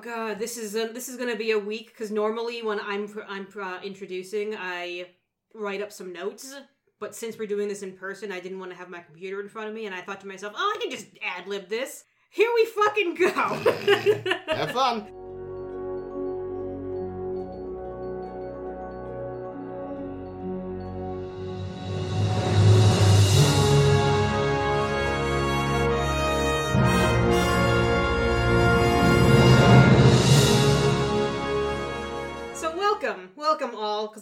[0.00, 3.28] god, this is a, this is gonna be a week because normally when I'm pr-
[3.28, 5.06] I'm uh, introducing, I
[5.54, 6.54] write up some notes.
[6.98, 9.48] But since we're doing this in person, I didn't want to have my computer in
[9.48, 12.04] front of me, and I thought to myself, "Oh, I can just ad lib this."
[12.30, 13.30] Here we fucking go.
[14.54, 15.29] Have fun.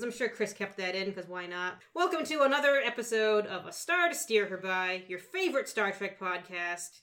[0.08, 1.80] I'm sure Chris kept that in, because why not?
[1.92, 6.18] Welcome to another episode of A Star to Steer Her By, your favorite Star Trek
[6.18, 7.00] podcast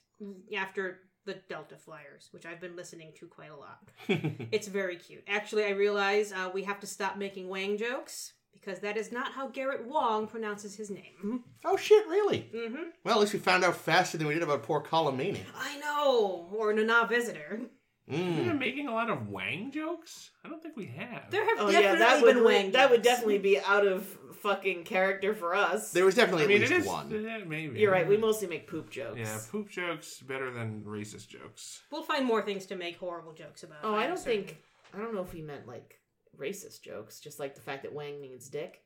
[0.52, 3.78] after the Delta Flyers, which I've been listening to quite a lot.
[4.50, 5.22] it's very cute.
[5.28, 9.30] Actually, I realize uh, we have to stop making Wang jokes, because that is not
[9.30, 11.44] how Garrett Wong pronounces his name.
[11.64, 12.50] Oh shit, really?
[12.52, 12.88] Mm-hmm.
[13.04, 15.44] Well, at least we found out faster than we did about poor Colm Meaney.
[15.56, 17.60] I know, or Nana Visitor.
[18.08, 18.44] We've Mm.
[18.46, 20.30] been making a lot of Wang jokes.
[20.44, 21.28] I don't think we have.
[21.30, 24.06] There have Oh definitely yeah, that been would Wang that would definitely be out of
[24.42, 25.90] fucking character for us.
[25.90, 26.86] There was definitely I mean, at least is.
[26.86, 27.10] one.
[27.10, 27.80] yeah, maybe.
[27.80, 28.06] You're right.
[28.06, 29.18] We mostly make poop jokes.
[29.18, 31.82] Yeah, poop jokes better than racist jokes.
[31.90, 33.78] We'll find more things to make horrible jokes about.
[33.82, 34.44] Oh, I I'm don't certain.
[34.44, 34.62] think.
[34.94, 35.98] I don't know if he meant like
[36.38, 38.82] racist jokes, just like the fact that Wang means dick.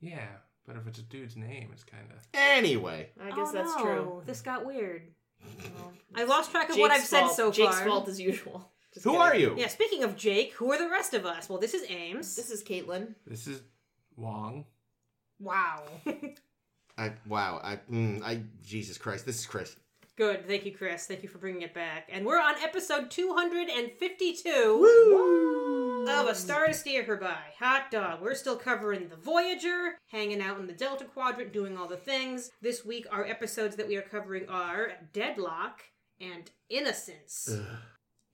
[0.00, 0.28] Yeah,
[0.66, 2.26] but if it's a dude's name, it's kind of.
[2.32, 4.22] Anyway, I guess Oh, that's no, true.
[4.24, 5.12] This got weird.
[5.74, 7.36] Well, I lost track of Jake's what I've said fault.
[7.36, 7.86] so Jake's far.
[7.86, 8.68] fault as usual.
[8.94, 9.22] Just who kidding.
[9.22, 9.54] are you?
[9.56, 11.48] Yeah, speaking of Jake, who are the rest of us?
[11.48, 12.36] Well, this is Ames.
[12.36, 13.14] This is Caitlin.
[13.26, 13.62] This is
[14.16, 14.66] Wong.
[15.40, 15.82] wow.
[16.98, 17.58] I wow.
[17.64, 19.24] I mm, I Jesus Christ.
[19.24, 19.76] This is Chris.
[20.16, 20.46] Good.
[20.46, 21.06] Thank you, Chris.
[21.06, 22.10] Thank you for bringing it back.
[22.12, 27.36] And we're on episode 252 of A Star to Steer Her By.
[27.58, 28.20] Hot dog.
[28.22, 32.50] We're still covering the Voyager, hanging out in the Delta Quadrant, doing all the things.
[32.60, 35.82] This week, our episodes that we are covering are Deadlock
[36.20, 37.48] and Innocence.
[37.52, 37.64] Ugh.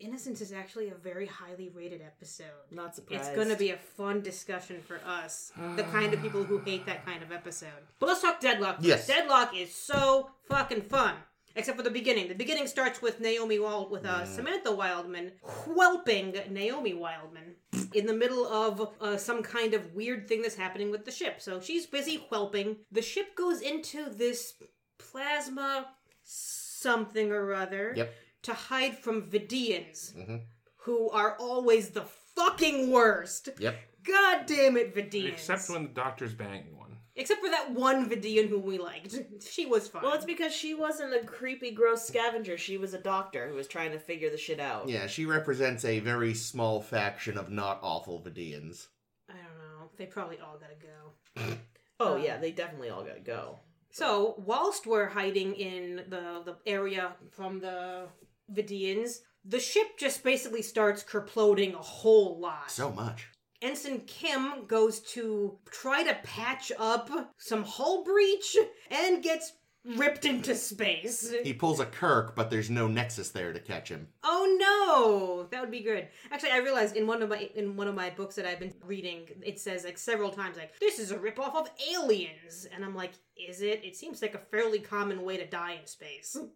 [0.01, 2.47] Innocence is actually a very highly rated episode.
[2.71, 3.27] Not surprised.
[3.27, 6.87] It's going to be a fun discussion for us, the kind of people who hate
[6.87, 7.71] that kind of episode.
[7.99, 8.77] But let's talk Deadlock.
[8.77, 8.87] First.
[8.87, 9.07] Yes.
[9.09, 11.15] Deadlock is so fucking fun.
[11.57, 12.29] Except for the beginning.
[12.29, 15.33] The beginning starts with Naomi Wild with uh, Samantha Wildman
[15.67, 17.57] whelping Naomi Wildman
[17.95, 21.41] in the middle of uh, some kind of weird thing that's happening with the ship.
[21.41, 22.77] So she's busy whelping.
[22.93, 24.55] The ship goes into this
[24.99, 25.87] plasma
[26.23, 28.15] something or other Yep.
[28.43, 30.43] to hide from Vidiians Mhm.
[30.83, 32.05] who are always the
[32.37, 33.49] fucking worst.
[33.59, 33.77] Yep.
[34.05, 35.33] God damn it, Vidiians.
[35.33, 36.78] Except when the doctor's banging one.
[37.19, 39.15] Except for that one Vidiian whom we liked.
[39.43, 40.05] She was fine.
[40.05, 42.57] Well, it's because she wasn't a creepy, gross scavenger.
[42.57, 44.89] She was a doctor who was trying to figure the shit out.
[44.89, 48.87] Yeah, she represents a very small faction of not awful Vidiians.
[49.29, 49.91] I don't know.
[49.97, 51.57] They probably all gotta go.
[52.01, 53.59] Oh um, yeah, they definitely all gotta go.
[53.91, 58.05] So, whilst we're hiding in the, the area from the
[58.55, 62.71] Vidiians, the ship just basically starts kerploding a whole lot.
[62.71, 63.27] So much.
[63.61, 68.57] Ensign Kim goes to try to patch up some hull breach
[68.91, 69.53] and gets
[69.97, 71.33] ripped into space.
[71.43, 74.09] He pulls a Kirk, but there's no Nexus there to catch him.
[74.23, 76.09] Oh no, that would be good.
[76.31, 78.75] Actually, I realized in one of my in one of my books that I've been
[78.85, 82.95] reading, it says like several times like this is a ripoff of Aliens, and I'm
[82.95, 83.85] like, is it?
[83.85, 86.37] It seems like a fairly common way to die in space.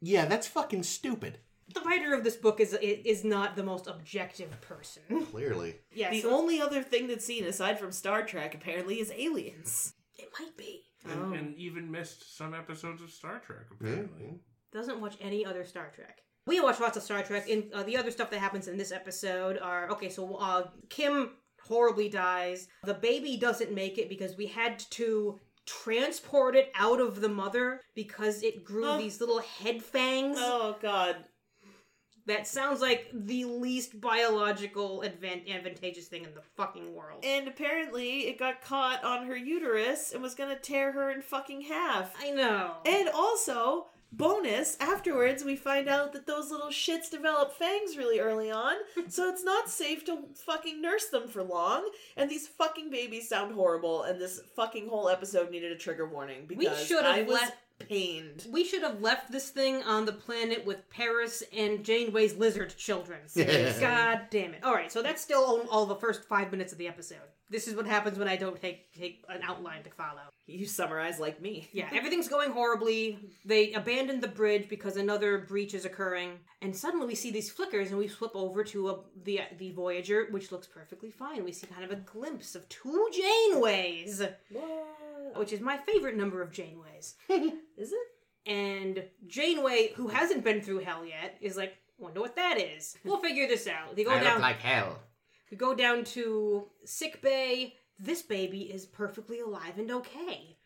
[0.00, 1.38] Yeah, that's fucking stupid.
[1.72, 5.02] The writer of this book is is not the most objective person.
[5.30, 5.76] Clearly.
[5.92, 6.10] Yeah.
[6.10, 9.94] The only other thing that's seen aside from Star Trek apparently is aliens.
[10.18, 10.82] it might be.
[11.06, 11.32] And, Oh.
[11.32, 14.40] and even missed some episodes of Star Trek, apparently.
[14.72, 16.18] doesn't watch any other Star Trek.
[16.46, 17.48] We watch lots of Star Trek.
[17.48, 20.08] In uh, the other stuff that happens in this episode are okay.
[20.10, 21.30] So uh, Kim
[21.62, 22.68] horribly dies.
[22.84, 27.80] The baby doesn't make it because we had to transport it out of the mother
[27.94, 28.98] because it grew Oh.
[28.98, 30.36] these little head fangs.
[30.40, 31.16] Oh god.
[32.26, 37.24] That sounds like the least biological advan- advantageous thing in the fucking world.
[37.24, 41.62] And apparently it got caught on her uterus and was gonna tear her in fucking
[41.62, 42.14] half.
[42.18, 42.76] I know.
[42.86, 48.50] And also, bonus, afterwards we find out that those little shits develop fangs really early
[48.50, 48.76] on,
[49.08, 51.90] so it's not safe to fucking nurse them for long.
[52.16, 56.46] And these fucking babies sound horrible, and this fucking whole episode needed a trigger warning
[56.46, 58.46] because should have I was let- pained.
[58.50, 63.20] we should have left this thing on the planet with Paris and Janeway's lizard children.
[63.36, 64.64] God damn it.
[64.64, 67.18] All right, so that's still all, all the first five minutes of the episode.
[67.50, 70.22] This is what happens when I don't take take an outline to follow.
[70.46, 71.68] You summarize like me.
[71.72, 73.18] Yeah, everything's going horribly.
[73.44, 77.90] They abandon the bridge because another breach is occurring, and suddenly we see these flickers,
[77.90, 81.44] and we flip over to a, the the Voyager, which looks perfectly fine.
[81.44, 84.20] We see kind of a glimpse of two Janeways?
[85.36, 87.14] Which is my favorite number of Janeways.
[87.76, 88.08] Is it?
[88.46, 92.96] And Janeway, who hasn't been through hell yet, is like, Wonder what that is.
[93.04, 93.96] We'll figure this out.
[93.96, 94.40] They go I down.
[94.40, 94.98] like hell.
[95.50, 97.74] we go down to sick bay.
[97.98, 100.56] This baby is perfectly alive and okay.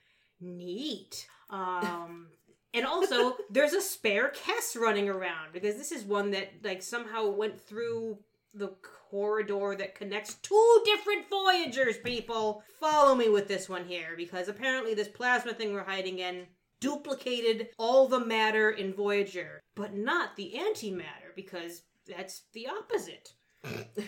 [0.40, 1.26] Neat.
[1.50, 2.28] Um,
[2.74, 7.28] and also there's a spare Kes running around because this is one that like somehow
[7.28, 8.18] went through
[8.54, 8.74] the
[9.10, 11.98] corridor that connects two different Voyagers.
[11.98, 16.46] People, follow me with this one here because apparently this plasma thing we're hiding in
[16.80, 23.32] duplicated all the matter in Voyager, but not the antimatter because that's the opposite.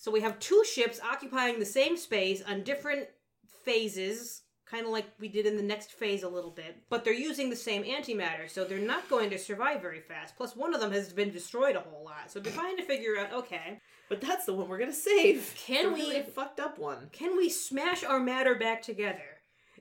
[0.00, 3.06] So we have two ships occupying the same space on different
[3.66, 7.12] phases, kind of like we did in the next phase a little bit, but they're
[7.12, 10.36] using the same antimatter, so they're not going to survive very fast.
[10.36, 13.18] Plus, one of them has been destroyed a whole lot, so they're trying to figure
[13.18, 15.54] out okay, But that's the one we're gonna save.
[15.56, 17.10] Can The we- really fucked up one?
[17.12, 19.38] can we smash our matter back together?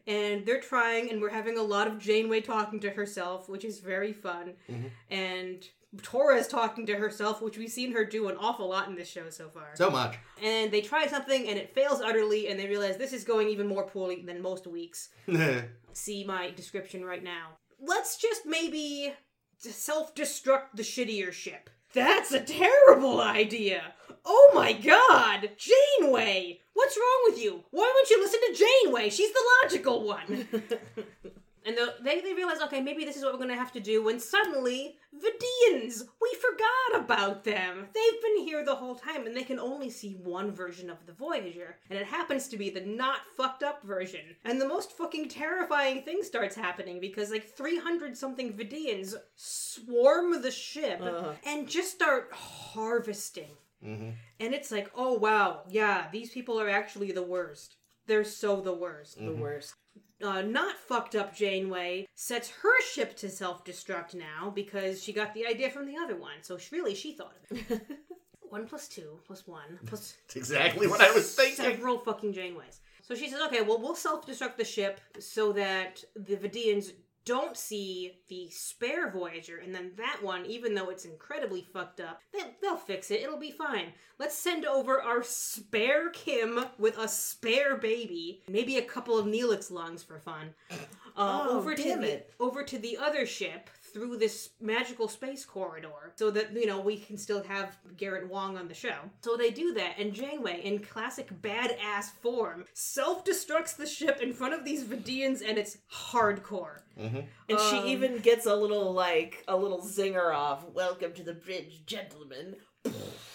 [0.07, 3.79] And they're trying, and we're having a lot of Janeway talking to herself, which is
[3.79, 4.53] very fun.
[4.69, 4.91] Mhm.
[5.11, 5.67] And
[6.03, 9.29] Torres talking to herself, which we've seen her do an awful lot in this show
[9.29, 9.71] so far.
[9.75, 10.17] So much.
[10.41, 13.67] and they try something and it fails utterly and they realize this is going even
[13.67, 15.09] more poorly than most weeks.
[15.93, 17.57] See my description right now.
[17.81, 19.13] Let's just maybe
[19.57, 21.69] self-destruct the shittier ship.
[21.93, 23.81] That's a terrible idea.
[24.25, 25.51] Oh my god!
[25.57, 26.59] Janeway!
[26.73, 27.63] What's wrong with you?
[27.71, 29.09] Why won't you listen to janeway?
[29.09, 30.47] She's the logical one
[31.65, 34.03] and they, they realize okay maybe this is what we're going to have to do
[34.03, 37.87] when suddenly Vidiians, we forgot about them.
[37.95, 41.13] They've been here the whole time and they can only see one version of the
[41.13, 41.77] Voyager.
[41.89, 44.21] And it happens to be the not fucked up version.
[44.45, 50.51] And the most fucking terrifying thing starts happening because like 300 something Vidiians swarm the
[50.51, 51.33] ship Uh.
[51.45, 53.57] and just start harvesting.
[53.83, 54.09] hmm
[54.39, 57.75] And it's like, oh wow, yeah, these people are actually the worst.
[58.07, 59.73] They're so the worst The worst.
[60.21, 65.33] Uh, not fucked up Janeway sets her ship to self destruct now because she got
[65.33, 66.41] the idea from the other one.
[66.41, 67.81] So she, really, she thought of it.
[68.49, 71.55] one plus two plus one plus It's exactly what I was thinking.
[71.55, 72.79] several fucking Janeways.
[73.01, 76.91] So she says, okay, well, we'll self destruct the ship so that the Vidiians
[77.25, 82.21] don't see the spare Voyager, and then that one, even though it's incredibly fucked up,
[82.33, 83.21] they, they'll fix it.
[83.21, 83.93] It'll be fine.
[84.17, 89.69] Let's send over our spare Kim with a spare baby, maybe a couple of Neelix
[89.71, 90.75] lungs for fun, uh,
[91.17, 92.33] Oh, over to the it.
[92.39, 96.97] over to the other ship through this magical space corridor so that you know we
[96.97, 98.95] can still have Garrett Wong on the show.
[99.21, 104.53] So they do that and Janeway in classic badass form self-destructs the ship in front
[104.53, 106.79] of these Vidiians and it's hardcore.
[106.97, 107.19] hmm
[107.49, 110.65] And Um, she even gets a little like a little zinger off.
[110.73, 112.55] Welcome to the bridge, gentlemen,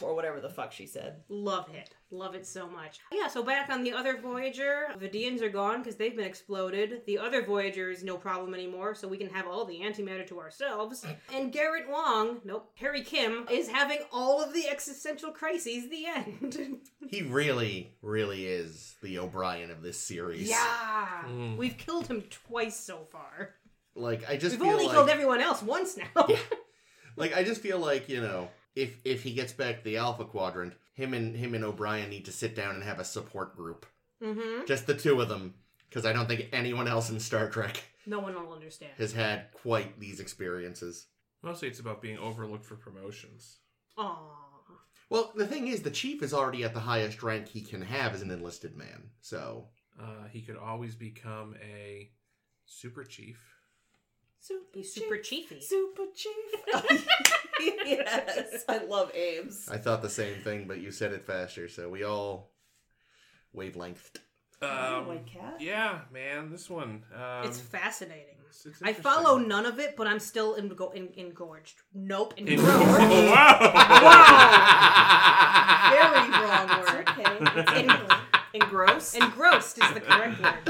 [0.00, 1.22] or whatever the fuck she said.
[1.28, 1.94] Love it.
[2.10, 3.00] Love it so much.
[3.12, 7.02] Yeah, so back on the other Voyager, Vidiians are gone because they've been exploded.
[7.06, 10.38] The other Voyager is no problem anymore, so we can have all the antimatter to
[10.38, 11.04] ourselves.
[11.34, 16.78] And Garrett Wong, nope, Harry Kim, is having all of the existential crises the end.
[17.08, 20.48] He really, really is the O'Brien of this series.
[20.48, 21.24] yeah!
[21.26, 21.56] Mm.
[21.56, 23.54] We've killed him twice so far.
[23.94, 26.26] Like I just We've feel only like, killed everyone else once now.
[27.16, 30.24] like I just feel like you know if if he gets back to the Alpha
[30.24, 33.86] Quadrant, him and him and O'Brien need to sit down and have a support group,
[34.22, 34.66] mm-hmm.
[34.66, 35.54] just the two of them,
[35.88, 38.92] because I don't think anyone else in Star Trek No one will understand.
[38.98, 41.06] has had quite these experiences.
[41.42, 43.58] Mostly it's about being overlooked for promotions.
[43.98, 44.16] Aww.
[45.10, 48.14] Well, the thing is, the chief is already at the highest rank he can have
[48.14, 49.10] as an enlisted man.
[49.20, 49.68] So
[50.00, 52.10] Uh, he could always become a
[52.66, 53.38] super chief.
[54.46, 55.48] Super He's super chief.
[55.48, 55.60] chiefy.
[55.62, 57.06] Super chief.
[57.86, 59.68] yes, I love Ames.
[59.72, 62.50] I thought the same thing, but you said it faster, so we all
[63.56, 64.16] wavelengthed.
[64.60, 65.56] Oh, Um, White cat.
[65.60, 67.04] yeah, man, this one.
[67.14, 68.36] Um, it's fascinating.
[68.40, 71.80] it's- it's I follow none of it, but I'm still in, in, engorged.
[71.94, 72.70] Nope, In- engorged.
[72.70, 73.58] Oh, wow!
[75.90, 77.08] Very wrong It's word.
[77.08, 77.38] okay.
[78.54, 79.16] It's Engrossed.
[79.16, 80.62] Engrossed is the correct word.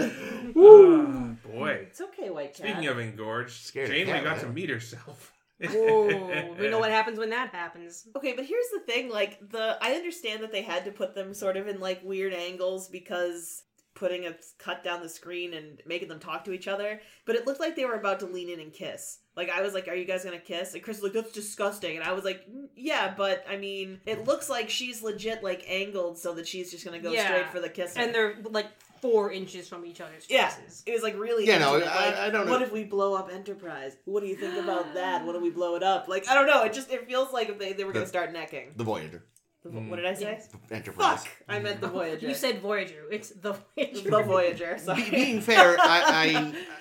[0.56, 1.23] Ah,
[1.58, 1.70] boy.
[1.88, 2.66] It's okay, White cat.
[2.68, 5.32] Speaking of engorged, Scared of Janeway cat, got to meet herself.
[5.64, 8.06] Whoa, we know what happens when that happens.
[8.16, 11.32] Okay, but here's the thing, like the I understand that they had to put them
[11.32, 13.62] sort of in like weird angles because
[13.94, 17.46] putting a cut down the screen and making them talk to each other, but it
[17.46, 19.20] looked like they were about to lean in and kiss.
[19.36, 21.96] Like I was like, "Are you guys gonna kiss?" And Chris was like, "That's disgusting,"
[21.96, 25.64] and I was like, "Mm, "Yeah, but I mean, it looks like she's legit like
[25.68, 27.26] angled so that she's just gonna go Yeah.
[27.26, 28.66] straight for the kiss." And they're like
[29.04, 30.48] four inches from each other's Yeah.
[30.48, 30.82] faces.
[30.86, 31.46] It was like really.
[31.46, 32.52] Yeah, no, I- like, I don't know.
[32.52, 33.96] What if we blow up Enterprise?
[34.06, 35.24] What do you think about that?
[35.26, 36.08] What do we blow it up?
[36.08, 36.62] Like I don't know.
[36.64, 38.72] It just it feels like they they were gonna start necking.
[38.76, 39.22] The Voyager,
[39.62, 39.88] The- Mm.
[39.90, 40.22] What did I say?
[40.22, 40.48] Yes.
[40.70, 41.22] Enterprise.
[41.24, 41.28] Fuck!
[41.48, 42.28] I meant the Voyager.
[42.28, 43.02] You said Voyager.
[43.10, 44.10] It's the Voyager.
[44.10, 44.78] the Voyager.
[44.78, 45.02] Sorry.
[45.04, 46.02] Be- being fair, I,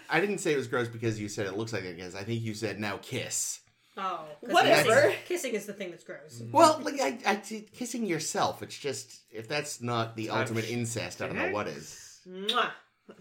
[0.10, 2.14] I I didn't say it was gross because you said it looks like it is.
[2.16, 3.60] I think you said now kiss.
[3.96, 4.90] Oh, Whatever.
[5.02, 6.42] Kissing, kissing is the thing that's gross.
[6.52, 8.64] Well, like I, I, kissing yourself.
[8.64, 10.40] It's just if that's not the Touch.
[10.40, 12.03] ultimate incest, I don't know what is.
[12.28, 12.72] Mwah.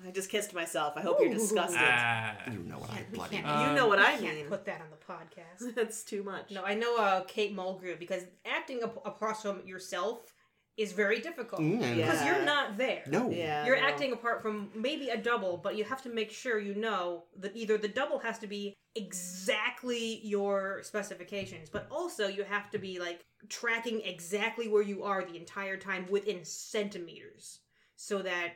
[0.07, 0.95] I just kissed myself.
[0.97, 1.81] I hope you're disgusted.
[1.83, 2.37] Ah.
[2.51, 3.37] You know what I bloody.
[3.37, 4.47] can't- Uh, you know what I Can't mean.
[4.47, 5.75] put that on the podcast.
[5.75, 6.53] That's too much.
[6.53, 10.33] No, I know uh, Kate Mulgrew because acting ap- across from yourself
[10.77, 12.25] is very difficult Mm, because Yeah.
[12.37, 13.03] you're not there.
[13.09, 13.29] No.
[13.29, 13.67] Yeah.
[13.67, 13.83] You're no.
[13.89, 17.57] acting apart from maybe a double, but you have to make sure you know that
[17.57, 22.99] either the double has to be exactly your specifications, but also you have to be
[23.01, 27.59] like tracking exactly where you are the entire time within centimeters
[27.97, 28.55] so that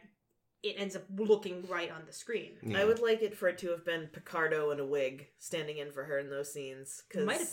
[0.71, 2.53] it ends up looking right on the screen.
[2.63, 2.81] Yeah.
[2.81, 5.93] I would like it for it to have been Picardo in a wig standing in
[5.93, 7.03] for her in those scenes.
[7.11, 7.25] Cause...
[7.25, 7.53] Might have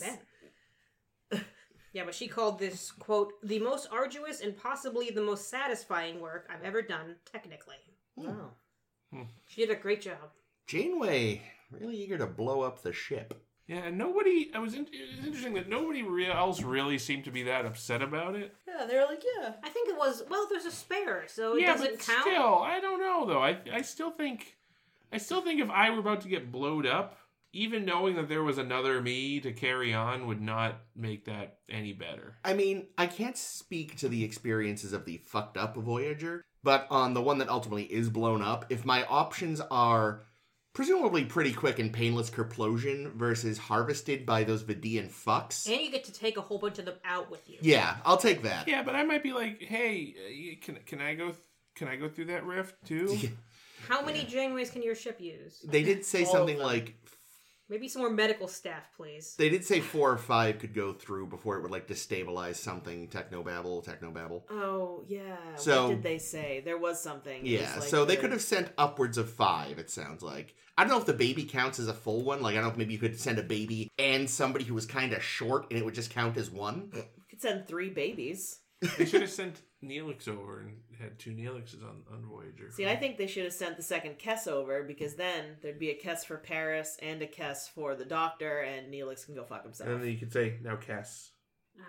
[1.30, 1.44] been.
[1.92, 6.48] yeah, but she called this quote the most arduous and possibly the most satisfying work
[6.52, 7.76] I've ever done technically.
[8.16, 8.52] Wow.
[9.46, 10.32] She did a great job.
[10.66, 13.34] Janeway really eager to blow up the ship.
[13.66, 14.50] Yeah, and nobody.
[14.54, 14.74] I was.
[14.74, 18.34] In, it was interesting that nobody re- else really seemed to be that upset about
[18.34, 18.54] it.
[18.68, 19.52] Yeah, they were like, yeah.
[19.62, 20.46] I think it was well.
[20.50, 22.22] There's a spare, so it yeah, doesn't but count.
[22.22, 23.42] still, I don't know though.
[23.42, 24.56] I I still think,
[25.12, 27.16] I still think if I were about to get blowed up,
[27.54, 31.92] even knowing that there was another me to carry on would not make that any
[31.92, 32.36] better.
[32.44, 37.14] I mean, I can't speak to the experiences of the fucked up Voyager, but on
[37.14, 40.24] the one that ultimately is blown up, if my options are
[40.74, 46.04] presumably pretty quick and painless corplosion versus harvested by those Vidiian fucks, And you get
[46.04, 47.56] to take a whole bunch of them out with you.
[47.62, 48.68] yeah, I'll take that.
[48.68, 51.26] Yeah, but I might be like, hey, uh, can can I go?
[51.30, 51.38] Th-
[51.74, 53.16] can I go through that rift too?
[53.88, 55.58] How many Janeways can your ship use?
[55.66, 56.94] They did say something like
[57.68, 59.34] Maybe some more medical staff, please.
[59.38, 63.08] they did say four or five could go through before it would like destabilize something.
[63.08, 64.42] Technobabble, technobabble.
[64.50, 65.36] Oh, yeah.
[65.56, 66.60] So- what did they say?
[66.62, 67.40] There was something.
[67.46, 69.78] Yeah, was like so they the- could have sent upwards of five.
[69.78, 70.54] It sounds like.
[70.76, 72.42] I don't know if the baby counts as a full one.
[72.42, 74.86] Like I don't know if maybe you could send a baby and somebody who was
[74.86, 76.90] kind of short, and it would just count as one.
[76.94, 78.58] You could send three babies.
[78.98, 82.70] they should have sent Neelix over and had two Neelixes on on Voyager.
[82.72, 85.90] See, I think they should have sent the second Kes over because then there'd be
[85.90, 89.62] a Kes for Paris and a Kes for the Doctor, and Neelix can go fuck
[89.62, 89.88] himself.
[89.88, 91.30] And then you could say now, Cass.
[91.78, 91.82] Oh,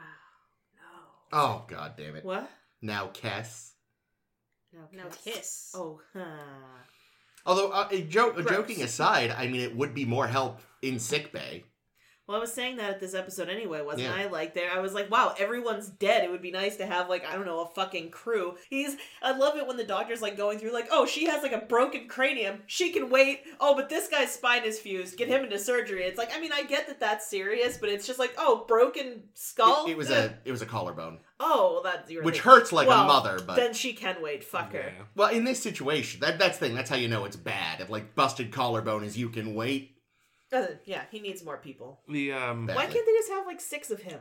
[1.31, 1.37] no.
[1.39, 2.23] Oh god damn it!
[2.23, 2.49] What?
[2.81, 3.71] Now Kes.
[4.71, 4.79] no.
[4.93, 5.71] No kiss.
[5.75, 6.21] Oh, huh.
[7.45, 8.49] Although uh, a jo- Gross.
[8.49, 11.63] joking aside, I mean it would be more help in sick bay.
[12.27, 14.15] Well, I was saying that at this episode anyway, wasn't Yeah.
[14.15, 14.25] I?
[14.25, 16.23] Like, there, I was like, wow, everyone's dead.
[16.23, 18.55] It would be nice to have, like, I don't know, a fucking crew.
[18.69, 21.51] He's, I love it when the doctor's like going through, like, oh, she has like
[21.51, 22.63] a broken cranium.
[22.65, 23.41] She can wait.
[23.59, 25.17] Oh, but this guy's spine is fused.
[25.17, 26.03] Get him into surgery.
[26.03, 29.23] It's like, I mean, I get that that's serious, but it's just like, oh, broken
[29.35, 29.85] skull.
[29.85, 30.31] It, it was Ugh.
[30.31, 33.39] a it was a collarbone, oh, well, that's your which hurts like Well, a mother.
[33.45, 34.43] But then she can wait.
[34.43, 34.79] Fuck her.
[34.97, 35.03] Yeah.
[35.15, 36.75] well, in this situation, that that's the thing.
[36.75, 37.81] That's how you know it's bad.
[37.81, 39.94] If like busted collarbone is you can wait.
[40.55, 41.99] Uh, yeah, he needs more people.
[42.07, 42.67] The um.
[42.67, 44.19] Why can't they just have like six of him?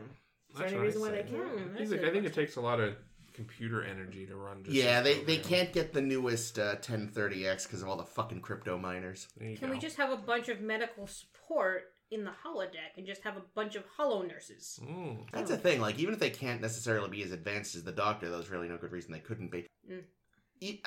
[0.52, 1.48] Is there any I reason why they can't?
[1.48, 2.94] Hmm, He's like, a I think it takes a lot of
[3.32, 4.62] computer energy to run.
[4.64, 8.40] Just Yeah, they they can't get the newest uh, 1030X because of all the fucking
[8.40, 9.28] crypto miners.
[9.38, 9.68] Can go.
[9.68, 13.42] we just have a bunch of medical support in the holodeck and just have a
[13.54, 14.78] bunch of holo nurses?
[14.82, 15.26] Mm.
[15.32, 15.80] That's a thing.
[15.80, 18.76] Like, even if they can't necessarily be as advanced as the Doctor, there's really no
[18.76, 19.66] good reason they couldn't be.
[19.90, 20.02] Mm.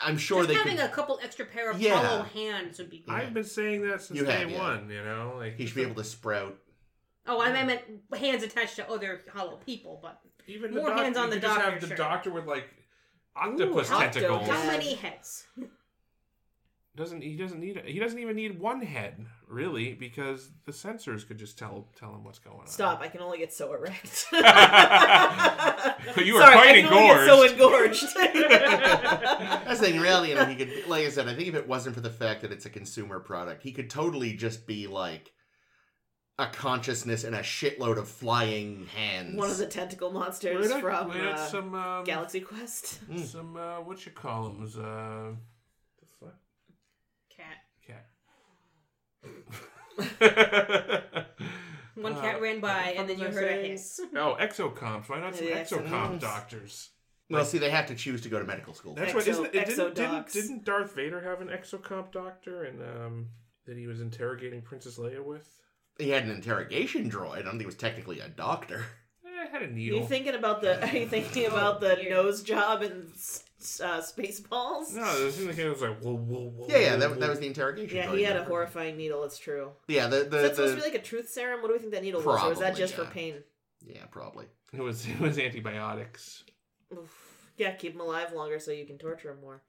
[0.01, 0.85] I'm sure just they having could.
[0.85, 1.95] a couple extra pair of Yeah.
[2.01, 3.13] hollow hands would be good.
[3.13, 4.57] I've been saying that since You day have, yeah.
[4.59, 4.89] one.
[4.89, 6.57] You know, like He should be able to sprout.
[7.27, 7.81] Oh, I meant
[8.17, 11.41] hands attached to other hollow people, but even more doc- hands on you the could
[11.43, 11.95] just doctor, have the sure.
[11.97, 12.65] doctor with like
[13.35, 14.47] octopus Ooh, octo- tentacles.
[14.49, 15.45] how many heads?
[16.97, 21.37] Doesn't he doesn't need he doesn't even need one head really because the sensors could
[21.37, 22.67] just tell tell him what's going on.
[22.67, 23.01] Stop!
[23.01, 24.25] I can only get so erect.
[24.31, 24.45] you are
[26.41, 27.53] Sorry, quite I can only get so engorged.
[27.53, 28.15] engorged.
[29.67, 30.29] That's the thing, really.
[30.29, 32.41] You know, he could, like I said, I think if it wasn't for the fact
[32.41, 35.31] that it's a consumer product, he could totally just be like
[36.39, 39.37] a consciousness and a shitload of flying hands.
[39.37, 42.99] One of the tentacle monsters at, from uh, some um, Galaxy Quest.
[43.09, 43.25] Mm.
[43.25, 44.63] some uh, what you call them?
[44.63, 45.35] Uh,
[45.99, 46.35] the fuck
[47.29, 48.05] Cat.
[50.19, 51.27] cat.
[51.95, 53.99] One Uh, cat ran by, and then you I heard a hiss.
[54.15, 55.09] Oh, exocomps.
[55.09, 56.19] Why not some Yeah, exocomp exocomps.
[56.19, 56.89] doctors?
[57.29, 58.93] Well, see, they have to choose to go to medical school.
[58.93, 59.51] That's Exo- what isn't it?
[59.53, 60.33] Didn't, didn't, exodocs.
[60.33, 63.27] didn't Darth Vader have an exocomp doctor and um,
[63.65, 65.45] that he was interrogating Princess Leia with?
[65.97, 67.39] He had an interrogation droid.
[67.39, 68.85] I don't think he was technically a doctor.
[69.25, 69.97] Eh, it had a Are needle.
[70.01, 70.81] you thinking about the?
[70.87, 73.43] Are you thinking about the nose job and s-
[73.83, 74.93] uh, Spaceballs?
[74.93, 76.67] no, it seemed like it was like whoa, whoa, whoa.
[76.69, 77.15] Yeah, yeah, whoa, that, whoa.
[77.17, 78.49] that was the interrogation Yeah, he had a remember?
[78.49, 79.23] horrifying needle.
[79.23, 79.71] It's true.
[79.87, 81.61] Yeah, the Is the, that supposed to be like a truth serum?
[81.61, 83.35] What do we think that needle was, or was that Probably, just for pain?
[83.85, 84.45] yeah, probably.
[84.73, 86.43] It was it was antibiotics.
[86.93, 87.13] Oof.
[87.57, 89.61] Yeah, keep him alive longer so you can torture him more.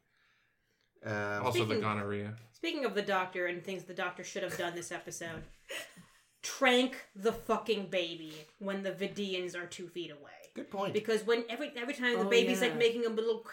[1.07, 2.35] Um, Also the gonorrhea.
[2.53, 5.45] Speaking of the doctor and things the doctor should have done this episode,
[6.43, 10.33] trank the fucking baby when the Vidiians are two feet away.
[10.59, 10.93] Good point.
[10.93, 12.69] Because when every every time the Oh, baby's yeah.
[12.69, 13.45] like making a little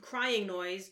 [0.00, 0.90] crying noise,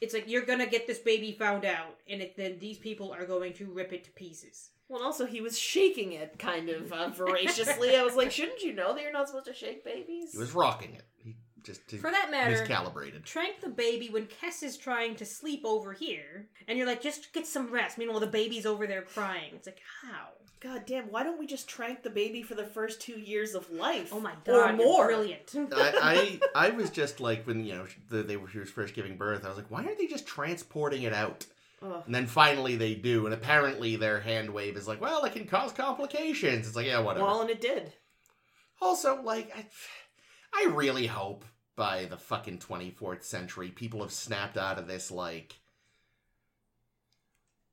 [0.00, 3.26] it's like you're gonna get this baby found out, and it, then these people are
[3.26, 4.70] going to rip it to pieces.
[4.88, 7.96] Well, also he was shaking it kind of uh, voraciously.
[7.96, 10.30] I was like, shouldn't you know that you're not supposed to shake babies?
[10.32, 11.02] He was rocking it.
[11.24, 13.24] He just to For that matter, miscalibrated.
[13.24, 17.32] trank the baby when Kes is trying to sleep over here, and you're like, just
[17.32, 17.98] get some rest.
[17.98, 19.50] Meanwhile, the baby's over there crying.
[19.54, 20.28] It's like, how?
[20.60, 21.04] God damn!
[21.10, 24.10] Why don't we just trank the baby for the first two years of life?
[24.12, 25.10] Oh my Or god, more.
[25.10, 25.54] you're brilliant.
[25.74, 28.94] I, I I was just like when you know the, they were she was first
[28.94, 29.44] giving birth.
[29.44, 31.44] I was like, why aren't they just transporting it out?
[31.82, 32.02] Ugh.
[32.06, 35.46] And then finally they do, and apparently their hand wave is like, well, it can
[35.46, 36.66] cause complications.
[36.66, 37.26] It's like, yeah, whatever.
[37.26, 37.92] Well, and it did.
[38.80, 39.66] Also, like, I,
[40.54, 41.44] I really hope
[41.76, 45.58] by the fucking 24th century people have snapped out of this, like,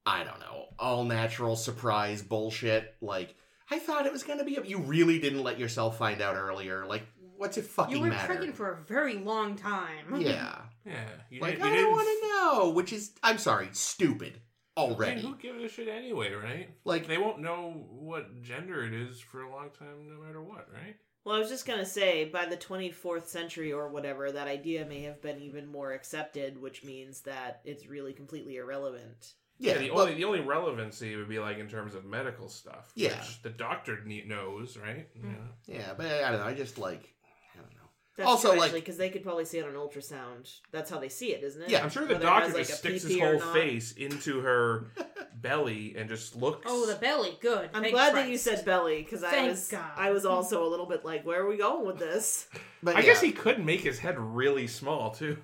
[0.06, 2.96] I don't know, all natural surprise bullshit.
[3.02, 3.36] Like,
[3.72, 6.86] I thought it was gonna be, a, you really didn't let yourself find out earlier.
[6.86, 7.04] Like,
[7.38, 8.26] what's it fucking You were matter?
[8.28, 10.20] pregnant for a very long time.
[10.22, 10.56] yeah.
[10.86, 11.84] Yeah, you, Like, did, you I didn't.
[11.86, 14.42] don't want to know, which is, I'm sorry, stupid
[14.76, 15.22] I mean, already.
[15.22, 16.72] who gives a shit anyway, right?
[16.84, 20.68] Like, They won't know what gender it is for a long time, no matter what,
[20.74, 20.98] right?
[21.24, 25.04] Well, I was just gonna say, by the 24th century or whatever, that idea may
[25.04, 29.36] have been even more accepted, which means that it's really completely irrelevant.
[29.60, 32.92] Yeah, the well, only the only relevancy would be like in terms of medical stuff.
[32.96, 33.18] Yeah.
[33.18, 35.08] which the doctor ne- knows, right?
[35.18, 35.36] Mm.
[35.68, 35.76] Yeah.
[35.78, 36.48] yeah, but I, I don't know.
[36.48, 37.14] I just like,
[37.56, 37.80] I don't know.
[38.18, 40.52] That's Also, true, like- because they could probably see it on ultrasound.
[40.72, 41.70] That's how they see it, isn't it?
[41.70, 44.42] Yeah, I'm sure the Whether it has, doctor like, just sticks his whole face into
[44.42, 44.92] her
[45.36, 46.66] belly and just looks.
[46.70, 47.38] Oh, the belly.
[47.42, 47.70] Good.
[47.74, 49.92] I'm Thank glad that you said belly because I was God.
[49.96, 52.48] I was also a little bit like, where are we going with this?
[52.84, 53.06] But I yeah.
[53.06, 55.38] guess he could make his head really small too.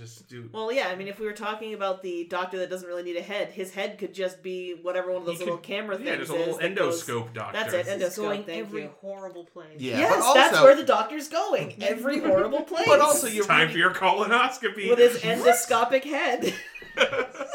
[0.00, 0.48] Just do.
[0.50, 3.16] Well, yeah, I mean, if we were talking about the doctor that doesn't really need
[3.16, 5.96] a head, his head could just be whatever one of He those little could- camera
[5.96, 7.58] things yeah, just a little is that goes- endoscope doctor.
[7.58, 8.90] That's it, This is endoscope, going thank every you.
[9.02, 9.76] horrible place.
[9.78, 11.74] Yeah, yes, but that's where the doctor's going.
[11.82, 12.86] Every horrible place.
[12.86, 14.88] But also, you Time really- for your colonoscopy.
[14.90, 16.54] with his endoscopic head.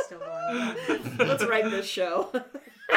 [0.06, 1.18] Still going on.
[1.18, 2.30] Let's write this show.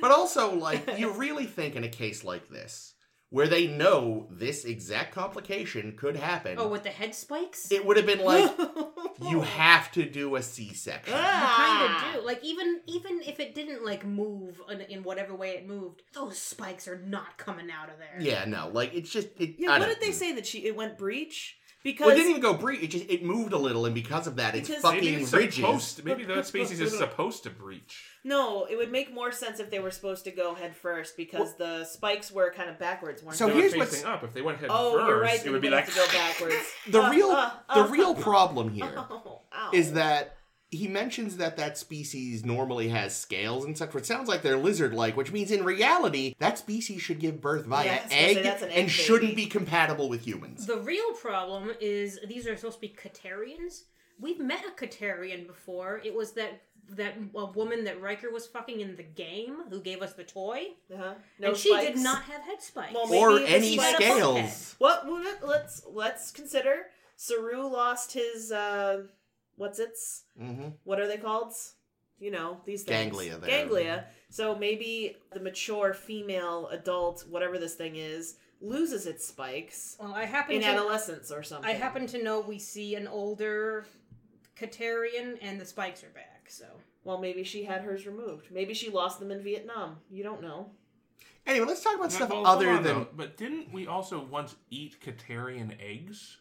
[0.00, 2.94] But also, like, you really think in a case like this,
[3.30, 7.70] where they know this exact complication could happen, Oh, with the head spikes?
[7.70, 8.50] it would have been like,
[9.28, 11.12] you have to do a C section.
[11.14, 12.08] You kind Ah.
[12.14, 12.26] of do.
[12.26, 16.38] Like even even if it didn't like move in, in whatever way it moved, those
[16.38, 18.16] spikes are not coming out of there.
[18.20, 19.28] Yeah, no, like, it's just.
[19.38, 21.56] It, Yeah, I what don't- did they say that she it went breach?
[21.84, 22.82] Because Well, it didn't even go breach.
[22.82, 25.54] It just it moved a little, and because of that, it's fucking it's rigid.
[25.54, 26.04] supposed.
[26.04, 28.04] Maybe that species is supposed to breach.
[28.28, 31.54] No, it would make more sense if they were supposed to go head first because
[31.56, 33.52] the spikes were kind of backwards, weren't So they?
[33.52, 33.54] they?
[33.54, 34.22] They were here's what's- facing up.
[34.24, 35.46] If they went head Oh, first, you're right.
[35.46, 36.56] it would be like have to go backwards.
[36.88, 39.70] The Uh, real uh, the uh, real problem here Oh, ow.
[39.72, 40.34] is that
[40.70, 43.94] he mentions that that species normally has scales and such.
[43.94, 47.86] It sounds like they're lizard-like, which means in reality that species should give birth via
[47.86, 49.44] Yeah, I was gonna say egg, that's an egg and shouldn't baby.
[49.44, 50.66] be compatible with humans.
[50.66, 53.84] The real problem is these are supposed to be Ktarians.
[54.20, 56.02] We've met a Ktarian before.
[56.04, 56.60] It was that
[56.90, 60.68] that a woman that Riker was fucking in the game who gave us the toy,
[60.92, 61.14] Uh-huh.
[61.38, 62.94] No and she did not have head spikes.
[62.94, 64.74] Well, or any it's like a scales.
[64.78, 65.06] What?
[65.06, 66.86] what- Let's let's consider.
[67.16, 68.50] Saru lost his.
[68.52, 69.02] uh
[69.56, 70.22] What's its?
[70.38, 71.52] hmm What are they called?
[72.20, 73.10] You know these things.
[73.12, 73.48] Ganglia there.
[73.50, 74.04] Ganglia.
[74.30, 80.24] So maybe the mature female adult, whatever this thing is, loses its spikes well, I
[80.24, 81.68] happen in to adolescence or something.
[81.70, 83.86] I happen to know we see an older
[84.56, 86.37] Ktarian and the spikes are back.
[86.48, 86.66] So
[87.04, 88.50] Well, maybe she had hers removed.
[88.50, 89.98] Maybe she lost them in Vietnam.
[90.10, 90.70] You don't know.
[91.46, 92.94] Anyway, let's talk about stuff Well, other on, than.
[92.94, 93.06] though.
[93.16, 96.38] But didn't we also once eat Ktarian eggs?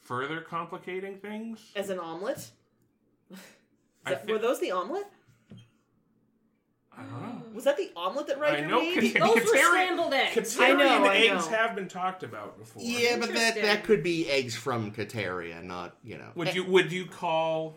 [0.00, 1.70] Further complicating things.
[1.76, 2.50] As an omelet.
[4.06, 5.04] That- thi- were those the omelet?
[6.96, 7.42] I don't know.
[7.54, 9.12] Was that the omelet that Riker I know made?
[9.14, 10.56] Kat- those were scrambled eggs.
[10.56, 11.56] Ktarian I know, I eggs know.
[11.56, 12.82] have been talked about before.
[12.82, 16.30] Yeah, but that that could be eggs from Ktaria, not you know.
[16.34, 17.76] Would you would you call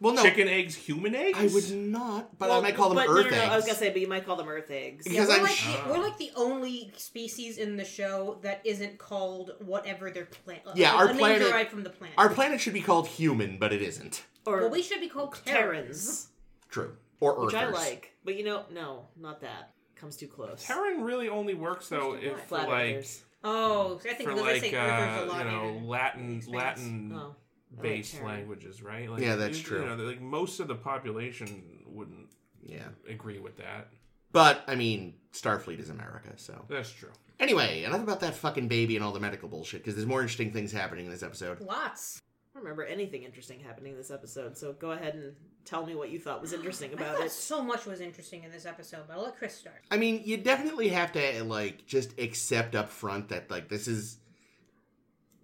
[0.00, 1.38] Well, no, chicken eggs human eggs?
[1.38, 3.52] I would not, but I might call them but Earth no, no, no, eggs.
[3.52, 5.04] I was gonna say, but you might call them Earth eggs.
[5.06, 8.62] Because we're, I'm like sh- the, we're like the only species in the show that
[8.64, 10.62] isn't called whatever their planet.
[10.74, 12.14] Yeah, our a planet- name derived from the planet.
[12.16, 14.24] Our planet should be called human, but it isn't.
[14.46, 15.68] Or well, we should be called Terrans,
[16.06, 16.28] Terrans.
[16.70, 16.96] True.
[17.20, 18.14] Or which I like.
[18.24, 19.72] But you know, no, not that.
[19.96, 20.64] Comes too close.
[20.64, 23.22] Terran really only works though if Flat like Earthers.
[23.44, 25.44] Oh, I think for because I like say Earthers a uh, lot.
[25.44, 26.42] you know in- Latin.
[26.48, 27.36] Latin Oh.
[27.80, 28.26] Based Terran.
[28.26, 29.10] languages, right?
[29.10, 29.80] Like, Yeah, that's you- true.
[29.82, 32.28] You know, like most of the population wouldn't
[32.62, 32.88] Yeah.
[33.08, 33.92] agree with that.
[34.32, 36.64] But, I mean, Starfleet is America, so.
[36.68, 37.10] That's true.
[37.40, 40.52] Anyway, enough about that fucking baby and all the medical bullshit, because there's more interesting
[40.52, 41.60] things happening in this episode.
[41.60, 42.20] Lots.
[42.20, 45.94] I don't remember anything interesting happening in this episode, so go ahead and tell me
[45.94, 47.30] what you thought was interesting I about thought it.
[47.32, 49.82] so much was interesting in this episode, but I'll let Chris start.
[49.90, 54.18] I mean, you definitely have to like just accept up front that like this is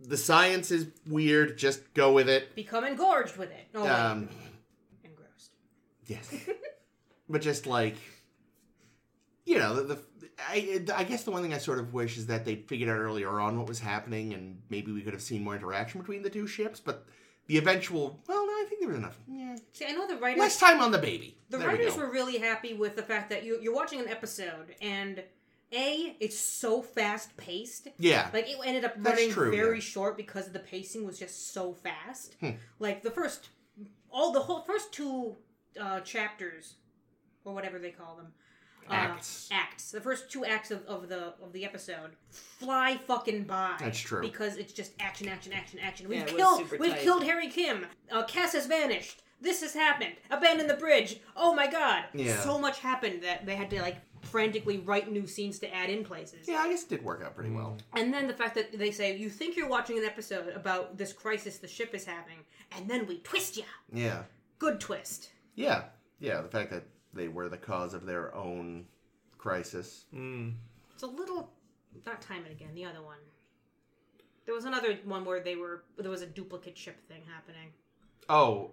[0.01, 1.57] the science is weird.
[1.59, 2.55] Just go with it.
[2.55, 3.67] Become engorged with it.
[3.75, 4.29] Wait, Um,
[5.05, 5.51] engrossed.
[6.07, 6.35] yes,
[7.29, 7.97] but just like
[9.45, 10.01] you know, the, the
[10.49, 12.99] I, I guess the one thing I sort of wish is that they figured out
[12.99, 16.31] earlier on what was happening, and maybe we could have seen more interaction between the
[16.31, 16.81] two ships.
[16.81, 17.07] But
[17.47, 19.17] the eventual, well, no, I think there was enough.
[19.29, 20.41] Yeah, See, I know the writers.
[20.41, 21.39] less time on the baby.
[21.49, 22.01] The there writers go.
[22.03, 25.23] were really happy with the fact that you, you're watching an episode and
[25.73, 27.89] a it's so fast paced.
[27.99, 29.83] yeah, Like it ended up running true, very yeah.
[29.83, 32.37] short because the pacing was just so fast.
[32.41, 32.51] Hmm.
[32.79, 33.49] Like the first,
[34.11, 35.37] all the whole first two
[35.81, 36.75] uh, chapters,
[37.45, 38.27] or whatever they call them,
[38.89, 39.49] uh, Acts.
[39.53, 39.91] acts.
[39.91, 43.75] The first two acts of, of the of the episode fly fucking by.
[43.81, 44.21] That's true.
[44.23, 46.09] because it's just action, action, action, action.
[46.09, 47.01] We've Yeah, killed, we've tight.
[47.03, 47.87] killed Harry Kim.
[48.11, 49.23] Uh, Kes has vanished.
[49.41, 50.15] This has happened.
[50.31, 51.19] Abandon the bridge.
[51.37, 52.05] Oh my god.
[52.15, 52.41] Yeah.
[52.41, 56.05] So much happened that they had to like frantically write new scenes to add in
[56.05, 56.47] places.
[56.49, 57.77] yeah, I guess it did work out pretty well.
[57.95, 61.13] And then the fact that they say you think you're watching an episode about this
[61.13, 62.39] crisis the ship is having,
[62.77, 63.65] and then we twist ya.
[63.93, 64.23] Yeah,
[64.59, 65.31] Good twist.
[65.55, 65.85] yeah,
[66.19, 66.41] yeah.
[66.41, 66.85] The fact that
[67.15, 68.87] they were the cause of their own
[69.39, 70.05] crisis.
[70.15, 70.55] Mm.
[70.95, 71.53] It's a little
[72.05, 72.75] not time it again.
[72.75, 73.19] The other one.
[74.45, 77.71] There was another one where they were there was a duplicate ship thing happening.
[78.29, 78.73] Oh,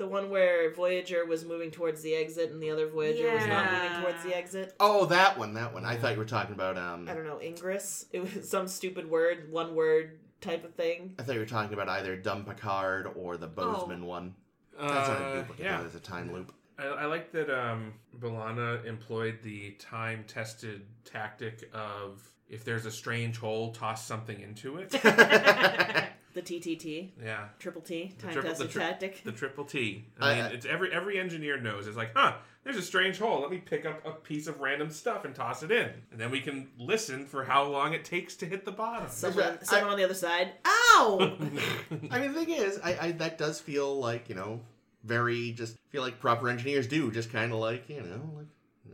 [0.00, 3.70] The one where Voyager was moving towards the exit and the other Voyager was not
[3.70, 4.74] moving towards the exit.
[4.80, 5.84] oh, that one, that one.
[5.84, 7.06] I thought you were talking about um.
[7.06, 8.06] I don't know, Ingress?
[8.12, 11.14] It was some stupid word, one word type of thing.
[11.18, 14.34] I thought you were talking about either Dumb Picard or the Bozeman one.
[14.80, 15.64] That's not a Uh, duplicate.
[15.66, 15.76] yeah.
[15.76, 16.54] That is a time loop.
[16.78, 22.90] I, I like that um, B'Elanna employed the time tested tactic of if there's a
[22.90, 24.92] strange hole, toss something into it.
[26.34, 27.48] The TTT, yeah.
[27.58, 29.22] triple T, time triple- tested the tri- tactic.
[29.24, 30.04] The triple T.
[30.20, 31.86] I- I mean, I- it's every every engineer knows.
[31.88, 33.40] It's like, huh, there's a strange hole.
[33.40, 36.30] Let me pick up a piece of random stuff and toss it in, and then
[36.30, 39.08] we can listen for how long it takes to hit the bottom.
[39.08, 40.52] Someone, I- someone on the other side.
[40.66, 41.18] Ow!
[42.10, 44.60] I mean, the thing is, I, I that does feel like you know,
[45.04, 48.46] very just feel like proper engineers do, just kind of like you know, like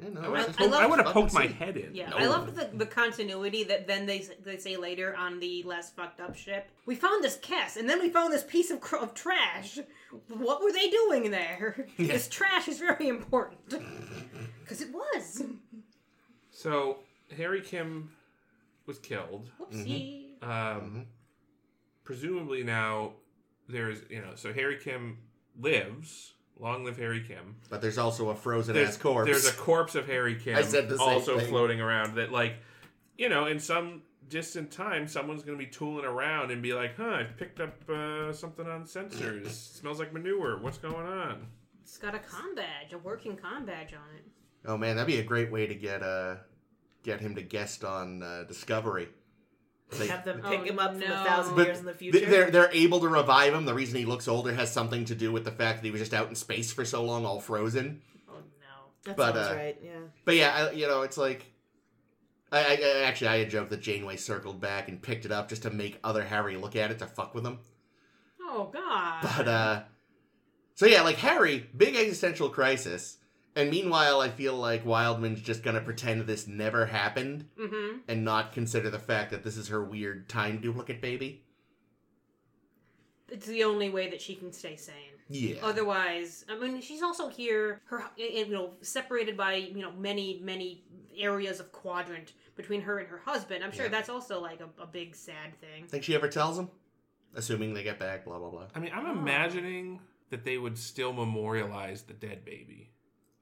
[0.02, 0.20] you know.
[0.22, 1.94] I would it's have just- love- poked, my head in.
[1.94, 2.16] Yeah, No.
[2.16, 6.20] I love the, the continuity that then they they say later on the less fucked
[6.20, 6.68] up ship.
[6.86, 9.78] We found this Kes, and then we found this piece of, cr- of trash.
[10.28, 11.86] What were they doing there?
[11.98, 13.68] This trash is very important
[14.62, 15.42] because it was.
[16.50, 16.98] So
[17.36, 18.10] Harry Kim
[18.86, 19.50] was killed.
[19.60, 20.42] Whoopsie.
[20.42, 21.04] Um, Mhm.
[22.04, 23.14] Presumably now
[23.68, 25.18] there's you know so Harry Kim
[25.58, 26.34] lives.
[26.58, 27.56] Long live Harry Kim.
[27.68, 29.30] But there's also a frozen There's, ass corpse.
[29.30, 31.48] there's a corpse of Harry Kim I said the same also thing.
[31.48, 32.56] floating around that like
[33.18, 36.96] you know in some distant time someone's going to be tooling around and be like
[36.96, 41.46] huh i picked up uh, something on sensors smells like manure what's going on
[41.82, 44.24] It's got a com badge, a working com badge on it.
[44.64, 46.36] oh man, that'd be a great way to get uh
[47.04, 49.08] get him to guest on uh, Discovery.
[49.90, 52.26] They- Have them Oh, pick him up from a thousand But years in the future.
[52.26, 53.64] They're they're able to revive him.
[53.64, 56.00] The reason he looks older has something to do with the fact that he was
[56.00, 58.02] just out in space for so long, all frozen.
[58.28, 58.90] Oh no.
[59.04, 59.92] that but, sounds uh, right, yeah.
[60.24, 61.46] But yeah, I, you know, it's like
[62.50, 65.48] I, I, I actually I had joked that Janeway circled back and picked it up
[65.48, 67.60] just to make other Harry look at it to fuck with him.
[68.40, 69.22] Oh god.
[69.22, 69.82] But uh,
[70.74, 73.18] so yeah, like Harry, big existential crisis.
[73.56, 77.98] And meanwhile, I feel like Wildman's just gonna pretend this never happened Mm-hmm.
[78.06, 81.42] and not consider the fact that this is her weird time duplicate baby.
[83.28, 84.94] It's the only way that she can stay sane.
[85.28, 85.56] Yeah.
[85.62, 90.84] Otherwise, I mean, she's also here, her you know, separated by you know many many
[91.16, 93.64] areas of quadrant between her and her husband.
[93.64, 93.90] I'm sure Yeah.
[93.90, 95.86] that's also like a, a big sad thing.
[95.88, 96.68] Think she ever tells him?
[97.34, 98.66] Assuming they get back, blah blah blah.
[98.74, 99.10] i mean i'm Oh.
[99.20, 99.98] imagining
[100.30, 102.90] that they would still memorialize the dead baby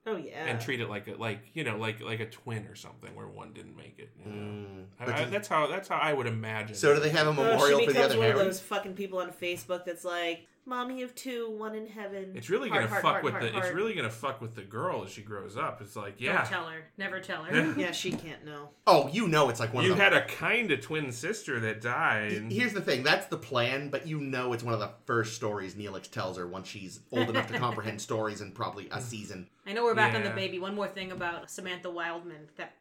[0.07, 0.45] Oh yeah.
[0.45, 3.27] and treat it like a like you know like like a twin or something where
[3.27, 4.37] one didn't make it you know?
[4.37, 4.85] Mm.
[4.99, 7.79] I, I, that's how that's how i would imagine so do they have a memorial
[7.79, 8.39] she for the becomes other one Harry?
[8.39, 12.49] of those fucking people on Facebook that's like, "Mommy of two, one in heaven." it's
[12.49, 14.61] really Heart, gonna heart, fuck heart, with heart, the it's really gonna fuck with the
[14.61, 16.85] girl as she grows up it's like yeah Don't tell her.
[16.97, 17.73] Never tell her.
[17.77, 18.69] Yeah, she can't know.
[18.87, 21.59] Oh, you know it's like one you of the had a kind of twin sister
[21.59, 24.91] that died Here's the thing, that's the plan, but you know it's one of the
[25.05, 29.01] first stories Neelix tells her once she's old enough to comprehend stories in probably a
[29.01, 29.49] season.
[29.65, 30.59] I know we're back on the baby.
[30.59, 32.73] One more thing about Samantha Wildman that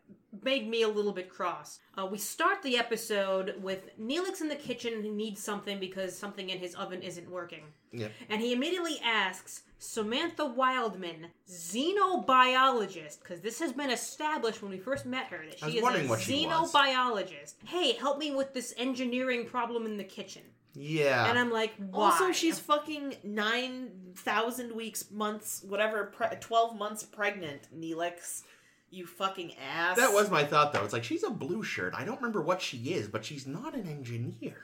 [0.44, 1.80] made me a little bit cross.
[1.96, 6.50] Uh, we start the episode with Neelix in the kitchen who needs something because something
[6.50, 7.64] in his oven isn't working.
[7.92, 8.12] Yep.
[8.28, 15.06] And he immediately asks Samantha Wildman, xenobiologist, because this has been established when we first
[15.06, 17.54] met her that she is a what she xenobiologist.
[17.66, 20.42] Hey, help me with this engineering problem in the kitchen.
[20.74, 21.28] Yeah.
[21.28, 22.10] And I'm like, why?
[22.10, 27.68] Also, she's fucking nine thousand weeks, months, whatever, pre- twelve months pregnant.
[27.78, 28.42] Neelix,
[28.94, 29.96] you fucking ass.
[29.96, 30.84] that was my thought, though.
[30.84, 31.94] It's like, she's a blue shirt.
[31.96, 34.56] I don't remember what she is, but she's not an engineer.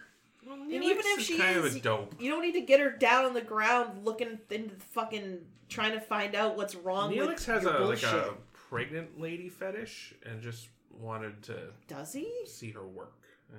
[0.47, 2.15] Well, And even if is she kind of is- a dope.
[2.21, 5.93] You don't need to get her down on the ground looking into the fucking trying
[5.93, 10.15] to find out what's wrong Neelix with has your a like a pregnant lady fetish
[10.25, 12.31] and just wanted to Does he?
[12.47, 13.15] see her work.
[13.53, 13.57] Uh,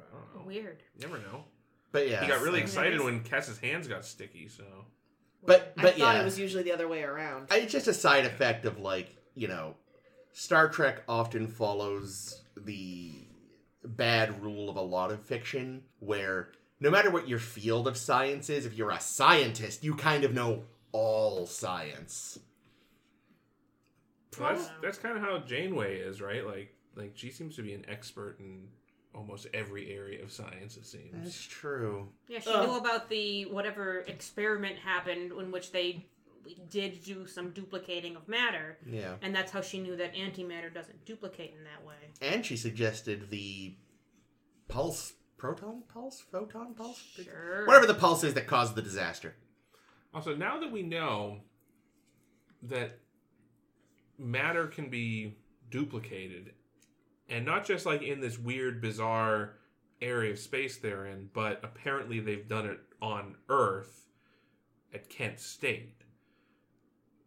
[0.00, 0.46] I don't know.
[0.46, 0.82] weird.
[0.98, 1.44] You never know.
[1.92, 2.20] But yeah.
[2.22, 4.48] He got really excited when Kes's hands got sticky.
[4.48, 4.64] So
[5.44, 6.20] But, I but thought yeah.
[6.20, 7.48] it was usually the other way around.
[7.52, 9.74] It's just a side effect of like you know,
[10.34, 13.12] Star Trek often follows the
[13.84, 18.50] bad rule of a lot of fiction, where no matter what your field of science
[18.50, 22.40] is, if you're a scientist, you kind of know all science.
[24.38, 26.44] Well, that's that's kind of how Janeway is, right?
[26.44, 28.66] Like like she seems to be an expert in
[29.14, 30.76] almost every area of science.
[30.76, 31.12] It seems.
[31.12, 32.08] That's true.
[32.26, 32.68] Yeah, she Ugh.
[32.68, 36.06] knew about the whatever experiment happened in which they
[36.68, 39.16] did do some duplicating of matter, Yeah.
[39.22, 41.96] and that's how she knew that antimatter doesn't duplicate in that way.
[42.20, 43.76] And she suggested the
[44.68, 47.66] pulse, proton pulse, photon pulse, Sure.
[47.66, 49.36] whatever the pulse is that caused the disaster.
[50.12, 51.40] Also, now that we know
[52.62, 53.00] that
[54.18, 55.36] matter can be
[55.70, 56.54] duplicated,
[57.28, 59.58] and not just like in this weird, bizarre
[60.00, 64.06] area of space they're in, but apparently they've done it on Earth
[64.92, 66.03] at Kent State.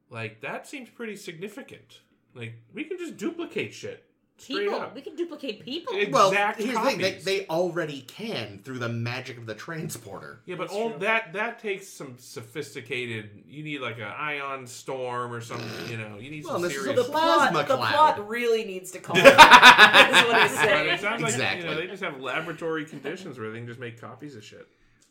[0.09, 1.99] Like, that seems pretty significant.
[2.33, 4.03] Like, we can just duplicate shit.
[4.39, 4.79] Straight people.
[4.79, 4.93] up.
[4.93, 5.95] We can duplicate people.
[5.97, 9.55] Ex- Well, Exact here's the thing: they, they already can through the magic of the
[9.55, 10.41] transporter.
[10.45, 10.99] Yeah, but That's all true.
[10.99, 13.31] that that takes some sophisticated.
[13.47, 15.67] You need like an ion storm or something.
[15.89, 17.05] You know, you need Well, some this is serious.
[17.07, 19.15] the Plasma plot, the plot really needs to calm.
[19.15, 19.25] down.
[19.35, 20.89] That's what he's But saying.
[20.93, 21.69] it sounds like you Exactly.
[21.69, 24.67] know, they just have laboratory conditions where they can just make copies of shit.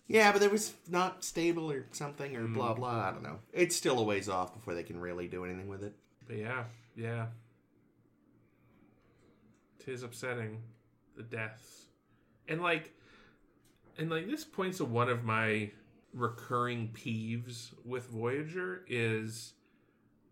[0.09, 3.09] Yeah, but it was not stable or something or blah blah.
[3.09, 3.39] I don't know.
[3.53, 5.95] It's still a ways off before they can really do anything with it.
[6.27, 6.65] But yeah,
[6.97, 7.27] yeah.
[9.85, 10.63] Tis upsetting,
[11.17, 11.87] the deaths,
[12.49, 12.93] and like,
[13.99, 15.71] and like this points to one of my
[16.13, 19.53] recurring peeves with Voyager is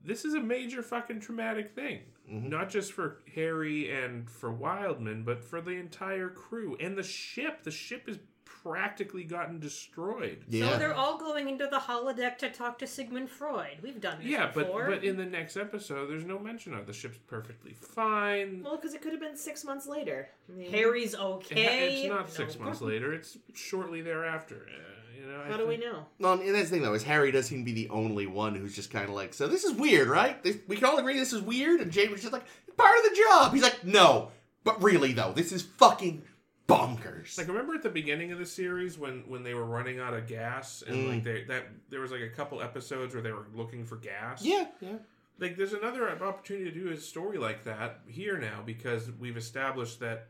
[0.05, 2.01] this is a major fucking traumatic thing.
[2.31, 2.49] Mhm.
[2.49, 7.63] Not just for Harry and for Wildman, but for the entire crew and the ship.
[7.63, 8.19] The ship is
[8.64, 10.42] practically gotten destroyed.
[10.48, 13.77] Yeah, So they're all going into the holodeck to talk to Sigmund Freud.
[13.83, 14.87] We've done this Yeah, but before.
[14.87, 18.62] but in the next episode, there's no mention of the ship's perfectly fine.
[18.64, 20.29] Well, because it could have been six months later.
[20.48, 22.00] I mean, Harry's okay.
[22.05, 22.64] It's not six No.
[22.64, 23.12] months later.
[23.12, 24.66] It's shortly thereafter.
[24.66, 25.42] Uh, you know.
[25.42, 26.07] I How do we think- know?
[26.18, 28.55] well, and that's the thing though is Harry does seem to be the only one
[28.55, 30.42] who's just kind of like, so this is weird, right?
[30.42, 32.44] This, we can all agree this is weird, and Jane was just like,
[32.79, 33.53] part of the job.
[33.53, 34.31] He's like, no,
[34.64, 36.22] but really though, this is fucking
[36.66, 37.37] bonkers.
[37.37, 40.27] Like remember at the beginning of the series when when they were running out of
[40.27, 41.09] gas and Mm.
[41.09, 44.42] like they that there was like a couple episodes where they were looking for gas.
[44.42, 44.96] yeah, yeah,
[45.38, 50.00] Like there's another opportunity to do a story like that here now because we've established
[50.00, 50.29] that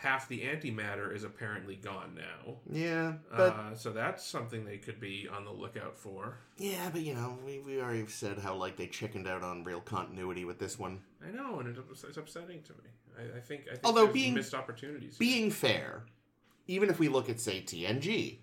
[0.00, 2.56] half the antimatter is apparently gone now.
[2.70, 6.38] yeah, but uh, so that's something they could be on the lookout for.
[6.56, 9.80] yeah, but you know, we we already said how like they chickened out on real
[9.80, 11.00] continuity with this one.
[11.26, 12.88] I know, and it's, it's upsetting to me.
[13.18, 15.18] I, I think I think Although being- missed opportunities.
[15.18, 15.28] here.
[15.28, 16.04] being fair,
[16.66, 18.38] even if we look at say TNG,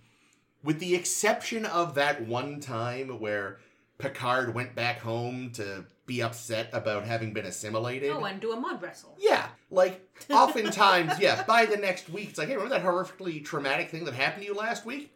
[0.64, 3.58] with the exception of that one time where
[3.98, 8.12] Picard went back home to be upset about having been assimilated.
[8.12, 9.16] Oh, and do a mud wrestle.
[9.18, 11.44] yeah, like oftentimes, yeah.
[11.44, 14.48] By the next week, it's like, hey, remember that horrifically traumatic thing that happened to
[14.50, 15.12] you last week?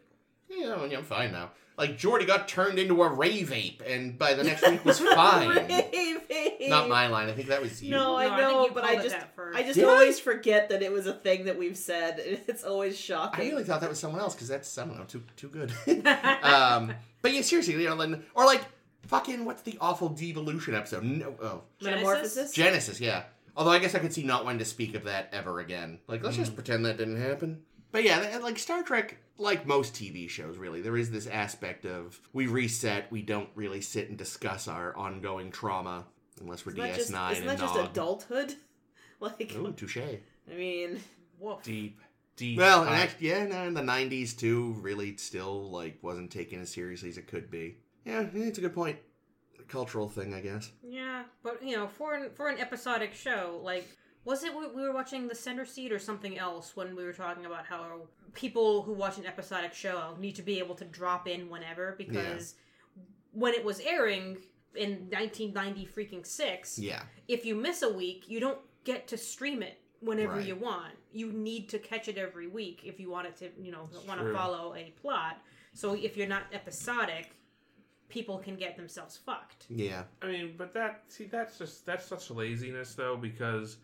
[0.48, 1.50] Yeah, yeah, I'm fine now.
[1.78, 5.48] Like Geordi got turned into a rave ape, and by the next week was fine.
[5.48, 6.68] Raving.
[6.68, 7.28] Not my line.
[7.28, 7.90] I think that was you.
[7.90, 9.58] No, No, I I think know, you but called I it just, that first.
[9.58, 12.20] I just Did always forget that it was a thing that we've said.
[12.46, 13.28] It's always shocking.
[13.32, 13.50] I shocking.
[13.52, 15.72] really thought that was someone else because that's I don't know too too good.
[16.44, 18.62] um, but yeah, seriously, you know, then- or like
[19.06, 21.02] fucking what's the awful devolution episode?
[21.04, 22.52] No, oh, Metamorphosis.
[22.52, 23.00] Genesis.
[23.00, 23.22] Yeah.
[23.56, 25.98] Although I guess I could see not wanting to speak of that ever again.
[26.06, 26.56] Like, let's just hmm.
[26.56, 27.62] pretend that didn't happen.
[27.92, 32.18] But yeah, like Star Trek, like most TV shows, really, there is this aspect of
[32.32, 36.06] we reset, we don't really sit and discuss our ongoing trauma
[36.40, 38.54] unless we're Isn't that just, isn't and that just adulthood?
[39.20, 39.98] Like, Ooh, touche.
[39.98, 40.98] I mean,
[41.38, 41.62] Woof.
[41.62, 42.00] deep,
[42.34, 42.58] deep.
[42.58, 46.70] Well, and act- yeah, no, in the '90s too, really still like wasn't taken as
[46.70, 47.76] seriously as it could be.
[48.04, 48.98] Yeah, yeah, it's a good point.
[49.72, 50.70] Cultural thing, I guess.
[50.86, 53.88] Yeah, but you know, for an for an episodic show, like
[54.24, 57.14] was it we we were watching the Center Seat or something else when we were
[57.14, 58.02] talking about how
[58.34, 62.54] people who watch an episodic show need to be able to drop in whenever because
[63.32, 64.36] when it was airing
[64.74, 69.62] in 1990 freaking 6, Yeah, if you miss a week, you don't get to stream
[69.62, 70.46] it whenever Right.
[70.46, 70.94] you want.
[71.12, 74.20] You need to catch it every week if you want it to, you know, want
[74.20, 75.40] to follow a plot.
[75.74, 77.34] So if you're not episodic,
[78.12, 79.64] people can get themselves fucked.
[79.70, 80.02] Yeah.
[80.20, 83.78] I mean, but that see that's just that's such laziness though because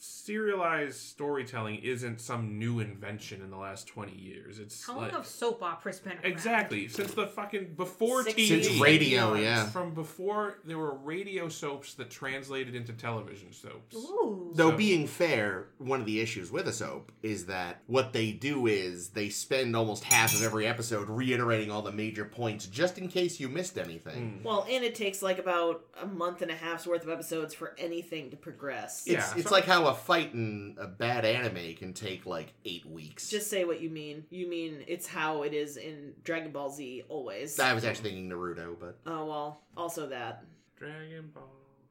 [0.00, 4.58] serialized storytelling isn't some new invention in the last 20 years.
[4.58, 6.24] It's How long like have soap operas been around?
[6.24, 9.66] exactly since the fucking before Six TV Since radio, yeah.
[9.66, 13.94] from before there were radio soaps that translated into television soaps.
[13.96, 14.50] Ooh.
[14.54, 18.32] Though So- being fair, one of the issues with a soap is that what they
[18.32, 22.98] do is they spend almost half of every episode reiterating all the major points just
[22.98, 24.38] in case you missed anything.
[24.38, 24.44] Hmm.
[24.44, 27.74] Well, and it takes like about a month and a half's worth of episodes for
[27.78, 29.04] anything to progress.
[29.06, 29.18] Yeah.
[29.18, 32.86] It's, it's so- like how a fight in a bad anime can take like eight
[32.86, 33.28] weeks.
[33.28, 34.24] Just say what you mean.
[34.30, 37.58] You mean it's how it is in Dragon Ball Z always.
[37.58, 40.44] I was actually thinking Naruto, but oh well, also that.
[40.76, 41.42] Dragon Ball.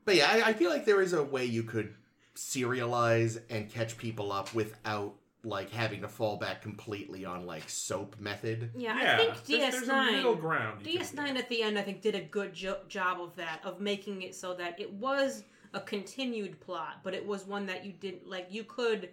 [0.06, 1.94] but yeah, I, I feel like there is a way you could
[2.36, 8.20] serialize and catch people up without like having to fall back completely on like soap
[8.20, 8.72] method.
[8.76, 10.42] Yeah, yeah, I think there's, there's middle DS9.
[10.42, 10.84] ground.
[10.84, 14.24] DS9 at the end, I think, did a good jo- job of that, of making
[14.24, 18.28] it so that it was a continued plot, but it was one that you didn't
[18.30, 18.48] like.
[18.50, 19.10] You could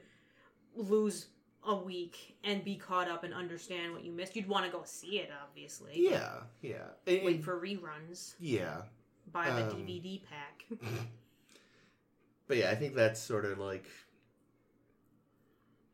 [0.75, 1.27] lose
[1.69, 4.37] a week and be caught up and understand what you missed.
[4.37, 5.92] You'd want to go see it, obviously.
[5.97, 8.35] Yeah, yeah, And- Wait for reruns.
[8.38, 8.83] yeah.
[9.33, 10.64] Buy the Um, DVD pack.
[12.49, 13.87] But yeah, I think that's sort of like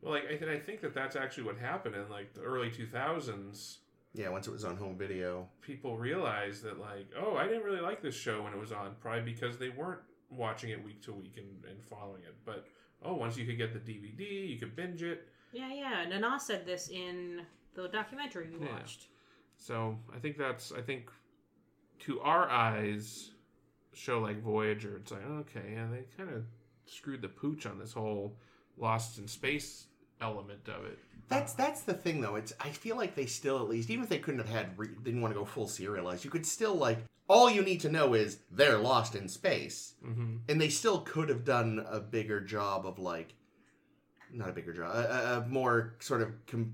[0.01, 2.69] Well, like I, th- I think that that's actually what happened in like the early
[2.69, 3.77] 2000s.
[4.13, 4.29] yeah.
[4.29, 8.01] Once it was on home video, People realized that like, oh, I didn't really like
[8.03, 10.01] this show when it was on, probably because they weren't
[10.37, 12.35] watching it week to week and, and following it.
[12.45, 12.65] But
[13.03, 15.27] oh, once you could get the DVD, you could binge it.
[15.51, 16.05] yeah, yeah.
[16.07, 17.41] Nana said this in
[17.75, 18.73] the documentary we Yeah.
[18.73, 19.07] watched.
[19.57, 21.09] So I think that's I think
[21.99, 23.31] to our eyes,
[23.93, 26.43] show like Voyager, it's like okay, yeah, they kind of
[26.85, 28.37] screwed the pooch on this whole
[28.77, 29.87] Lost in Space
[30.19, 30.97] element of it.
[31.29, 32.35] That's that's the thing though.
[32.35, 34.89] It's I feel like they still at least even if they couldn't have had re-
[35.03, 38.13] didn't want to go full serialized, you could still like all you need to know
[38.13, 40.37] is they're lost in space, Mm-hmm.
[40.49, 43.33] and they still could have done a bigger job of like
[44.31, 46.73] not a bigger job, a, a, more sort of com-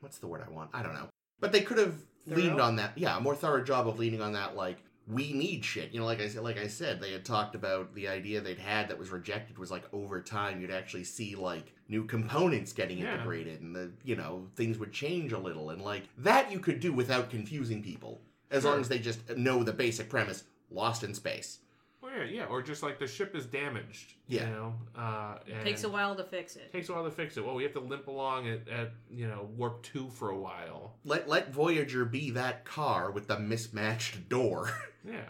[0.00, 0.70] what's the word I want?
[0.74, 1.08] I don't know,
[1.40, 1.94] but they could have
[2.26, 2.96] leaned on that.
[2.96, 4.78] Yeah, a more thorough job of leaning on that like.
[5.10, 6.06] We need shit, you know.
[6.06, 8.98] Like I said, like I said, they had talked about the idea they'd had that
[8.98, 13.14] was rejected was like over time you'd actually see like new components getting Yeah.
[13.14, 16.80] integrated, and the you know things would change a little, and like that you could
[16.80, 18.72] do without confusing people, as Sure.
[18.72, 21.60] long as they just know the basic premise: lost in space.
[22.08, 24.14] Well, yeah, yeah, or just like the ship is damaged.
[24.26, 24.48] Yeah.
[24.48, 26.72] you know, uh, and Takes a while to fix it.
[26.72, 27.44] Takes a while to fix it.
[27.44, 30.94] Well, we have to limp along at, at you know warp two for a while.
[31.04, 34.70] Let let Voyager be that car with the mismatched door,
[35.04, 35.28] Yeah,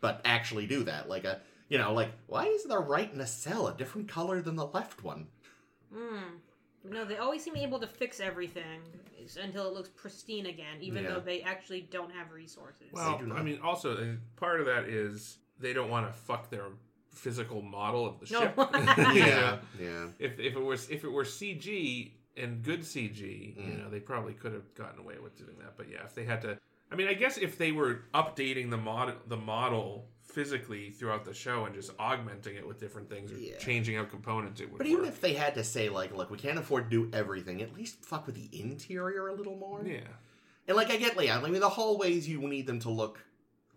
[0.00, 1.08] but actually do that.
[1.08, 4.66] Like a you know, like why is the right nacelle a different color than the
[4.66, 5.26] left one?
[5.94, 6.38] Mm.
[6.84, 8.80] No, they always seem able to fix everything
[9.42, 11.10] until it looks pristine again, even Yeah.
[11.14, 12.86] though they actually don't have resources.
[12.92, 13.20] Well.
[13.34, 16.66] I mean, also uh, part of that is they don't want to fuck their
[17.12, 18.40] physical model of the No.
[18.40, 18.56] ship.
[19.14, 19.14] Yeah.
[19.14, 20.06] Yeah, yeah.
[20.18, 23.78] If if it was if it were CG and good CG, you Mm.
[23.84, 25.76] know, they probably could have gotten away with doing that.
[25.76, 26.58] But yeah, if they had to,
[26.92, 31.32] I mean, I guess if they were updating the model the model physically throughout the
[31.34, 33.56] show and just augmenting it with different things or Yeah.
[33.56, 34.78] changing out components, it would.
[34.78, 35.08] But even work.
[35.14, 38.04] if they had to say like, look, we can't afford to do everything, at least
[38.04, 39.82] fuck with the interior a little more.
[39.86, 40.00] yeah,
[40.68, 43.24] And like I get, yeah, I mean the hallways you need them to look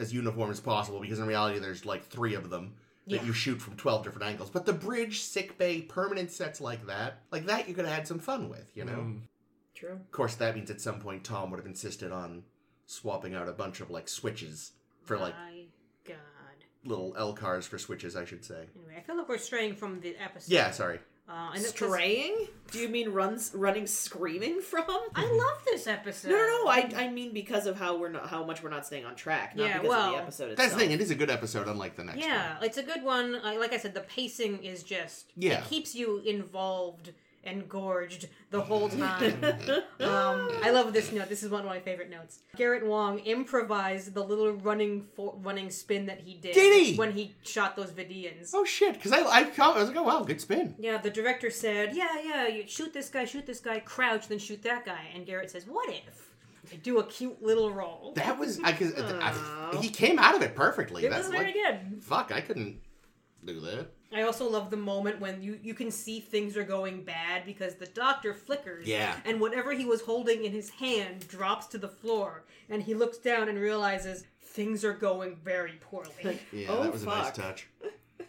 [0.01, 2.73] as uniform as possible because in reality there's like three of them
[3.07, 3.23] that Yeah.
[3.23, 4.49] you shoot from twelve different angles.
[4.49, 8.07] But the bridge, sick bay, permanent sets like that, like that you could have had
[8.07, 8.93] some fun with, you know.
[8.93, 9.21] Mm.
[9.75, 9.93] True.
[9.93, 12.43] Of course, that means at some point Tom would have insisted on
[12.85, 15.63] swapping out a bunch of like switches for like My
[16.07, 16.17] God.
[16.85, 18.65] little L cars for switches, I should say.
[18.75, 20.51] Anyway, I feel like we're straying from the episode.
[20.53, 20.99] Yeah, sorry.
[21.29, 22.47] Uh, and it- 'cause Straying?
[22.71, 24.85] Do you mean runs running screaming from?
[25.15, 26.29] I love this episode.
[26.29, 26.67] No, no, no.
[26.69, 29.55] I, I mean because of how we're not how much we're not staying on track,
[29.55, 30.57] not Yeah, because of well, the episode itself.
[30.57, 30.91] That's the thing.
[30.91, 32.63] It is a good episode, unlike the next Yeah, one.
[32.65, 33.35] it's a good one.
[33.43, 35.59] I- Like I said, the pacing is just Yeah.
[35.59, 37.11] it keeps you involved
[37.43, 39.43] and gorged the whole time.
[39.99, 41.29] um, I love this note.
[41.29, 42.39] This is one of my favorite notes.
[42.55, 46.95] Garrett Wang improvised the little running for, running spin that he did, Did he?
[46.95, 48.51] when he shot those Vidiians.
[48.53, 48.93] Oh shit!
[48.93, 50.75] Because I, I, I was like, oh wow, good spin.
[50.77, 54.39] Yeah, the director said, "Yeah, yeah, you shoot this guy, shoot this guy, crouch, then
[54.39, 56.31] shoot that guy." And Garrett says, "What if
[56.71, 59.77] I do a cute little roll?" That was I, cause, I, Aw.
[59.81, 61.05] he came out of it perfectly.
[61.05, 62.03] It That's was very like, good.
[62.03, 62.31] fuck.
[62.31, 62.79] I couldn't
[63.45, 63.87] do that.
[64.13, 67.75] I also love the moment when you, you can see things are going bad because
[67.75, 68.85] the doctor flickers.
[68.87, 69.15] Yeah.
[69.25, 72.43] And whatever he was holding in his hand drops to the floor.
[72.69, 76.39] And he looks down and realizes things are going very poorly.
[76.51, 77.67] Yeah, Oh, that was a nice touch.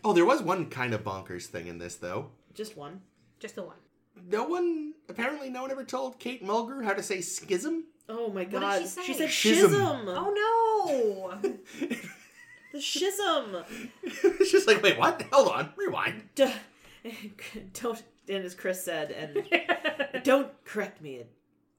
[0.05, 2.31] Oh, there was one kind of bonkers thing in this though.
[2.55, 3.01] Just one.
[3.41, 3.77] Just the one.
[4.31, 7.85] No one, apparently, no one ever told Kate Mulgrew how to say schism.
[8.09, 8.83] Oh my did god.
[8.83, 9.03] she say?
[9.05, 9.71] She said Schism.
[9.73, 10.09] schism.
[10.09, 11.89] Oh no!
[12.73, 13.57] The schism.
[14.03, 15.23] it's just like, wait, what?
[15.33, 16.23] Hold on, rewind.
[16.35, 16.53] Duh.
[17.75, 18.03] Don't.
[18.29, 21.17] And as Chris said, and don't correct me.
[21.17, 21.31] It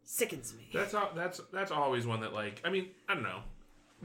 [0.04, 0.68] sickens me.
[0.74, 1.10] That's all.
[1.16, 2.62] That's that's always one that like.
[2.66, 3.39] I mean, I don't know.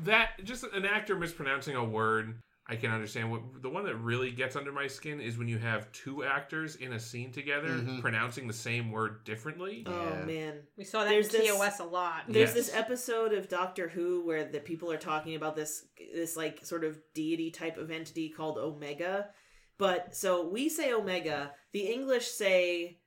[0.05, 2.37] That just an actor mispronouncing a word.
[2.71, 3.31] I can understand.
[3.31, 6.77] What the one that really gets under my skin is when you have two actors
[6.77, 8.03] in a scene together Mhm.
[8.03, 9.85] pronouncing the same word differently.
[9.87, 10.67] Oh man.
[10.77, 12.25] we saw that There's in this- TOS a lot.
[12.29, 12.67] There's Yes.
[12.67, 16.85] this episode of Doctor Who where the people are talking about this this like sort
[16.85, 19.31] of deity type of entity called Omega.
[19.79, 22.99] But so we say Omega, the English say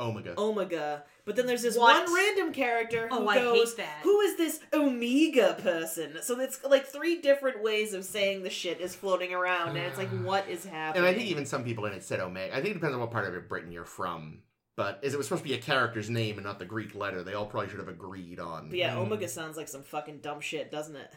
[0.00, 0.34] Omega.
[0.38, 2.06] Omega, but then there's this What?
[2.06, 4.00] one random character who Oh, I hate that.
[4.02, 8.80] "Who is this Omega person?" So it's like three different ways of saying the shit
[8.80, 11.04] is floating around, and it's like, what is happening?
[11.06, 12.52] And I think even some people in it said Omega.
[12.56, 14.42] I think it depends on what part of Britain you're from.
[14.74, 17.22] But as it was supposed to be a character's name and not the Greek letter,
[17.22, 18.70] they all probably should have agreed on.
[18.70, 19.00] But yeah, Hmm.
[19.00, 21.12] Omega sounds like some fucking dumb shit, doesn't it?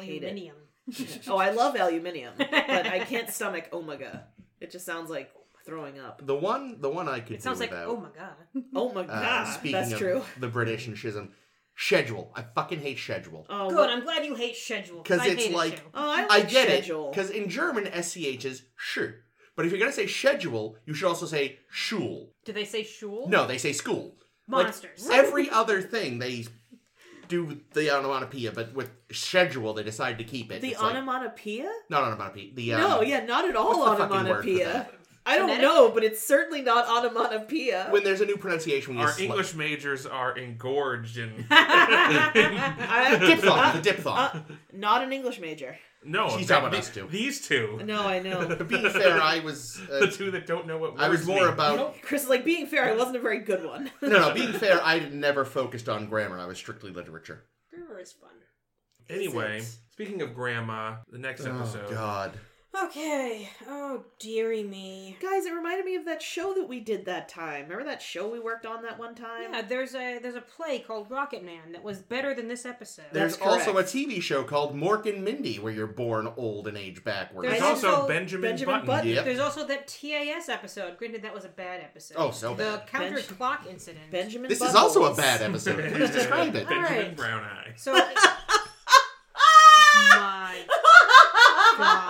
[0.00, 0.26] Hate it.
[0.28, 0.56] Aluminium.
[1.28, 4.28] Oh, I love aluminium, but I can't stomach Omega.
[4.60, 5.30] It just sounds like
[5.64, 6.24] throwing up.
[6.26, 7.88] The one, the one I could It sounds do like without.
[7.88, 8.64] oh my god.
[8.74, 10.22] Oh my uh, god, speaking that's of true.
[10.38, 11.32] the British and schism,
[11.76, 12.32] schedule.
[12.34, 13.46] I fucking hate schedule.
[13.48, 13.76] Oh, Good.
[13.78, 15.90] what- I'm glad you hate schedule because it's hate like- too.
[15.94, 17.08] oh, I, I like get schedule.
[17.08, 19.14] it because in German sch is sure,
[19.56, 22.28] but if you're gonna say schedule, you should also say schul.
[22.44, 23.28] Do they say shul?
[23.28, 24.16] No, they say school.
[24.48, 25.08] Like, Monsters.
[25.10, 26.44] every other thing they
[27.28, 30.60] do the onomatopoeia, but with schedule they decide to keep it.
[30.60, 31.70] the It's like- onomatopoeia?
[31.88, 32.54] not onomatopoeia.
[32.54, 34.88] The um, no, yeah, not at all what's the word for onomatopoeia.
[35.24, 35.30] That?
[35.32, 35.62] I don't Phonetic?
[35.62, 37.88] know, but it's certainly not onomatopoeia.
[37.90, 41.46] when there's a new pronunciation, we Our use English majors are engorged in.
[41.50, 43.76] I, diphthong.
[43.76, 44.18] the diphthong.
[44.18, 44.40] uh,
[44.72, 45.76] not an English major.
[46.04, 47.06] No, She's talking about the- us two.
[47.08, 48.56] These two, No, I know.
[48.68, 49.80] Being fair, I was.
[49.88, 51.48] the Uh, two that don't know what I was more mean.
[51.52, 51.94] about.
[52.02, 52.86] Chris is like being fair.
[52.86, 53.88] I wasn't a very good one.
[54.02, 54.34] No, no.
[54.34, 56.40] Being fair, I never focused on grammar.
[56.40, 57.44] I was strictly literature.
[57.72, 58.30] Grammar is fun.
[59.08, 61.84] Anyway, Is speaking of grandma, the next episode.
[61.88, 62.32] Oh God.
[62.74, 63.50] Okay.
[63.68, 65.18] Oh dearie me.
[65.20, 67.64] Guys, it reminded me of that show that we did that time.
[67.64, 69.52] Remember that show we worked on that one time?
[69.52, 73.04] Yeah, there's a there's a play called Rocket Man that was better than this episode.
[73.12, 73.82] There's That's also a.
[73.82, 77.46] TV show called Mork and Mindy where you're born old and age backwards.
[77.48, 78.86] There's There's also also Benjamin, Benjamin Button.
[78.86, 79.10] Button.
[79.10, 79.24] Yep.
[79.26, 80.96] There's also that TAS episode.
[80.96, 82.16] Granted, that was a bad episode.
[82.18, 82.86] Oh, so the bad.
[82.86, 84.10] counter Benj- clock incident.
[84.10, 84.48] Benjamin.
[84.48, 85.92] This is also a bad episode.
[85.94, 86.66] Please describe it.
[86.66, 87.16] Benjamin Alright.
[87.16, 87.72] Brown Eye.
[87.76, 88.14] So, my
[91.78, 92.08] God.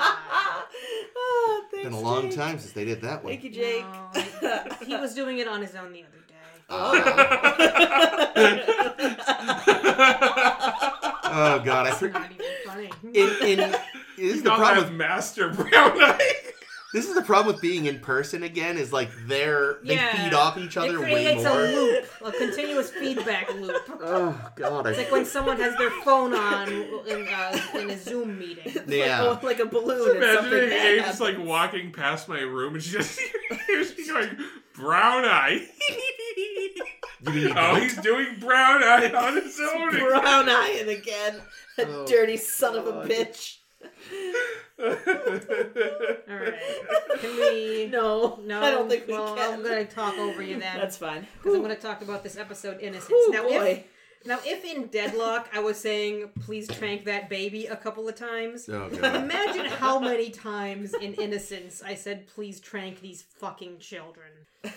[1.94, 3.32] Oh, thanks, Been a long time since they did that one.
[3.32, 3.84] Thank you, Jake.
[4.42, 6.34] No, he was doing it on his own the other day.
[6.70, 6.92] Oh,
[11.24, 12.90] oh God, I It's think not even funny.
[13.14, 13.58] in in
[14.16, 14.84] this is the problem.
[14.88, 16.34] With, Master Brown Eye.
[16.92, 18.76] This is the problem with being in person again.
[18.76, 20.24] Is like they're they Yeah.
[20.24, 21.18] feed off each it other way more.
[21.18, 23.82] It creates a loop, a continuous feedback loop.
[24.04, 27.98] Oh God, It's I, like when someone has their phone on in, uh, in a
[27.98, 28.72] Zoom meeting.
[28.88, 29.22] yeah.
[29.22, 32.82] Like, like a balloon and something Imagining bad Abe's like walking past my room and
[32.82, 33.18] she just
[33.66, 34.36] hears me going,
[34.74, 35.68] Brown Eye.
[37.24, 37.82] You mean oh, goat?
[37.82, 39.90] he's doing Brown Eye on his own.
[39.90, 41.40] brown eyeing again.
[41.78, 43.08] A Oh, dirty son of a God.
[43.08, 43.58] bitch.
[44.78, 46.54] All right.
[47.20, 47.86] Can we?
[47.92, 49.54] No, No, I don't think we well, can.
[49.54, 50.78] I'm going to talk over you then.
[50.78, 51.26] That's fine.
[51.38, 53.08] because I'm going to talk about this episode Innocence.
[53.08, 53.84] Whew, now, boy.
[54.22, 58.14] if now if in Deadlock I was saying please trank that baby a couple of
[58.14, 64.30] times, Oh imagine how many times in Innocence I said please trank these fucking children.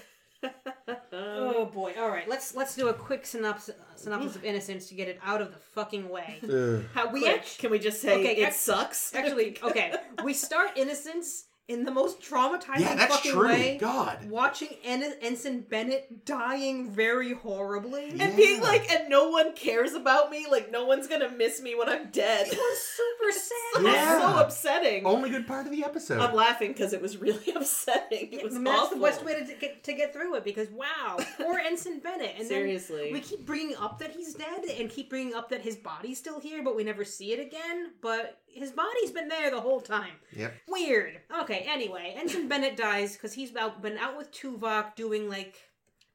[1.13, 1.93] Oh boy!
[1.97, 4.45] All right, let's let's do a quick synopsis synopsis of mm.
[4.45, 6.39] Innocence to get it out of the fucking way.
[6.43, 6.83] Ugh.
[6.93, 7.37] How We quick?
[7.37, 9.13] act- Can we just say Okay, it act- sucks?
[9.15, 9.93] Actually, okay,
[10.23, 13.47] we start Innocence in the most traumatizing yeah, that's fucking true.
[13.47, 13.77] way.
[13.81, 14.29] God.
[14.29, 18.11] Watching En- Ensign Bennett dying very horribly.
[18.13, 18.25] Yeah.
[18.25, 20.45] and being like, and no one cares about me.
[20.49, 22.47] Like, no one's gonna miss me when I'm dead.
[22.47, 23.83] It was super sad.
[23.83, 24.19] Yeah.
[24.33, 25.05] so upsetting.
[25.05, 26.19] Only good part of the episode.
[26.19, 28.31] I'm laughing because it was really upsetting.
[28.33, 30.69] It was I mean, that's the best way to get to get through it because
[30.69, 32.35] wow, poor Ensign Bennett.
[32.37, 33.05] And Seriously.
[33.05, 36.19] then we keep bringing up that he's dead and keep bringing up that his body's
[36.19, 37.91] still here, but we never see it again.
[38.01, 40.13] But his body's been there the whole time.
[40.35, 40.53] Yep.
[40.67, 41.19] Weird.
[41.41, 41.65] Okay.
[41.69, 45.55] Anyway, Ensign Bennett dies because he's out, been out with Tuvok doing like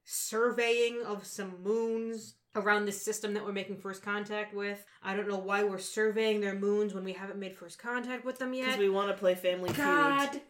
[0.04, 4.84] surveying of some moons around this system that we're making first contact with.
[5.02, 8.38] I don't know why we're surveying their moons when we haven't made first contact with
[8.38, 8.64] them yet.
[8.66, 10.42] Because we want to play Family God Feud.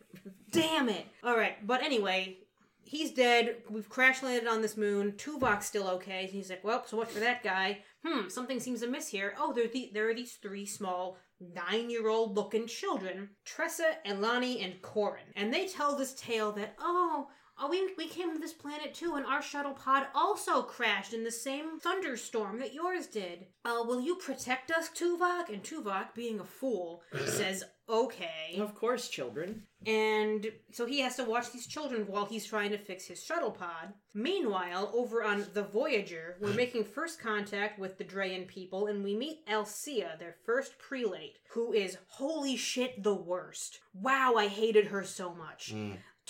[0.50, 1.06] damn it.
[1.22, 2.38] All right, but anyway,
[2.82, 3.56] he's dead.
[3.68, 5.12] We've crash landed on this moon.
[5.12, 6.28] Tuvok's still okay.
[6.30, 7.80] He's like, well, so much for that guy.
[8.04, 9.34] Hmm, something seems amiss here.
[9.38, 15.24] Oh, there, the, there are these three small nine-year-old looking children, Tressa, Elani, and Corin.
[15.36, 17.28] And they tell this tale that, oh,
[17.62, 21.24] Oh, we, we came to this planet too, and our shuttle pod also crashed in
[21.24, 23.46] the same thunderstorm that yours did.
[23.66, 25.50] Uh, will you protect us, Tuvok?
[25.50, 28.56] And Tuvok, being a fool, says, okay.
[28.58, 29.64] Of course, children.
[29.86, 33.50] And so he has to watch these children while he's trying to fix his shuttle
[33.50, 33.92] pod.
[34.14, 39.14] Meanwhile, over on the Voyager, we're making first contact with the Drayan people, and we
[39.14, 43.80] meet Alcia, their first prelate, who is holy shit the worst.
[43.92, 45.74] Wow, I hated her so much.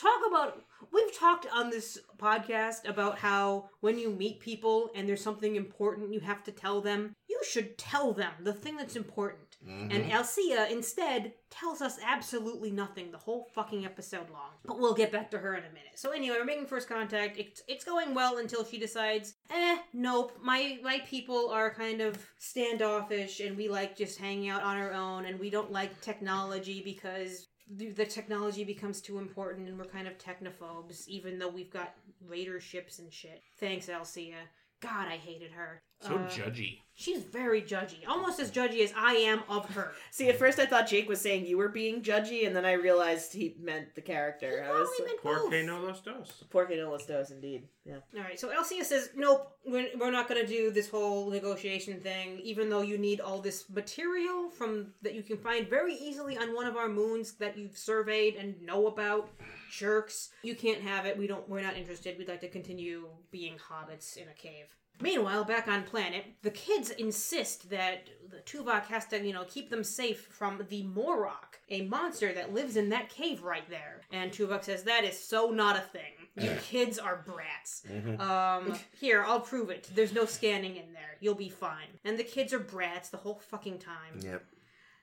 [0.01, 5.23] Talk about we've talked on this podcast about how when you meet people and there's
[5.23, 9.51] something important you have to tell them, you should tell them the thing that's important.
[9.67, 14.53] And Alcia instead tells us absolutely nothing the whole fucking episode long.
[14.65, 15.97] But we'll get back to her in a minute.
[15.97, 17.37] So anyway, we're making first contact.
[17.37, 20.33] It's it's going well until she decides, eh, nope.
[20.43, 24.93] My my people are kind of standoffish and we like just hanging out on our
[24.93, 30.09] own and we don't like technology because the technology becomes too important and we're kind
[30.09, 31.95] of technophobes, even though we've got
[32.29, 33.43] raider ships and shit.
[33.59, 34.35] Thanks, Alcia.
[34.81, 35.83] God, I hated her.
[36.01, 36.79] So Uh, judgy.
[36.95, 39.93] She's very judgy, almost as judgy as I am of her.
[40.11, 42.73] See, at first I thought Jake was saying you were being judgy, and then I
[42.73, 44.65] realized he meant the character.
[44.67, 45.67] I was Probably meant Porque both.
[45.67, 46.45] no los dos.
[46.51, 47.69] Porque no los dos, indeed.
[47.85, 47.97] Yeah.
[48.17, 52.01] All right, so Alcia says, "Nope, we're, we're not going to do this whole negotiation
[52.01, 52.39] thing.
[52.43, 56.55] Even though you need all this material from that you can find very easily on
[56.55, 59.29] one of our moons that you've surveyed and know about,
[59.71, 60.31] jerks.
[60.43, 61.17] You can't have it.
[61.17, 61.49] We don't.
[61.49, 62.19] We're not interested.
[62.19, 64.67] We'd like to continue being hobbits in a cave."
[65.03, 69.71] Meanwhile, back on planet, the kids insist that the Tuvok has to, you know, keep
[69.71, 74.03] them safe from the Morok, a monster that lives in that cave right there.
[74.13, 76.13] And Tuvok says that is so not a thing.
[76.37, 77.83] You kids are brats.
[78.21, 79.89] Um, here, I'll prove it.
[79.95, 81.17] There's no scanning in there.
[81.21, 81.89] You'll be fine.
[82.05, 84.21] And the kids are brats the whole fucking time.
[84.21, 84.45] Yep.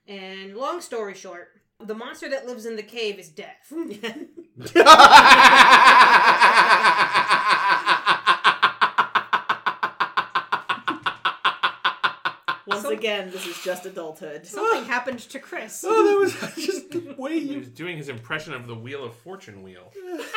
[0.08, 1.50] And long story short,
[1.80, 3.72] the monster that lives in the cave is deaf.
[12.66, 14.46] Once So- again, this is just adulthood.
[14.46, 15.86] Something happened to Chris.
[15.88, 17.60] oh, that was just the way He you.
[17.60, 19.94] was doing his impression of the Wheel of Fortune wheel.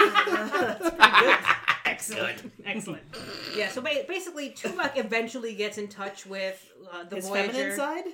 [1.85, 2.53] Excellent.
[2.65, 3.03] Excellent.
[3.57, 7.53] Yeah, so ba- basically, Tuvok eventually gets in touch with uh, the His Voyager.
[7.53, 8.05] feminine side?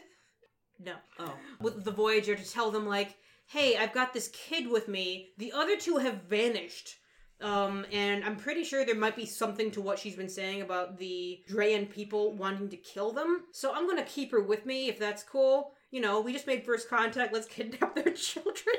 [0.79, 0.95] No.
[1.18, 1.35] Oh.
[1.61, 3.16] With the Voyager to tell them, like,
[3.47, 5.31] hey, I've got this kid with me.
[5.39, 6.97] The other two have vanished.
[7.41, 10.99] Um, and I'm pretty sure there might be something to what she's been saying about
[10.99, 13.45] the Drayan people wanting to kill them.
[13.53, 15.72] So I'm gonna keep her with me if that's cool.
[15.91, 17.35] You know, we just made first contact.
[17.35, 18.77] Let's kidnap their children.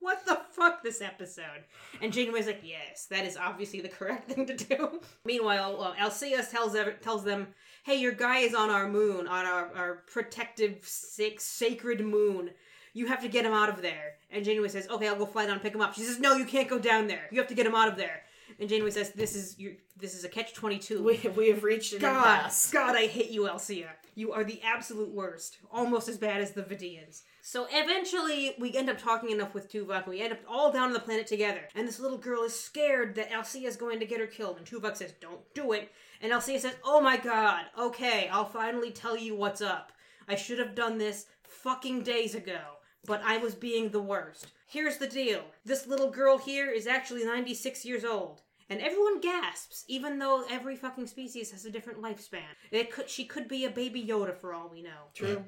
[0.00, 1.64] What the fuck, this episode?
[2.00, 5.00] And Janeway's like, yes, that is obviously the correct thing to do.
[5.24, 7.48] Meanwhile, uh, tells ev- tells them,
[7.88, 12.50] hey, your guy is on our moon, on our, our protective, sick, sacred moon.
[12.92, 14.16] You have to get him out of there.
[14.30, 15.94] And Janeway says, okay, I'll go fly down and pick him up.
[15.94, 17.26] She says, no, you can't go down there.
[17.30, 18.24] You have to get him out of there.
[18.58, 21.00] And Janeway says, this is your, this is a catch-22.
[21.00, 22.70] We, we have reached an God, impasse.
[22.70, 23.88] God, I hate you, Alcia.
[24.14, 25.58] You are the absolute worst.
[25.70, 27.22] Almost as bad as the Vidiians.
[27.40, 30.88] So eventually, we end up talking enough with Tuvok, and we end up all down
[30.88, 31.62] on the planet together.
[31.74, 34.58] And this little girl is scared that Alcia is going to get her killed.
[34.58, 35.92] And Tuvok says, don't do it.
[36.20, 39.92] And Alcia says, oh my god, okay, I'll finally tell you what's up.
[40.26, 42.58] I should have done this fucking days ago,
[43.06, 44.48] but I was being the worst.
[44.68, 45.42] Here's the deal.
[45.64, 48.42] This little girl here is actually 96 years old.
[48.68, 52.54] And everyone gasps, even though every fucking species has a different lifespan.
[52.70, 55.08] It could she could be a baby Yoda for all we know.
[55.14, 55.46] True.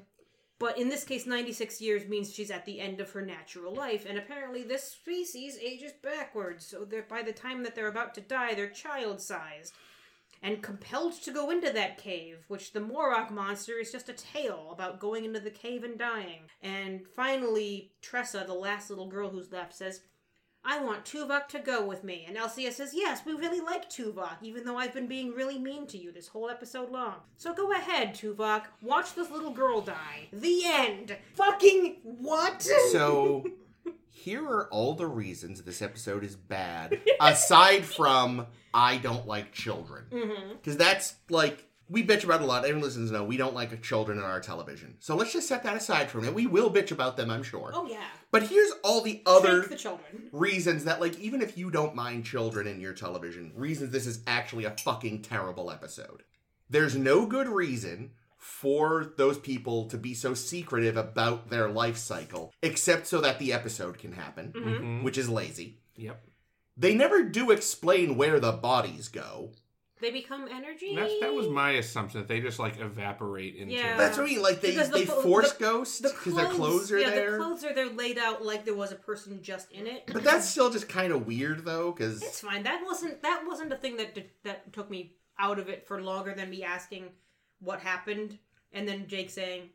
[0.57, 4.05] But in this case, 96 years means she's at the end of her natural life,
[4.07, 8.21] and apparently this species ages backwards, so that by the time that they're about to
[8.21, 9.73] die, they're child-sized.
[10.43, 14.69] And compelled to go into that cave, which the Morok monster is just a tale
[14.71, 16.49] about going into the cave and dying.
[16.63, 20.01] And finally, Tressa, the last little girl who's left, says,
[20.63, 22.25] I want Tuvok to go with me.
[22.27, 25.87] And Alcia says, Yes, we really like Tuvok, even though I've been being really mean
[25.87, 27.15] to you this whole episode long.
[27.37, 28.65] So go ahead, Tuvok.
[28.81, 30.27] Watch this little girl die.
[30.31, 31.17] The end.
[31.33, 32.61] Fucking what?
[32.91, 33.43] So
[34.09, 40.05] here are all the reasons this episode is bad, aside from I don't like children.
[40.11, 40.53] Mm-hmm.
[40.53, 42.63] Because that's like we bitch about a lot.
[42.63, 44.95] Everyone listens know we don't like children in our television.
[44.99, 46.35] So let's just set that aside for a minute.
[46.35, 47.71] We will bitch about them, I'm sure.
[47.73, 48.05] Oh, yeah.
[48.31, 49.99] But here's all the other the
[50.31, 54.21] reasons that like even if you don't mind children in your television, reasons this is
[54.25, 56.23] actually a fucking terrible episode.
[56.69, 58.11] There's no good reason
[58.41, 63.53] for those people to be so secretive about their life cycle except so that the
[63.53, 64.79] episode can happen, Mhm.
[64.79, 65.03] Mhm.
[65.03, 65.77] which is lazy.
[65.95, 66.25] Yep.
[66.77, 69.51] they never do explain where the bodies go.
[69.99, 70.95] They become energy.
[70.95, 73.73] That's, that was my assumption that they just like evaporate into.
[73.75, 73.97] Yeah.
[73.97, 74.41] That's what I mean.
[74.41, 77.09] Like they Because the they clo- force the- ghosts The because their clothes are yeah,
[77.11, 77.31] there.
[77.33, 80.09] the clothes are there laid out like there was a person just in it.
[80.11, 82.63] But that's still just kind of weird though, because It's fine.
[82.63, 86.01] That wasn't that wasn't a thing that d- that took me out of it for
[86.01, 87.09] longer than me asking
[87.61, 88.37] what happened
[88.73, 89.69] and then Jake saying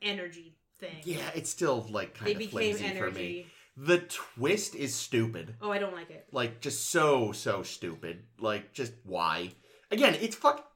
[0.00, 1.00] energy thing.
[1.04, 3.46] yeah, it's still like they kind of became flimsy for me.
[3.76, 5.54] The twist is stupid.
[5.62, 6.26] Oh, I don't like it.
[6.30, 8.24] Like just so so stupid.
[8.38, 9.52] Like just why?
[9.90, 10.68] Again, it's fuck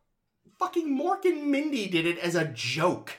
[0.59, 3.19] fucking Mork and Mindy did it as a joke.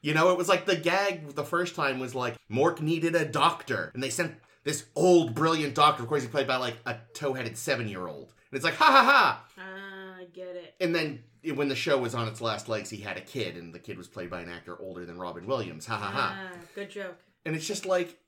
[0.00, 3.26] You know, it was like the gag the first time was like Mork needed a
[3.26, 6.02] doctor, and they sent this old brilliant doctor.
[6.02, 9.44] Of course, he played by like a toe-headed seven-year-old, and it's like ha ha ha.
[9.58, 10.74] Ah, I get it.
[10.80, 11.22] And then
[11.54, 13.96] when the show was on its last legs, he had a kid, and the kid
[13.98, 15.86] was played by an actor older than Robin Williams.
[15.86, 16.38] Ha ha ha.
[16.52, 17.18] Ah, good joke.
[17.46, 18.18] And it's just like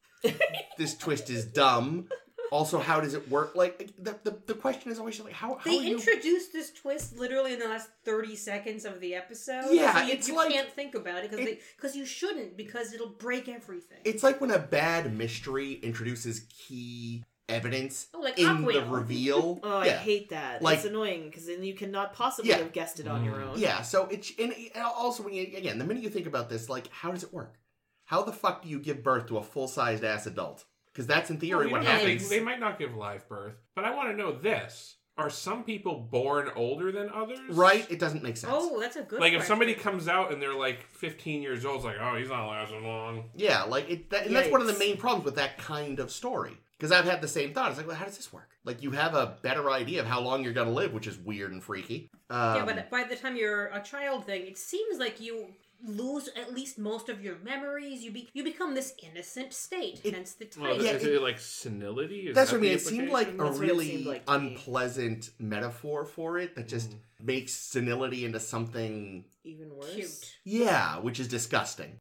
[0.79, 2.09] this twist is dumb.
[2.51, 3.55] Also, how does it work?
[3.57, 6.71] Like the the, the question is always like how how They are you introduced this
[6.71, 9.65] twist literally in the last thirty seconds of the episode.
[9.71, 12.57] Yeah, so you, it's you like- can't think about it because it- because you shouldn't
[12.59, 13.99] because it'll break everything.
[14.05, 19.61] It's like when a bad mystery introduces key evidence Oh, like in the reveal.
[19.64, 20.62] Oh, I hate that.
[20.62, 22.59] Like- it's annoying because then you cannot possibly Yeah.
[22.59, 23.49] have guessed it on your Mm.
[23.53, 23.59] own.
[23.59, 26.88] Yeah, so it's and also when you again the minute you think about this, like
[26.88, 27.59] how does it work?
[28.05, 30.64] How the fuck do you give birth to a full sized ass adult?
[30.86, 32.28] Because that's in theory you what know, they, happens.
[32.28, 36.09] they might not give live birth, but I want to know this: Are some people
[36.11, 37.38] born older than others?
[37.49, 37.90] Right?
[37.90, 38.53] It doesn't make sense.
[38.55, 39.20] oh, that's a good.
[39.20, 42.28] Like if somebody comes out and they're like 15 years old, it's like, oh, he's
[42.28, 43.30] not lasting long.
[43.34, 46.11] Yeah, like it, that, and that's one of the main problems with that kind of
[46.11, 46.59] story.
[46.83, 47.68] Because I've had the same thought.
[47.68, 48.51] It's like, well, how does this work?
[48.64, 51.53] Like, you have a better idea of how long you're gonna live, which is weird
[51.53, 52.11] and freaky.
[52.28, 55.47] Um, yeah, but by the time you're a child thing, it seems like you
[55.87, 58.03] lose at least most of your memories.
[58.03, 60.01] You be you become this innocent state.
[60.03, 60.83] It- hence the Well.
[60.83, 62.26] Yeah, is it- it, like senility?
[62.26, 62.72] Is that's that what I mean.
[62.72, 63.30] It seemed like a?
[63.30, 64.49] That's what really like to me.
[64.49, 69.95] unpleasant metaphor for it that just makes senility into something, Even worse.
[69.95, 71.99] Cute yeah, which is disgusting.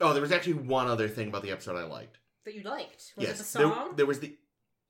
[0.00, 2.20] Oh, there was actually one other thing about the episode I liked.
[2.44, 3.12] That you liked.
[3.16, 3.92] Was yes, it the there- song?
[3.96, 4.36] There, was the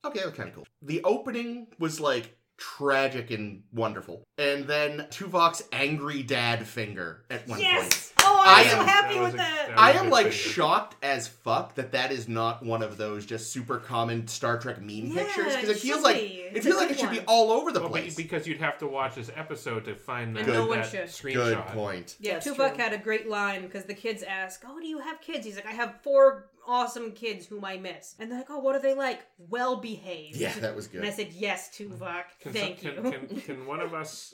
[0.05, 0.67] okay, that was kind of cool.
[0.81, 7.59] The opening was like tragic and wonderful, and then Tuvok's angry dad finger at one
[7.59, 7.63] point.
[7.63, 8.13] yes.
[8.21, 9.65] Oh, I'm so am- happy That was with a- that.
[9.69, 10.37] that I am like finger.
[10.37, 14.79] shocked as fuck that that is not one of those just super common Star Trek
[14.79, 16.21] meme Yeah, pictures because it it feels should like be.
[16.21, 17.25] it It's a feels like good it should be one.
[17.27, 18.15] all over the Well, be- place.
[18.15, 21.05] because you'd have to watch this episode to find that, And no one that should.
[21.05, 21.33] screenshot.
[21.65, 22.15] Good point.
[22.19, 22.83] Yeah, That's Tuvok true.
[22.83, 25.65] had a great line because the kids ask, "Oh, do you have kids?" He's like,
[25.65, 28.93] "I have four awesome kids whom I miss." And they're like, "Oh, what are they
[28.93, 29.21] like?
[29.37, 30.97] Well behaved." Yeah, that was good.
[31.01, 31.15] And I good.
[31.17, 32.23] said, "Yes, Tuvok.
[32.39, 34.33] Can, Thank some, you." can, can, can one of us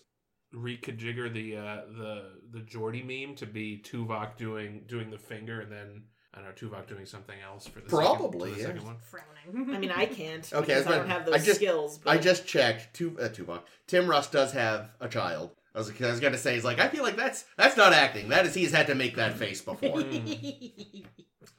[0.53, 5.71] reconfigure the uh, the the Geordi meme to be Tuvok doing doing the finger and
[5.71, 8.65] then I don't know Tuvok doing something else for the Probably, second, for the yeah.
[8.67, 8.97] second one.
[9.01, 9.75] Frowning.
[9.75, 10.45] I mean, I can't.
[10.53, 11.97] Okay, I because was I don't have those I just- skills.
[11.97, 12.93] But I just checked.
[12.93, 13.61] Tu- uh, Tuvok.
[13.87, 15.51] Tim Russ does have a child.
[15.73, 18.27] I was, I was gonna say, he's like, I feel like that's that's not acting.
[18.29, 20.03] That is, he's had to make that face before.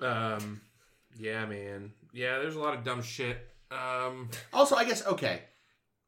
[0.00, 0.60] Um,
[1.16, 1.92] yeah, man.
[2.12, 3.38] Yeah, there's a lot of dumb shit.
[3.70, 5.42] Um, Also, I guess okay,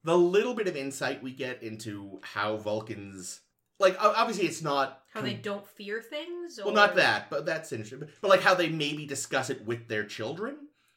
[0.05, 3.41] the little bit of insight we get into how Vulcans,
[3.81, 6.59] like, obviously, it's not How they don't fear things?
[6.59, 6.67] Or...
[6.67, 8.01] Well, not that, but that's interesting.
[8.01, 10.57] But, but like how they maybe discuss it with their children.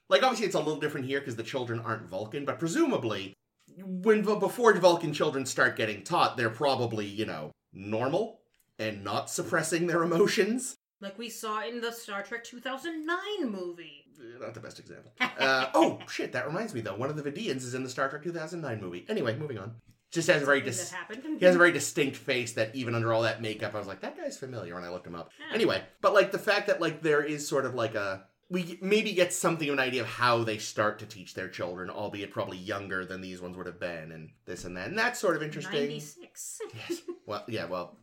[0.10, 3.34] Like obviously it's a little different here because the children aren't Vulcan, but presumably
[3.78, 8.40] when before Vulcan children start getting taught, they're probably you know normal
[8.80, 10.76] and not suppressing their emotions.
[11.02, 14.06] Like we saw in the Star Trek 2009 movie.
[14.20, 15.12] Uh, Not the best example.
[15.20, 16.32] Uh, oh shit!
[16.34, 16.96] That reminds me though.
[16.96, 19.06] One of the Vidiians is in the Star Trek 2009 movie.
[19.10, 19.76] Anyway, moving on.
[20.10, 20.94] Just has a very dis-
[21.38, 24.00] he has a very distinct face that even under all that makeup, I was like,
[24.02, 25.32] that guy's familiar when I looked him up.
[25.38, 25.54] Yeah.
[25.54, 29.12] Anyway, but like the fact that like there is sort of like a we maybe
[29.12, 32.58] get something of an idea of how they start to teach their children, albeit probably
[32.58, 35.44] younger than these ones would have been, and this and that, and that's sort of
[35.44, 35.74] interesting.
[35.90, 36.60] 96.
[36.74, 37.02] Yes.
[37.28, 37.66] Well, yeah.
[37.66, 37.98] Well,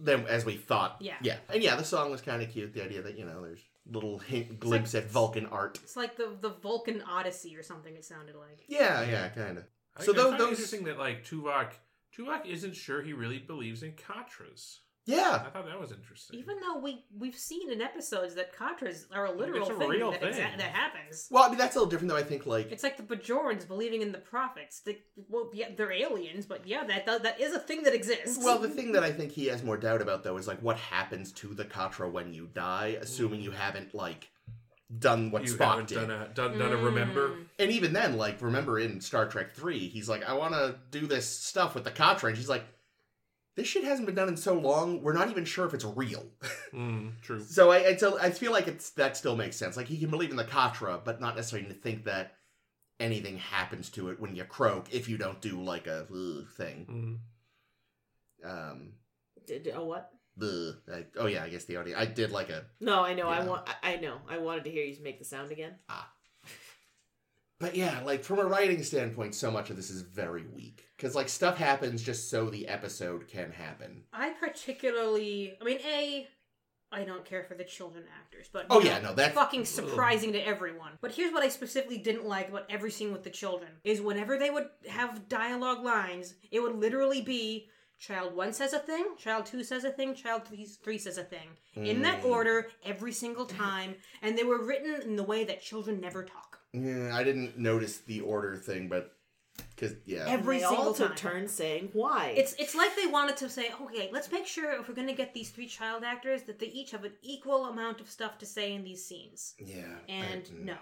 [0.00, 0.96] then as we thought.
[1.00, 1.16] Yeah.
[1.20, 1.36] Yeah.
[1.52, 2.72] And yeah, the song was kind of cute.
[2.72, 3.60] The idea that you know there's
[3.90, 5.78] little hint glimpse at Vulcan art.
[5.82, 7.94] It's like the the Vulcan Odyssey or something.
[7.94, 8.64] It sounded like.
[8.68, 9.02] Yeah.
[9.08, 9.28] Yeah.
[9.28, 9.64] Kind of.
[10.04, 11.72] So those- find it those- interesting that like Tuvok
[12.16, 14.78] Tuvok isn't sure he really believes in Katras.
[15.06, 15.44] Yeah.
[15.46, 16.38] I thought that was interesting.
[16.40, 19.88] Even though we we've seen in episodes that Katras are a literal It's a thing,
[19.88, 20.32] real that, thing.
[20.32, 21.28] exa- that happens.
[21.30, 22.16] Well, I mean that's a little different though.
[22.16, 24.80] I think like It's like the Bajorans believing in the prophets.
[24.80, 24.98] They,
[25.28, 28.38] well, yeah, they're aliens, but yeah, that, that that is a thing that exists.
[28.44, 30.76] Well, the thing that I think he has more doubt about though is like what
[30.76, 34.28] happens to the Katra when you die, assuming you haven't like
[34.98, 35.94] done what you Spock haven't did.
[35.96, 37.30] done a done, done a remember.
[37.30, 37.44] Mm.
[37.58, 41.06] And even then, like remember in Star Trek Three, he's like, I want to do
[41.06, 42.64] this stuff with the Katra, and she's like,
[43.56, 45.02] this shit hasn't been done in so long.
[45.02, 46.24] We're not even sure if it's real.
[46.74, 47.40] Mm, true.
[47.42, 49.78] so I, I, so I feel like it's that still makes sense.
[49.78, 52.34] Like he can believe in the Katra, but not necessarily to think that
[53.00, 57.20] anything happens to it when you croak if you don't do like a "Ugh" thing.
[58.44, 58.50] Mhm.
[58.50, 58.92] Um,
[59.46, 60.10] Did, oh what?
[60.36, 60.76] the
[61.16, 61.96] oh yeah, I guess the audio.
[61.96, 63.28] I did like a No, I know.
[63.28, 63.66] I want.
[63.82, 64.18] I, I know.
[64.28, 65.76] I wanted to hear you make the sound again.
[65.88, 66.10] Ah.
[67.58, 71.14] But yeah, like from a writing standpoint, so much of this is very weak because
[71.14, 74.02] like stuff happens just so the episode can happen.
[74.12, 76.26] I particularly, I mean, a,
[76.92, 80.46] I don't care for the children actors, but Oh yeah, no, that's fucking surprising to
[80.46, 80.92] everyone.
[81.00, 84.38] But here's what I specifically didn't like about every scene with the children is whenever
[84.38, 87.68] they would have dialogue lines, it would literally be
[87.98, 91.24] child one says a thing, child two says a thing, child three, three says a
[91.24, 91.48] thing.
[91.74, 92.30] In that Mm.
[92.30, 96.60] order, every single time, and they were written in the way that children never talk.
[96.72, 99.15] Yeah, I didn't notice the order thing, but
[99.74, 101.16] because yeah, Every And they single all took time.
[101.16, 102.34] turns saying why.
[102.36, 105.14] It's it's like they wanted to say, okay, let's make sure if we're going to
[105.14, 108.46] get these three child actors that they each have an equal amount of stuff to
[108.46, 109.54] say in these scenes.
[109.58, 110.76] yeah, And I- no.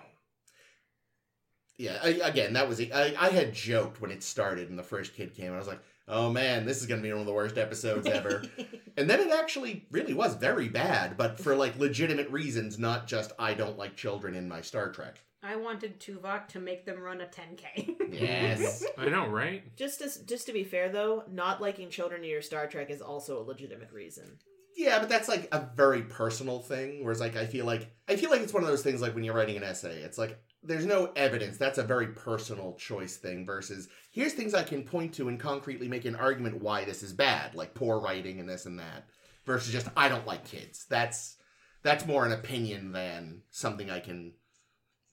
[1.77, 1.99] yeah.
[2.03, 5.35] I, again, that was I, I had joked when it started and the first kid
[5.35, 5.47] came.
[5.47, 8.07] and I was like, oh man, this is gonna be one of the worst episodes
[8.07, 8.43] ever.
[8.97, 13.33] and then it actually really was very bad, but for like legitimate reasons, not just
[13.39, 15.21] I don't like children in my Star Trek.
[15.45, 17.97] I wanted Tuvok to make them run a 10k.
[18.15, 18.85] Yes.
[18.99, 19.77] I know, right?
[19.77, 23.03] just as just to be fair though, not liking children in your Star Trek is
[23.03, 24.39] also a legitimate reason.
[24.77, 27.05] Yeah, but that's like a very personal thing.
[27.05, 29.25] Whereas, like, I feel like I feel like it's one of those things like when
[29.25, 31.59] you're writing an essay, it's like there's no evidence.
[31.59, 33.45] That's a very personal choice thing.
[33.45, 37.13] Versus here's things I can point to and concretely make an argument why this is
[37.13, 39.07] bad, like poor writing and this and that.
[39.45, 40.87] Versus just I don't like kids.
[40.89, 41.37] That's
[41.83, 44.33] that's more an opinion than something I can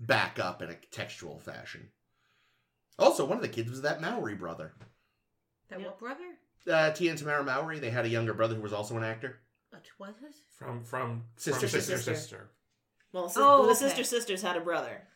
[0.02, 1.90] back up in a textual fashion.
[3.00, 4.74] Also, one of the kids was that Maori brother.
[5.70, 5.86] that Yeah.
[5.86, 6.38] what brother?
[6.70, 9.40] Uh, Tia and Tamara Maori, they had a younger brother who was also an actor.
[9.98, 10.36] What was it?
[10.58, 12.16] From from Sister, from sister sister.
[12.16, 12.50] sister.
[13.14, 13.80] Well, sis- Oh, the okay.
[13.80, 15.08] sister sisters had a brother.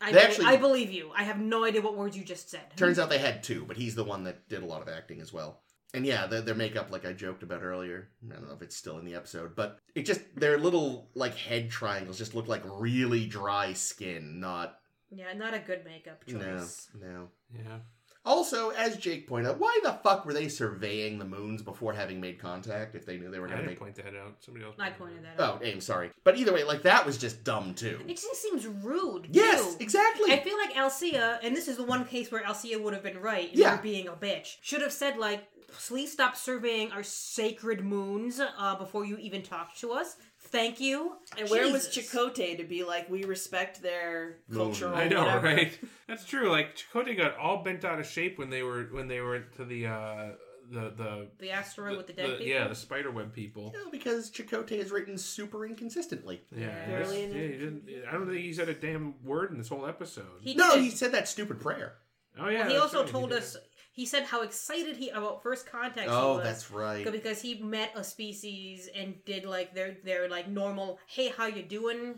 [0.00, 1.10] I, They be- actually- I believe you.
[1.16, 2.76] I have no idea what words you just said.
[2.76, 5.20] Turns out they had two, but he's the one that did a lot of acting
[5.20, 5.63] as well.
[5.94, 8.76] And yeah, their, their makeup, like I joked about earlier, I don't know if it's
[8.76, 12.62] still in the episode, but it just their little like head triangles just look like
[12.64, 14.80] really dry skin, not
[15.10, 16.88] Yeah, not a good makeup choice.
[17.00, 17.28] no, no.
[17.54, 17.78] Yeah.
[18.24, 22.20] Also, as Jake pointed out, why the fuck were they surveying the moons before having
[22.20, 23.78] made contact if they knew they were I going to didn't make?
[23.80, 24.36] point that out.
[24.40, 24.74] Somebody else.
[24.78, 25.60] I pointed that out.
[25.60, 28.00] Oh, aim, sorry, but either way, like that was just dumb too.
[28.08, 29.28] It just seems rude.
[29.30, 29.82] Yes, too.
[29.82, 30.32] exactly.
[30.32, 33.20] I feel like Alcia, and this is the one case where Alcia would have been
[33.20, 33.76] right in Yeah.
[33.76, 35.44] her being a bitch, should have said like,
[35.86, 40.16] "Please stop surveying our sacred moons uh, before you even talk to us.
[40.54, 42.12] Thank you." And where was Jesus.
[42.14, 44.58] Chakotay to be like, we respect their Moon.
[44.58, 45.46] cultural I know, whatever.
[45.46, 45.78] right?
[46.08, 46.48] That's true.
[46.50, 49.64] Like Chakotay got all bent out of shape when they were when they were to
[49.64, 50.26] the uh
[50.70, 52.46] the the, The asteroid with the dead people.
[52.46, 53.72] yeah the spiderweb people.
[53.74, 56.42] You know, because Chakotay is written super inconsistently.
[56.50, 56.86] Yeah, Yeah.
[56.88, 57.84] that's- Barely yeah, in- he didn't.
[58.08, 60.24] I don't think he said a damn word in this whole episode.
[60.40, 60.84] He No, did.
[60.84, 61.94] he said that stupid prayer.
[62.38, 63.38] oh yeah, Well, he that's also right, told did.
[63.40, 63.56] us.
[63.94, 66.08] He said how excited he about first contact.
[66.10, 66.44] he Oh, was.
[66.44, 67.10] that's right.
[67.10, 71.62] because he met a species and did like their their like normal hey how you
[71.62, 72.16] doing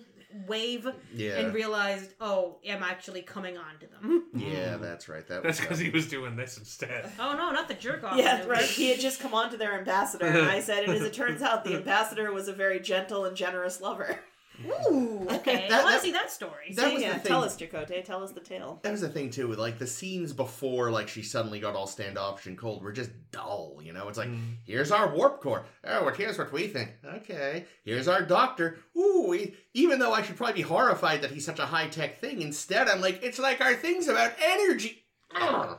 [0.48, 1.36] wave Yeah.
[1.38, 5.26] and realized oh i'm actually coming on to them Yeah, that's right.
[5.28, 7.10] That That's was uh, because he was doing this instead.
[7.20, 8.64] oh no not the jerk off Yeah, right.
[8.64, 11.42] He had just come on to their ambassador, and I said, and as it turns
[11.42, 14.18] out, the ambassador was a very gentle and generous lover.
[14.64, 17.28] Ooh okay That- i want to see that story that- So, was yeah, the thing.
[17.28, 18.04] tell us, Chakotay.
[18.04, 18.80] Tell us the tale.
[18.82, 21.86] that was the thing too with like the scenes before like she suddenly got all
[21.86, 24.56] standoffish and cold were just dull you know it's like Mm.
[24.64, 29.26] here's our warp core oh well here's what we think okay here's our doctor ooh
[29.28, 32.88] we, even though i should probably be horrified that he's such a high-tech thing instead
[32.88, 35.04] i'm like it's like our things about energy
[35.34, 35.78] Ugh.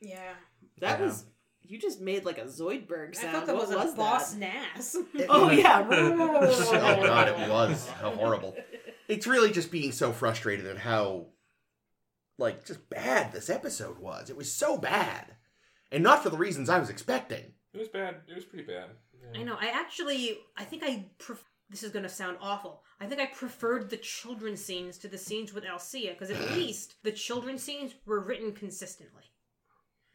[0.00, 0.34] yeah
[0.80, 1.06] That Yeah.
[1.06, 1.24] was
[1.66, 3.28] you just made like a Zoidberg sound.
[3.28, 3.32] i sound.
[3.32, 4.96] thought that what was, oh, was a boss nass
[5.28, 5.86] Oh yeah.
[5.90, 6.16] oh
[7.06, 8.54] god it was how horrible
[9.08, 11.26] it's really just being so frustrated at how
[12.38, 15.34] like just bad this episode was it was so bad
[15.92, 18.16] and not for the reasons i was expecting It was bad.
[18.28, 18.90] It was pretty bad.
[19.32, 19.40] Yeah.
[19.40, 23.06] i know i actually i think i pref- this is going to sound awful i
[23.06, 27.12] think i preferred the children scenes to the scenes with alcia because at least the
[27.12, 29.22] children scenes were written consistently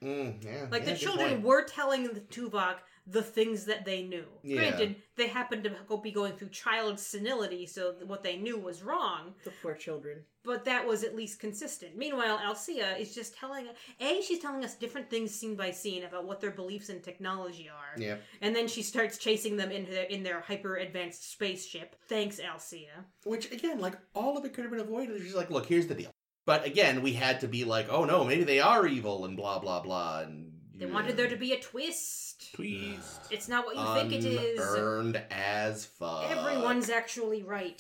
[0.04, 1.43] Mm, yeah, Like yeah, the children point.
[1.43, 2.76] were telling the Tuvok
[3.10, 4.26] the things that they knew.
[4.43, 4.58] Yeah.
[4.58, 8.84] Granted, they happened to go be going through child senility, so what they knew was
[8.84, 9.34] wrong.
[9.43, 10.20] The poor children.
[10.45, 11.97] But that was at least consistent.
[11.97, 13.66] Meanwhile, Alcia is just telling
[14.00, 17.68] a she's telling us different things scene by scene about what their beliefs in technology
[17.68, 21.95] are, Yeah, and then she starts chasing them in their in their hyper advanced spaceship.
[22.08, 23.06] Thanks, Alcia.
[23.24, 25.22] which again, like all of it could have been avoided.
[25.22, 26.12] She's like, look, here's the deal.
[26.50, 29.60] But again, we had to be like, oh no, maybe they are evil and blah
[29.60, 30.22] blah blah.
[30.22, 32.56] And They wanted there to be a twist.
[32.56, 33.22] Twist.
[33.30, 34.60] It's not what you think it is.
[34.60, 36.26] Unearned as fuck.
[36.32, 37.80] Everyone's actually right,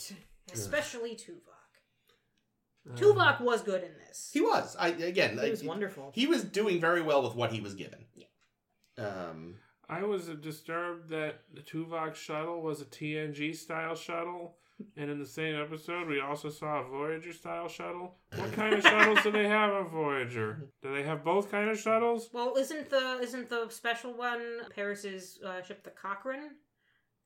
[0.53, 2.95] especially Tuvok.
[2.95, 4.29] Tuvok was good in this.
[4.31, 4.75] He was.
[4.79, 5.39] I again.
[5.39, 6.11] He I- was wonderful.
[6.13, 8.05] He was doing very well with what he was given.
[8.13, 9.03] Yeah.
[9.03, 9.55] Um.
[9.89, 14.58] I was disturbed that the Tuvok shuttle was a TNG style shuttle,
[14.95, 18.15] and in the same episode, we also saw a Voyager style shuttle.
[18.35, 20.69] What kind of shuttles do they have on Voyager?
[20.81, 22.29] Do they have both kind of shuttles?
[22.33, 26.51] Well, isn't the isn't the special one Paris's uh, ship the Cochrane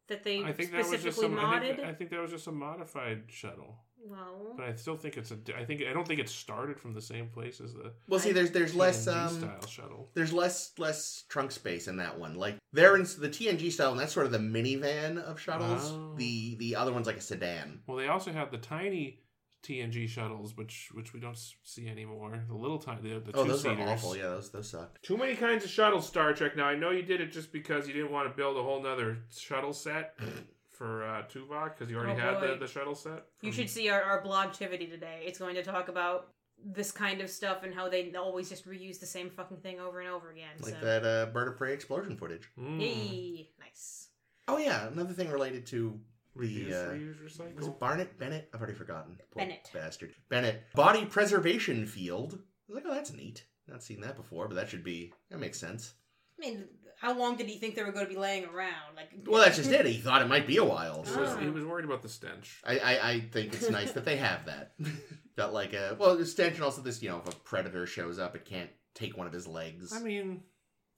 [0.07, 1.39] that they I think that was just specifically some.
[1.39, 1.75] I modded?
[1.77, 5.31] think, I think that was just a modified shuttle, well, but I still think it's
[5.31, 5.37] a.
[5.57, 8.31] I think I don't think it started from the same place as the Well, see,
[8.31, 10.09] there's there's less TNG um, style shuttle.
[10.13, 12.35] there's less less trunk space in that one.
[12.35, 15.91] Like they're in the TNG style, and that's sort of the minivan of shuttles.
[15.93, 16.13] Oh.
[16.17, 17.79] The the other one's like a sedan.
[17.87, 19.19] Well, they also have the tiny
[19.63, 22.43] TNG shuttles, which which we don't see anymore.
[22.49, 23.79] The little tiny, the, the Oh, two those seaters.
[23.79, 24.17] are awful.
[24.17, 25.01] Yeah, those those suck.
[25.01, 26.57] Too many kinds of shuttles, Star Trek.
[26.57, 28.83] Now I know you did it just because you didn't want to build a whole
[28.83, 30.15] nother shuttle set
[30.73, 32.57] for uh, Tuvok because you already Oh, had the, boy.
[32.59, 33.23] the shuttle set.
[33.41, 35.23] you should see our, our blogtivity today.
[35.25, 36.29] It's going to talk about
[36.65, 39.99] this kind of stuff and how they always just reuse the same fucking thing over
[39.99, 40.51] and over again.
[40.61, 42.49] Like so, that uh, bird of prey explosion footage.
[42.59, 42.79] Mm.
[42.79, 44.09] yay, nice.
[44.47, 45.99] Oh yeah, another thing related to
[46.35, 47.67] the Reduce, uh, reuse, was recycle.
[47.67, 48.49] it Barnett Bennett.
[48.53, 49.17] I've already forgotten.
[49.31, 49.69] Poor Bennett.
[49.73, 50.13] bastard.
[50.29, 52.33] Bennett body preservation field.
[52.33, 53.45] I was like, oh, that's neat.
[53.67, 55.93] Not seen that before, but that should be that makes sense.
[56.39, 56.65] I mean,
[57.03, 58.95] how long did he think they were going to be laying around?
[58.95, 59.85] Like, Well, that's just it.
[59.85, 61.03] He thought it might be a while.
[61.03, 61.19] He So.
[61.21, 61.37] was, Ah.
[61.39, 62.61] he was worried about the stench.
[62.63, 64.73] I, I, I think it's nice that they have that.
[65.35, 68.45] Got like a well, extension also this you know if a predator shows up, it
[68.45, 69.91] can't take one of his legs.
[69.91, 70.43] I mean,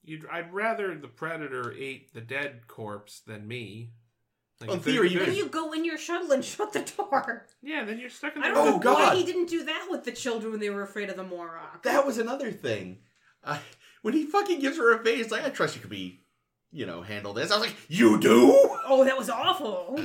[0.04, 3.90] you'd, I'd rather the predator ate the dead corpse than me.
[4.60, 7.46] Like, Well, in theory, you you go in your shuttle and shut the door.
[7.62, 8.46] Yeah, then you're stuck in the.
[8.48, 9.08] I don't Oh, know God.
[9.08, 11.82] why he didn't do that with the children when they were afraid of the Morok.
[11.82, 12.98] that was another thing.
[13.42, 13.58] Uh,
[14.06, 16.20] when he fucking gives her a face, like I trust you could be,
[16.70, 17.50] you know, handle this.
[17.50, 18.52] I was like, you do?
[18.86, 19.98] Oh, that was awful.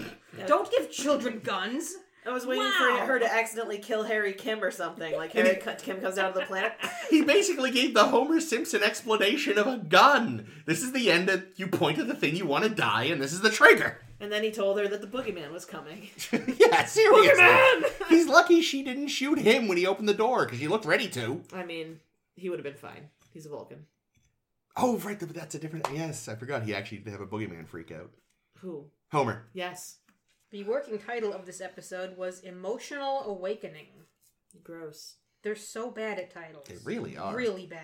[0.48, 1.94] Don't give children guns.
[2.26, 2.98] I was waiting Wow.
[3.00, 5.16] for her to accidentally kill Harry Kim or something.
[5.16, 6.74] Like And Harry he- Kim comes down to the planet.
[7.12, 10.48] He basically gave the Homer Simpson explanation of a gun.
[10.66, 11.30] This is the end.
[11.30, 14.00] Of, you point at the thing you want to die, and this is the trigger.
[14.20, 16.10] And then he told her that the boogeyman was coming.
[16.32, 17.28] yeah, seriously.
[17.44, 18.08] Boogeyman!
[18.10, 21.08] He's lucky she didn't shoot him when he opened the door because he looked ready
[21.10, 21.42] to.
[21.54, 22.00] I mean,
[22.36, 23.10] he would have been fine.
[23.34, 23.86] He's a Vulcan.
[24.78, 25.88] Oh, right, but that's a different.
[25.94, 26.64] Yes, I forgot.
[26.64, 28.12] He actually did have a boogeyman freak out.
[28.60, 28.86] Who?
[29.12, 29.48] Homer.
[29.54, 29.98] Yes.
[30.52, 33.88] The working title of this episode was Emotional Awakening.
[34.64, 35.16] Gross.
[35.44, 36.66] They're so bad at titles.
[36.68, 37.36] They really are.
[37.36, 37.80] Really bad.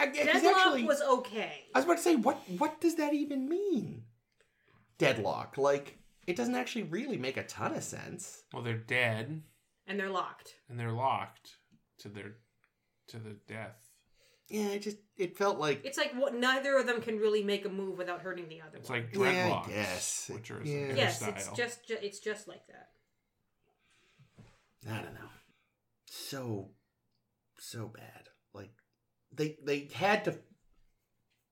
[0.00, 1.66] I, yeah, 'cause Deadlock actually, was okay.
[1.74, 4.04] I was about to say, what what does that even mean?
[4.98, 5.56] Deadlock.
[5.58, 8.42] Like, it doesn't actually really make a ton of sense.
[8.52, 9.42] Well, they're dead
[9.86, 10.54] And they're locked.
[10.68, 11.56] and they're locked
[11.98, 12.34] to their
[13.08, 13.88] to the death.
[14.52, 17.64] Yeah, it just it felt like It's like what neither of them can really make
[17.64, 19.00] a move without hurting the other It's one.
[19.00, 20.30] like Yeah, I guess.
[20.32, 20.88] which are Yeah.
[20.88, 20.94] yeah.
[20.94, 21.30] yes, style.
[21.34, 22.88] it's just ju- it's just like that.
[24.90, 25.30] I don't know.
[26.06, 26.70] So
[27.58, 28.28] so bad.
[28.52, 28.70] Like
[29.34, 30.36] they they had to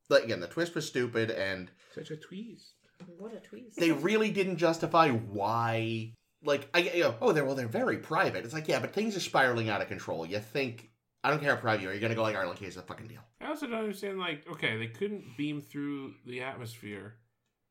[0.09, 2.73] like again, the twist was stupid and such a tweeze.
[3.19, 3.75] What a tweeze.
[3.77, 6.13] they really didn't justify why
[6.45, 8.45] like I you know, oh they're well they're very private.
[8.45, 10.27] It's like, yeah, but things are spiraling out of control.
[10.27, 10.90] You think
[11.23, 12.77] I don't care how private you are, you're gonna go like, all right, look, here's
[12.77, 13.21] the fucking deal.
[13.41, 14.19] I also don't understand.
[14.19, 17.17] Like, okay, they couldn't beam through the atmosphere.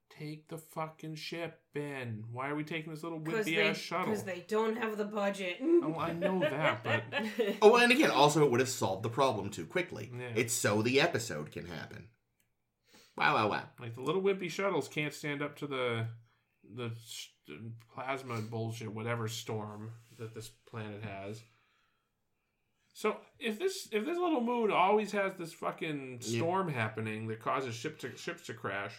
[0.10, 2.26] Take the fucking ship Ben.
[2.32, 4.08] Why are we taking this little because wimpy they, ass shuttle?
[4.08, 5.58] 'cause they don't have the budget.
[5.62, 7.04] Oh, I know that, but
[7.62, 10.12] Oh, and again, also it would have solved the problem too quickly.
[10.14, 10.34] Yeah.
[10.36, 12.08] It's so the episode can happen.
[13.16, 13.64] Wow, wow, wow.
[13.80, 16.08] like the little wimpy shuttles can't stand up to the
[16.76, 16.92] the
[17.94, 21.42] plasma bullshit, whatever storm that this planet has.
[23.00, 26.40] So if this if this little moon always has this fucking Yeah.
[26.40, 28.94] storm happening that causes ship to, ships to crash,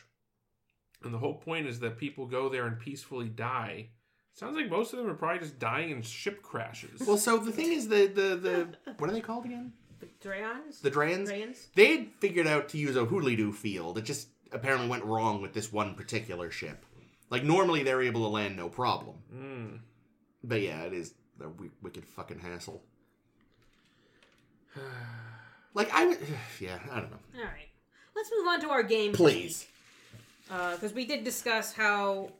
[1.02, 3.90] and the whole point is that people go there and peacefully die,
[4.32, 7.02] sounds like most of them are probably just dying in ship crashes.
[7.06, 9.74] Well, so the thing is, the the the what are they called again?
[9.98, 10.80] The Drayans?
[10.80, 11.28] The Drans.
[11.28, 11.66] Drayans?
[11.74, 13.98] They had figured out to use a hoodly doo field.
[13.98, 16.86] It just apparently went wrong with this one particular ship.
[17.28, 19.80] Like normally they're able to land no problem, Mm.
[20.42, 22.82] but yeah, it is a w- wicked fucking hassle.
[25.72, 26.18] Like I, would-
[26.60, 27.16] yeah, I don't know.
[27.38, 27.68] All right.
[28.16, 29.12] Let's move on to our game.
[29.12, 29.66] Please.
[30.48, 32.30] Because we did discuss how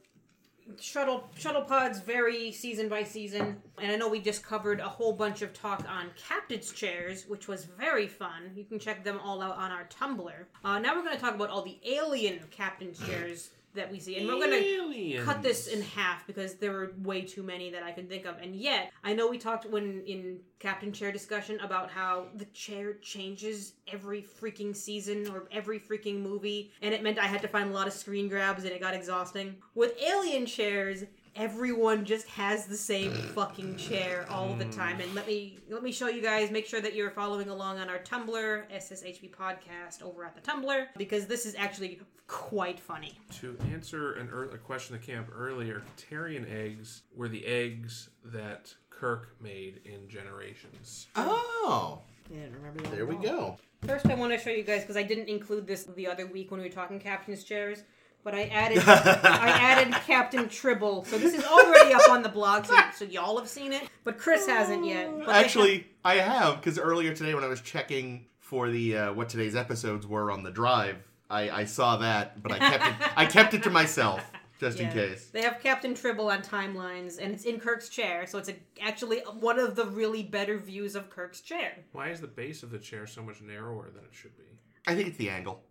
[0.79, 5.13] shuttle shuttle pods vary season by season, and I know we just covered a whole
[5.13, 8.51] bunch of talk on captain's chairs, which was very fun.
[8.53, 10.33] You can check them all out on our Tumblr.
[10.65, 14.17] Uh, now we're going to talk about all the alien captain's chairs that we see,
[14.17, 17.83] and we're going to cut this in half because there were way too many that
[17.83, 18.37] I could think of.
[18.41, 22.93] And yet, I know we talked when in Captain Chair discussion about how the chair
[22.95, 27.69] changes every freaking season or every freaking movie, and it meant I had to find
[27.69, 29.55] a lot of screen grabs and it got exhausting.
[29.75, 31.03] With alien chairs,
[31.35, 34.75] everyone just has the same fucking chair all the mm.
[34.75, 34.99] time.
[34.99, 36.51] And let me let me show you guys.
[36.51, 40.87] Make sure that you're following along on our Tumblr, SSHB podcast, over at the Tumblr,
[40.97, 43.17] because this is actually quite funny.
[43.39, 48.09] To answer an ear a question that came up earlier, Ktarian eggs were the eggs
[48.25, 51.07] that Kirk made in Generations.
[51.15, 52.91] Oh, I didn't remember that.
[52.91, 53.57] there at we go.
[53.85, 56.51] First, I want to show you guys because I didn't include this the other week
[56.51, 57.83] when we were talking captain's chairs.
[58.23, 62.65] But I added I added Captain Tribble, so this is already up on the blog,
[62.65, 63.83] so, so y'all have seen it.
[64.03, 65.09] But Chris hasn't yet.
[65.19, 69.29] But Actually, I have because earlier today when I was checking for the uh, what
[69.29, 70.97] today's episodes were on the drive,
[71.29, 73.11] I, I saw that, but I kept it.
[73.15, 74.21] I kept it to myself
[74.59, 75.29] just in case.
[75.33, 79.19] They have Captain Tribble on timelines, and it's in Kirk's chair, so it's a, actually
[79.39, 81.79] one of the really better views of Kirk's chair.
[81.93, 84.43] Why is the base of the chair so much narrower than it should be?
[84.85, 85.63] I think it's the angle.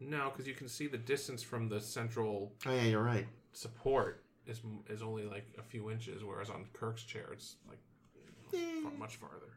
[0.00, 3.26] No, because you can see the distance from the central Oh yeah, you're right.
[3.52, 7.78] support is is only like a few inches, whereas on Kirk's chair it's like
[8.50, 9.52] fa- much farther.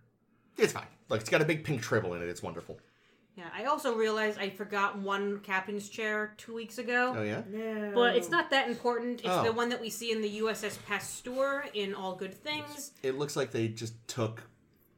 [0.58, 0.88] It's fine.
[1.10, 2.30] Like it's got a big pink tribble in it.
[2.30, 2.78] It's wonderful.
[3.36, 7.14] Yeah, I also realized I forgot one captain's chair two weeks ago.
[7.18, 7.42] Oh yeah.
[7.50, 7.92] No.
[7.96, 9.20] But it's not that important.
[9.22, 9.44] It's Oh.
[9.44, 12.92] the one that we see in the USS Pasteur in All Good Things.
[13.04, 14.44] It looks like they just took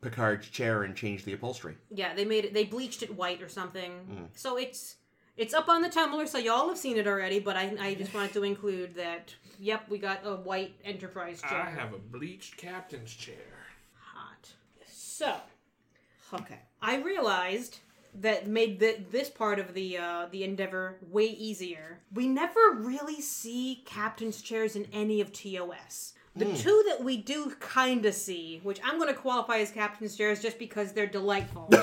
[0.01, 1.75] Picard's chair and changed the upholstery.
[1.91, 2.53] Yeah, they made it.
[2.55, 3.91] They bleached it white or something.
[4.11, 4.27] Mm.
[4.33, 4.95] So it's
[5.41, 7.39] it's up on the Tumblr, so y'all have seen it already.
[7.39, 9.33] But I I just wanted to include that.
[9.59, 11.61] Yep, we got a white Enterprise chair.
[11.61, 13.35] I have a bleached captain's chair.
[13.95, 14.49] hot.
[14.87, 15.35] So
[16.33, 16.59] okay.
[16.81, 17.79] I realized
[18.15, 21.99] that made the, this part of the uh, the endeavor way easier.
[22.13, 26.13] We never really see captain's chairs in any of TOS.
[26.33, 30.15] The two that we do kind of see, which I'm going to qualify as captain's
[30.15, 31.67] chairs just because they're delightful,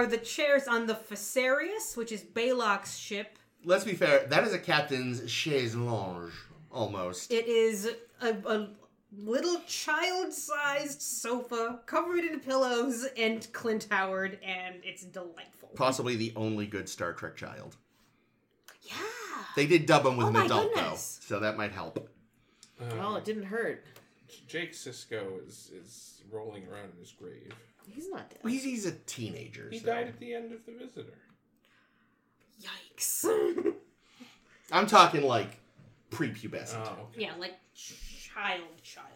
[0.00, 3.38] are the chairs on the Fesarius, which is Balok's ship.
[3.64, 4.26] Let's be fair.
[4.28, 6.32] That is a captain's chaise lounge,
[6.72, 7.30] almost.
[7.30, 7.90] It is
[8.22, 8.68] a, a
[9.14, 15.68] little child-sized sofa covered in pillows and Clint Howard, and it's delightful.
[15.74, 17.76] Possibly the only good Star Trek child.
[18.82, 18.94] Yeah.
[19.54, 21.20] They did dub him with Oh an adult goodness.
[21.28, 22.08] though, so that might help.
[22.80, 23.84] Um, Well, it didn't hurt.
[24.48, 27.52] Jake Sisko is is rolling around in his grave.
[27.88, 28.38] He's not dead.
[28.44, 29.68] He's, he's a teenager.
[29.70, 31.18] He so- died at the end of the Visitor.
[32.62, 33.26] Yikes.
[34.72, 35.58] I'm talking like
[36.10, 36.76] prepubescent.
[36.86, 37.22] Oh, okay.
[37.22, 39.06] yeah, like child, child.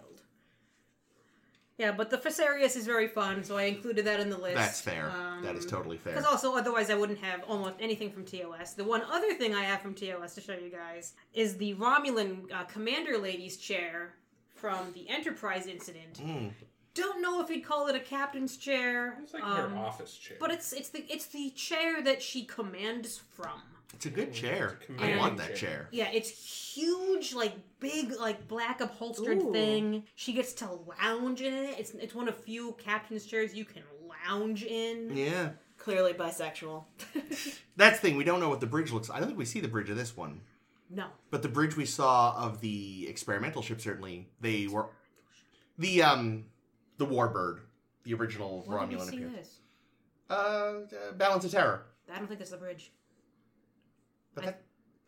[1.76, 4.54] Yeah, but the Fesarius is very fun, so I included that in the list.
[4.54, 5.12] That's fair.
[5.42, 6.12] that is Um, totally fair.
[6.14, 8.74] Because also, otherwise, I wouldn't have almost anything from TOS.
[8.74, 12.52] The one other thing I have from TOS to show you guys is the Romulan
[12.52, 14.14] uh, Commander Lady's chair
[14.54, 16.20] from the Enterprise incident.
[16.22, 16.52] Mm.
[16.94, 20.36] Don't know if he'd call it a captain's chair, It's like um, her office chair.
[20.40, 23.60] but it's it's the it's the chair that she commands from.
[23.94, 24.78] It's a good chair.
[24.88, 25.56] It's a I want that chair.
[25.56, 25.88] chair.
[25.92, 26.28] Yeah, it's
[26.74, 29.52] huge, like big, like black upholstered Ooh.
[29.52, 30.04] thing.
[30.16, 30.68] She gets to
[31.00, 31.78] lounge in it.
[31.78, 33.82] It's it's one of few captain's chairs you can
[34.28, 35.16] lounge in.
[35.16, 35.50] Yeah.
[35.78, 36.84] Clearly bisexual.
[37.76, 38.16] That's the thing.
[38.16, 39.08] We don't know what the bridge looks.
[39.08, 39.16] Like.
[39.16, 40.40] I don't think we see the bridge of this one,
[40.90, 44.88] No, but the bridge we saw of the experimental ship certainly they were
[45.78, 46.44] the um
[46.98, 47.60] the Warbird,
[48.04, 49.36] the original where did we Romulan see appearance.
[49.36, 49.58] this?
[50.30, 51.86] Uh, uh, Balance of Terror.
[52.12, 52.92] I don't think that's the bridge.
[54.34, 54.62] But I- that,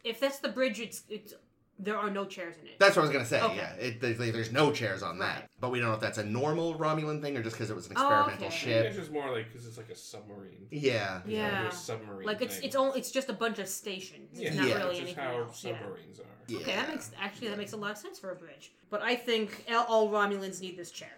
[0.04, 1.34] If that's the bridge, it's it's
[1.78, 2.78] there are no chairs in it.
[2.78, 3.42] that's what I was gonna say.
[3.42, 3.56] Okay.
[3.56, 6.24] Yeah, it, there- there's no chairs on that, but we don't know if that's a
[6.24, 8.46] normal Romulan thing or just because it was an Oh, experimental okay.
[8.46, 8.86] I think ship.
[8.86, 10.68] it's just more like because it's like a submarine.
[10.70, 11.18] Yeah.
[11.18, 11.68] It's like Yeah.
[11.68, 12.26] a submarine.
[12.26, 12.64] like it's thing.
[12.66, 14.38] it's all it's just a bunch of stations.
[14.40, 14.74] yeah, It's not Yeah.
[14.76, 15.64] really which is anything how else.
[15.64, 15.78] Yeah.
[15.78, 16.24] submarines are.
[16.48, 16.58] Yeah.
[16.60, 18.72] Okay, that makes actually that makes a lot of sense for a bridge.
[18.88, 21.10] But I think all- all Romulans need this chair.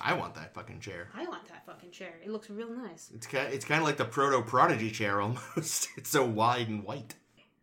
[0.00, 1.08] I want that fucking chair.
[1.14, 2.14] I want that fucking chair.
[2.24, 3.10] It looks real nice.
[3.14, 3.52] It's kind.
[3.52, 5.88] It's kind of like the proto prodigy chair almost.
[5.96, 7.14] It's so wide and white.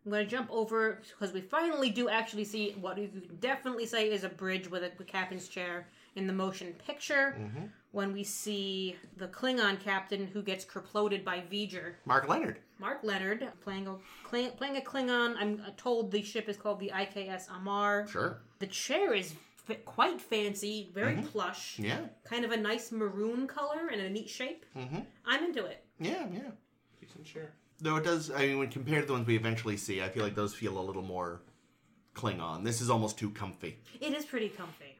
[0.04, 4.10] I'm gonna jump over because we finally do actually see what you can definitely say
[4.12, 7.34] is a bridge with a with captain's chair in the motion picture.
[7.38, 7.70] Mhm.
[7.90, 12.58] When we see the Klingon captain who gets kerploded by V'ger, Mark Lenard.
[12.78, 13.96] Mark Lenard playing a
[14.28, 15.34] playing a Klingon.
[15.38, 18.06] I'm told the ship is called the IKS Amar.
[18.06, 18.42] Sure.
[18.58, 19.34] The chair is
[19.68, 21.26] f- quite fancy, very Mhm.
[21.26, 22.06] plush, Yeah.
[22.24, 24.64] kind of a nice maroon color and a neat shape.
[24.76, 25.00] Mm-hmm.
[25.24, 25.84] I'm into it.
[25.98, 26.26] Yeah.
[26.32, 26.50] Yeah.
[27.00, 27.52] Decent chair.
[27.80, 28.30] Though it does.
[28.30, 30.78] I mean, when compared to the ones we eventually see, I feel like those feel
[30.78, 31.42] a little more
[32.14, 32.64] Klingon.
[32.64, 33.78] This is almost too comfy.
[34.00, 34.95] It is pretty comfy.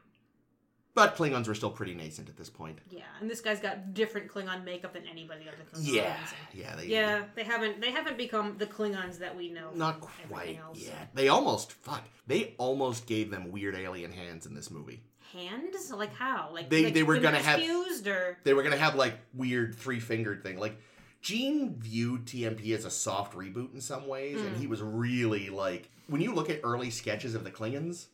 [0.97, 2.79] But Klingons were still pretty nascent at this point.
[2.89, 5.93] Yeah, and this guy's got different Klingon makeup than anybody of the Klingons.
[5.93, 6.17] Yeah.
[6.55, 6.75] Yeah.
[6.75, 9.69] They, Yeah, they haven't they haven't become the Klingons that we know.
[9.75, 10.79] Not quite else.
[10.79, 11.09] yet.
[11.13, 12.01] They almost fuck.
[12.25, 15.03] They almost gave them weird alien hands in this movie.
[15.33, 15.91] Hands?
[15.91, 16.49] Like how?
[16.51, 19.99] Like They- like they were gonna have- or They were gonna have like weird three
[19.99, 20.57] fingered thing.
[20.57, 20.77] Like
[21.21, 24.59] Gene viewed TMP as a soft reboot in some ways, and Mm.
[24.59, 28.05] he was really like when you look at early sketches of the Klingons,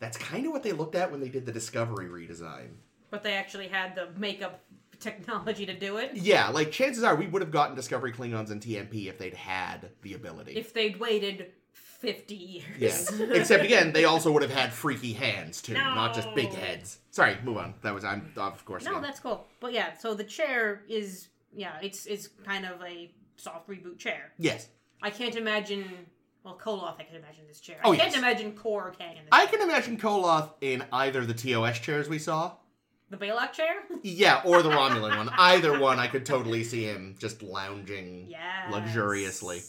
[0.00, 2.70] that's kind of what they looked at when they did the Discovery redesign.
[3.10, 4.60] But they actually had the makeup
[4.98, 6.12] technology to do it.
[6.14, 9.90] Yeah, like chances are we would have gotten Discovery Klingons and TMP if they'd had
[10.02, 10.52] the ability.
[10.52, 12.64] If they'd waited 50 years.
[12.78, 13.26] yeah.
[13.32, 16.98] Except again, they also would have had freaky hands too, not just big heads.
[17.10, 17.74] Sorry, move on.
[17.82, 18.84] That was I'm of course.
[18.84, 19.00] No, yeah.
[19.00, 19.46] that's cool.
[19.60, 24.32] But yeah, so the chair is yeah, it's it's kind of a soft reboot chair.
[24.38, 24.68] yes.
[25.02, 25.86] I can't imagine
[26.44, 27.78] well, Koloth I can imagine this chair.
[27.84, 28.18] Oh, I can't yes.
[28.18, 29.58] imagine Kor or Kang in this I chair.
[29.58, 32.52] can imagine Koloth in either the TOS chairs we saw.
[33.10, 33.74] The Balok chair?
[34.02, 35.28] Yeah, or the Romulan one.
[35.38, 38.68] Either one, I could totally see him just lounging Yeah.
[38.70, 39.62] luxuriously.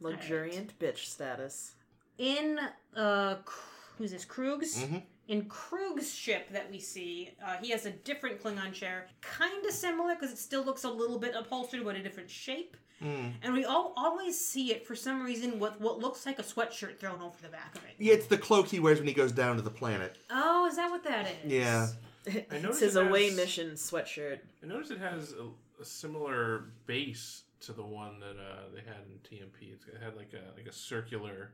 [0.00, 1.72] Luxuriant bitch status.
[2.18, 2.58] In
[2.96, 3.52] uh K-
[3.98, 4.24] who's this?
[4.24, 4.76] Kruge's?
[4.76, 5.02] Mhm.
[5.28, 9.72] In Kruge's ship that we see, uh, he has a different Klingon chair, kind of
[9.72, 12.76] similar because it still looks a little bit upholstered, but a different shape.
[13.02, 13.32] Mm.
[13.42, 16.98] And we all always see it for some reason with what looks like a sweatshirt
[16.98, 17.90] thrown over the back of it.
[17.98, 20.16] Yeah, it's the cloak he wears when he goes down to the planet.
[20.30, 21.52] Oh, is that what that is?
[21.52, 21.88] Yeah.
[22.28, 24.40] It's noticed his it away has- mission sweatshirt.
[24.62, 25.46] I noticed it has a,
[25.80, 29.72] a similar base to the one that uh, they had in TMP.
[29.72, 31.50] It's, it had like a like a circular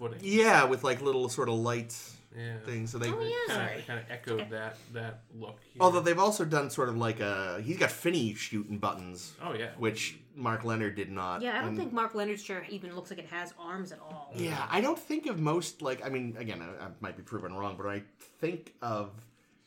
[0.00, 0.18] footing.
[0.22, 1.96] Yeah, with like little sort of light
[2.36, 2.58] Yeah.
[2.64, 2.90] things.
[2.90, 3.10] So they.
[3.10, 3.54] Oh, yeah.
[3.54, 5.58] Kind of, kind of echoed that that look.
[5.72, 5.80] here.
[5.80, 7.60] Although they've also done sort of like a.
[7.62, 11.42] He's got Finney shooting buttons, oh yeah, which Mark Lenard did not.
[11.42, 14.00] Yeah, I don't And- think Mark Lenard's chair even looks like it has arms at
[14.00, 14.32] all.
[14.34, 17.54] Yeah, I don't think of most like I mean again I, I might be proven
[17.54, 18.02] wrong, but I
[18.40, 19.10] think of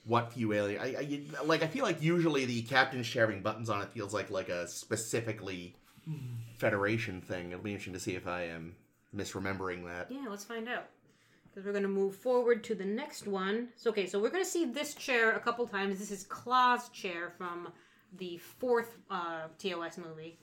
[0.05, 3.81] what few alien I, I like I feel like usually the captain sharing buttons on
[3.81, 5.75] it feels like like a specifically
[6.05, 6.17] hmm.
[6.57, 7.51] Federation thing.
[7.51, 8.75] It'll be interesting to see if I am
[9.15, 10.07] misremembering that.
[10.11, 10.85] Yeah, let's find out.
[11.49, 13.69] Because we're going to move forward to the next one.
[13.75, 15.99] So, okay, so we're going to see this chair a couple times.
[15.99, 17.67] This is Klaa's chair from
[18.17, 20.39] the fourth uh, TOS movie.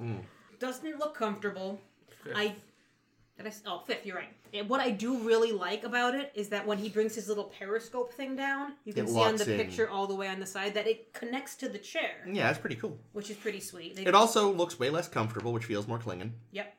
[0.61, 1.81] Doesn't look comfortable.
[2.23, 2.37] Fifth.
[2.37, 2.55] I.
[3.37, 4.29] Did I, s- oh, fifth, you're right.
[4.53, 7.45] And what I do really like about it is that when he brings his little
[7.59, 9.59] periscope thing down, you can It see on the in.
[9.59, 12.59] picture all the way on the side that it connects to the chair, Yeah, that's
[12.59, 12.99] pretty cool.
[13.12, 13.97] which is pretty sweet.
[13.97, 16.33] They It also looks way less comfortable, which feels more Klingon.
[16.53, 16.77] Yep.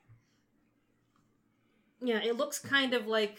[2.02, 3.38] Yeah, it looks kind of like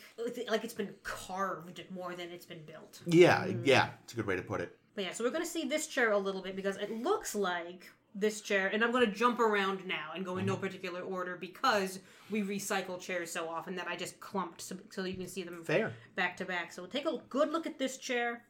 [0.48, 3.00] like it's been carved more than it's been built.
[3.06, 4.76] Yeah, yeah, it's a good way to put it.
[4.94, 7.34] But yeah, so we're going to see this chair a little bit because it looks
[7.34, 11.00] like this chair, and I'm going to jump around now and go in no particular
[11.00, 11.98] order because
[12.30, 15.64] we recycle chairs so often that I just clumped so, so you can see them
[15.64, 15.94] Fair.
[16.14, 16.72] back to back.
[16.72, 18.42] So we'll take a good look at this chair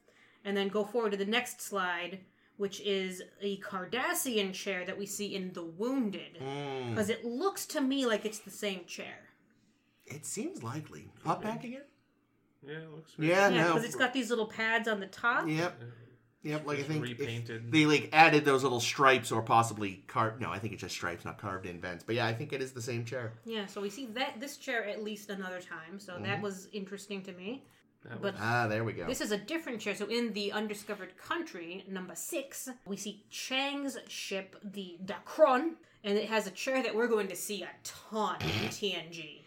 [0.43, 2.19] and then go forward to the next slide,
[2.57, 6.39] which is a Cardassian chair that we see in The Wounded.
[6.43, 9.15] Mm, Because it looks to me like it's the same chair.
[10.05, 11.07] It seems likely.
[11.25, 11.81] Hop back again?
[12.65, 13.11] yeah, it looks.
[13.17, 13.67] Yeah, Yeah, no.
[13.73, 15.47] because it's got these little pads on the top.
[15.47, 15.81] Yep.
[16.45, 17.71] Yep, like I think repainted.
[17.71, 20.41] they like added those little stripes or possibly carved.
[20.41, 22.03] No, I think it's just stripes, not carved in vents.
[22.03, 23.31] But yeah, I think it is the same chair.
[23.45, 27.21] Yeah, so we see that this chair at least another time, so that was interesting
[27.23, 27.63] to me.
[28.03, 29.07] That But was- Ah, there we go.
[29.07, 29.95] this is a different chair.
[29.95, 36.27] So in the undiscovered country, number six, we see Chang's ship, the Dacron, and it
[36.29, 39.42] has a chair that we're going to see a ton in TNG.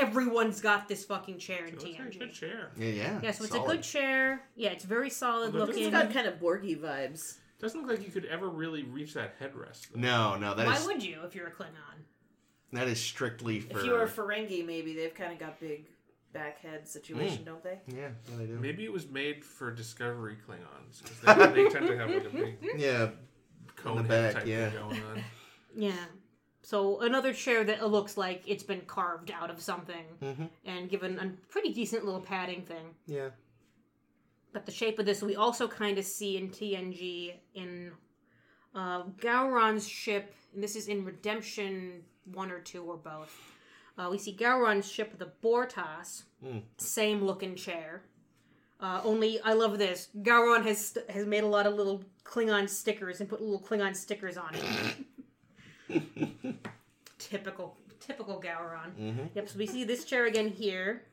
[0.00, 2.18] Everyone's got this fucking chair in it looks like a TNG.
[2.18, 2.70] good chair.
[2.76, 3.20] yeah, yeah.
[3.22, 4.42] Yeah, so it's a good chair.
[4.56, 5.82] Yeah, it's very solid Although it looking.
[5.84, 7.38] It's got kind of Borgy vibes.
[7.60, 9.88] Doesn't look like you could ever really reach that headrest.
[9.92, 10.00] though.
[10.00, 12.02] No, no, that Why is would you if you're a Klingon?
[12.72, 13.78] that is strictly for.
[13.78, 15.86] If you were a Ferengi, maybe they've kind of got big
[16.32, 17.44] back head situation, hmm.
[17.44, 17.78] don't they?
[17.86, 18.58] yeah, yeah, they do.
[18.58, 21.02] Maybe it was made for Discovery Klingons.
[21.04, 23.10] 'cause They, they tend to have like a big Yeah,
[23.76, 24.70] cone back, head type yeah.
[24.70, 25.24] thing going on.
[25.76, 25.92] Yeah.
[26.64, 30.48] So another chair that looks like it's been carved out of something Mhm.
[30.64, 32.94] and given a pretty decent little padding thing.
[33.06, 33.30] yeah.
[34.54, 37.92] But the shape of this we also kind of see in TNG in
[38.74, 42.02] uh, Gowron's ship, and this is in Redemption
[42.32, 43.32] one or two or both.
[43.98, 46.62] Uh, we see Gowron's ship, the Bortas, Mm.
[46.78, 48.02] same looking chair.
[48.80, 50.08] Uh, only I love this.
[50.22, 54.36] Gowron has has made a lot of little Klingon stickers and put little Klingon stickers
[54.36, 54.64] on it.
[57.18, 58.94] typical, typical Gowron.
[58.98, 59.30] Mhm.
[59.34, 59.48] Yep.
[59.48, 61.04] So we see this chair again here,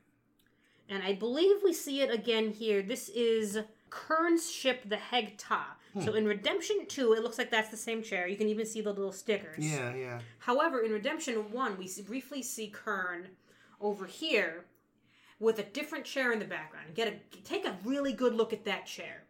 [0.89, 2.81] and I believe we see it again here.
[2.81, 3.59] This is
[3.89, 5.63] Kurn's ship, the Hegh'ta.
[5.93, 6.01] Hmm.
[6.01, 8.27] So in Redemption Two, it looks like that's the same chair.
[8.27, 9.59] You can even see the little stickers.
[9.59, 10.19] Yeah, yeah.
[10.39, 13.29] However, in Redemption 1, we see, briefly see Kern
[13.79, 14.65] over here
[15.39, 16.93] with a different chair in the background.
[16.93, 19.23] Get a take a really good look at that chair.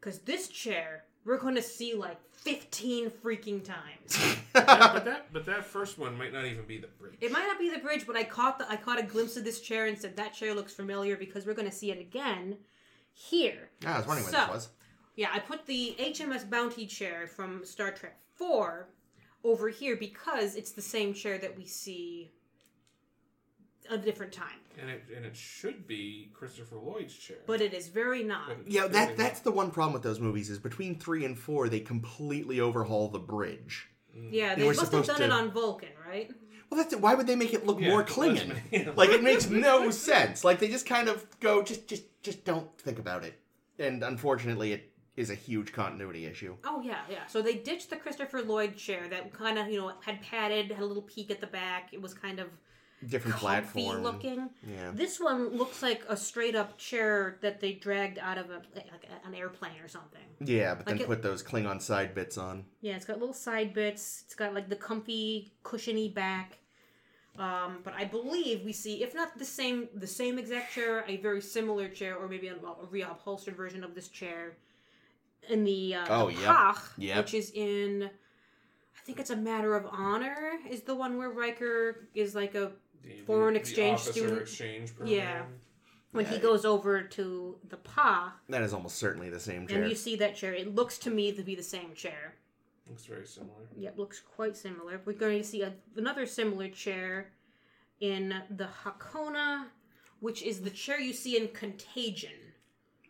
[0.00, 4.18] Cuz this chair we're going to see like 15 freaking times.
[4.18, 4.34] Yeah,
[4.92, 7.14] but that but that first one might not even be the bridge.
[7.20, 9.44] it might not be the bridge, but I caught the I caught a glimpse of
[9.44, 12.56] this chair and said that chair looks familiar because we're going to see it again
[13.14, 13.70] here.
[13.82, 14.68] Yeah, I was wondering what So- this was.
[15.14, 18.88] Yeah, I put the HMS Bounty chair from Star Trek four
[19.44, 22.32] over here because it's the same chair that we see
[23.90, 24.58] a different time.
[24.80, 27.36] And it and it should be Christopher Lloyd's chair.
[27.46, 28.50] But it is very not.
[28.66, 31.80] Yeah, that that's the one problem with those movies is between three and four they
[31.80, 33.88] completely overhaul the bridge.
[34.16, 34.28] Mm.
[34.32, 36.30] Yeah, They they were must have supposed done to- it on Vulcan, right?
[36.70, 37.00] Well, that's it.
[37.02, 38.56] Why would they make it look Yeah, more let's Klingon?
[38.70, 38.90] yeah.
[38.96, 40.42] like it makes no sense.
[40.42, 43.38] Like they just kind of go, just just just don't think about it.
[43.78, 46.56] And unfortunately, it is a huge continuity issue.
[46.64, 47.26] Oh yeah, yeah.
[47.26, 50.82] So they ditched the Christopher Lloyd chair that kind of you know had padded, had
[50.82, 51.90] a little peak at the back.
[51.92, 52.46] It was kind of
[53.08, 53.46] Different comfy
[53.82, 54.02] platform.
[54.02, 54.50] looking.
[54.68, 54.92] Yeah.
[54.94, 59.08] This one looks like a straight up chair that they dragged out of a like
[59.24, 60.20] an airplane or something.
[60.40, 62.64] Yeah, but then it- put those Klingon side bits on.
[62.80, 64.22] Yeah, it's got little side bits.
[64.26, 66.58] It's got like the comfy, cushiony back.
[67.38, 71.16] Um, but I believe we see, if not the same, the same exact chair, a
[71.16, 74.52] very similar chair, or maybe a, a reupholstered version of this chair,
[75.48, 76.42] in the uh, Oh, the yep.
[76.44, 77.16] Pagh, Yep.
[77.24, 80.36] which is in, I think it's a matter of honor,
[80.68, 82.72] is the one where Riker is like a
[83.02, 84.40] The- the- foreign the exchange officer student.
[84.42, 85.16] exchange program.
[85.16, 85.42] Yeah.
[86.12, 89.80] when he goes over to the Pagh, That is almost certainly the same chair.
[89.80, 90.52] and you see that chair.
[90.52, 92.34] It looks to me to be the same chair.
[92.86, 93.66] Looks very similar.
[93.78, 95.00] Yep, looks quite similar.
[95.06, 97.32] We're going to see a, another similar chair
[98.00, 99.68] in the Haakona,
[100.20, 102.52] which is the chair you see in Contagion.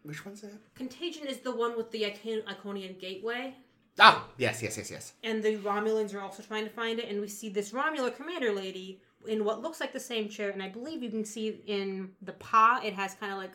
[0.05, 0.52] Which one's that?
[0.77, 3.56] Contagion is the one with the Icon- Iconian Gateway,
[3.98, 5.12] Ah, yes, yes, yes, yes.
[5.24, 7.09] and the Romulans are also trying to find it.
[7.09, 10.62] And we see this Romulan commander lady in what looks like the same chair, and
[10.62, 13.52] I believe you can see in the Pagh, it has kind of like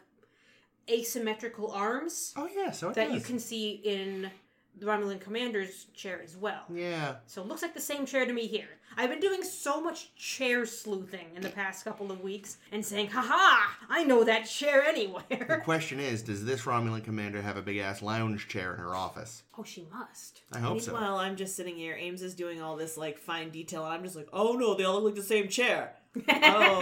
[0.89, 3.13] asymmetrical arms Oh yeah, so that does.
[3.15, 4.31] you can see in
[4.79, 6.63] the Romulan commander's chair as well.
[6.73, 7.15] Yeah.
[7.25, 8.67] So it looks like the same chair to me here.
[8.95, 13.09] I've been doing so much chair sleuthing in the past couple of weeks and saying,
[13.09, 15.23] haha, I know that chair anywhere.
[15.29, 18.95] The question is, does this Romulan commander have a big ass lounge chair in her
[18.95, 19.43] office?
[19.57, 20.41] oh, she must.
[20.53, 20.91] I hope so.
[20.91, 21.95] Meanwhile, I'm just sitting here.
[21.95, 24.83] Ames is doing all this like fine detail, and I'm just like, oh no, they
[24.83, 25.93] all look like the same chair.
[26.29, 26.81] Oh,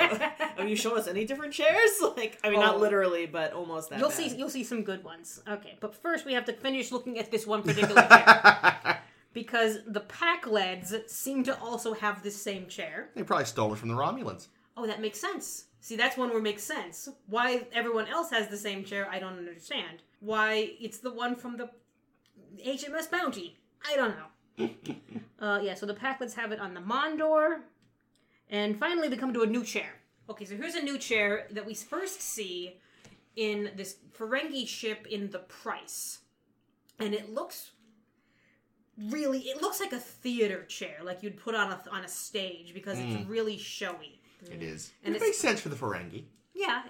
[0.58, 1.92] have you shown us any different chairs?
[2.18, 2.64] Like, I mean, Oh.
[2.64, 4.00] not literally, but almost that.
[4.00, 4.18] You'll bad.
[4.18, 5.42] see you'll see some good ones.
[5.48, 9.00] Okay, but first we have to finish looking at this one particular chair.
[9.34, 13.10] Because the Pakleds seem to also have this same chair.
[13.16, 14.48] they probably stole it from the Romulans.
[14.78, 15.66] Oh, that makes sense.
[15.82, 17.10] See, that's one where it makes sense.
[17.28, 20.04] Why everyone else has the same chair, I don't understand.
[20.22, 21.70] Why it's the one from the
[22.66, 24.70] HMS Bounty, I don't know.
[25.46, 27.60] uh, yeah, so the Pakleds have it on the Mondor,
[28.50, 29.96] and finally we come to a new chair.
[30.30, 32.78] Okay, so here's a new chair that we first see
[33.36, 36.20] in this Ferengi ship in the Price,
[37.00, 37.72] and it looks
[39.10, 42.74] really it looks like a theater chair like you'd put on a on a stage
[42.74, 43.30] because it's hmm.
[43.30, 44.94] really showy It is.
[45.04, 46.24] And it makes sense for the Ferengi.
[46.54, 46.84] yeah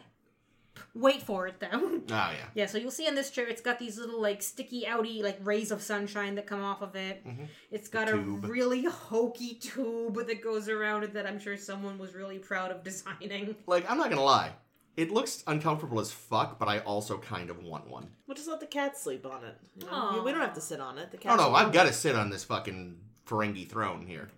[0.93, 2.31] wait for it though Oh yeah.
[2.53, 5.37] yeah so you'll see in this chair it's got these little like sticky outy like
[5.43, 7.23] rays of sunshine that come off of it
[7.71, 12.13] it's got a really hokey tube that goes around it that i'm sure someone was
[12.13, 14.51] really proud of designing Like I'm not gonna lie,
[14.97, 18.07] it looks uncomfortable as fuck, but I also kind of want one.
[18.27, 19.55] We'll just let the cat sleep on it.
[19.77, 20.21] you know?
[20.23, 21.11] We don't have to sit on it.
[21.11, 21.33] The cat.
[21.33, 22.97] Oh no, I've got to sit on this fucking
[23.27, 24.29] Ferengi throne here.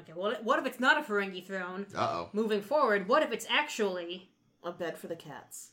[0.00, 2.30] okay well what if it's not a ferengi throne Uh oh.
[2.32, 4.28] moving forward what if it's actually
[4.64, 5.70] a bed for the cats.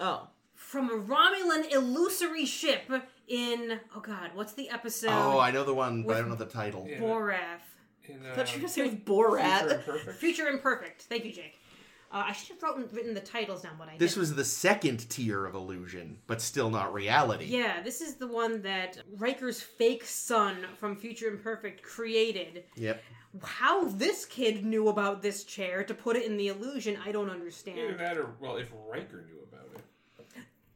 [0.00, 2.90] Oh, from a romulan illusory ship
[3.28, 6.34] in oh god what's the episode Oh, I know the one, but I don't know
[6.36, 6.86] the title.
[6.88, 7.00] Yeah.
[7.00, 7.60] borath
[8.04, 9.72] In, I thought you were um, gonna say with Future Borat.
[9.72, 10.18] Imperfect?
[10.18, 11.02] Future Imperfect.
[11.02, 11.58] Thank you, Jake.
[12.12, 14.20] Uh, I should have written, written the titles down, What I This didn't.
[14.20, 17.46] was the second tier of illusion, but still not reality.
[17.46, 22.64] Yeah, this is the one that Riker's fake son from Future Imperfect created.
[22.76, 23.02] Yep.
[23.42, 27.30] How this kid knew about this chair to put it in the illusion, I don't
[27.30, 27.98] Either understand.
[27.98, 29.80] that or, well, if Riker knew about it.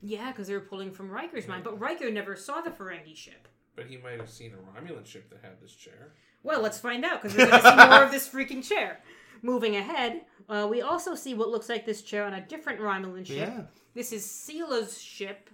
[0.00, 3.46] Yeah, because they were pulling from Riker's mind, but Riker never saw the Ferengi ship.
[3.74, 6.12] But he might have seen a Romulan ship that had this chair.
[6.42, 9.00] Well, let's find out because we're going to see more of this freaking chair.
[9.42, 13.26] Moving ahead, uh, we also see what looks like this chair on a different Romulan
[13.26, 13.36] ship.
[13.36, 13.62] Yeah.
[13.94, 15.50] This is Sela's ship,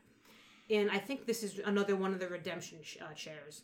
[0.70, 3.62] and I think this is another one of the Redemption sh- uh, chairs.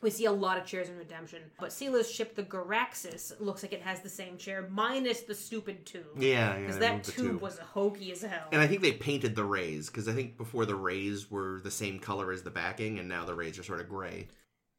[0.00, 3.72] We see a lot of chairs in Redemption, but Sela's ship, the Garaxis, looks like
[3.72, 6.06] it has the same chair, minus the stupid tube.
[6.16, 6.60] Yeah, yeah.
[6.60, 8.46] Because that the tube, was hokey as hell.
[8.52, 11.70] And I think they painted the rays because I think before the rays were the
[11.70, 14.28] same color as the backing, and now the rays are sort of gray.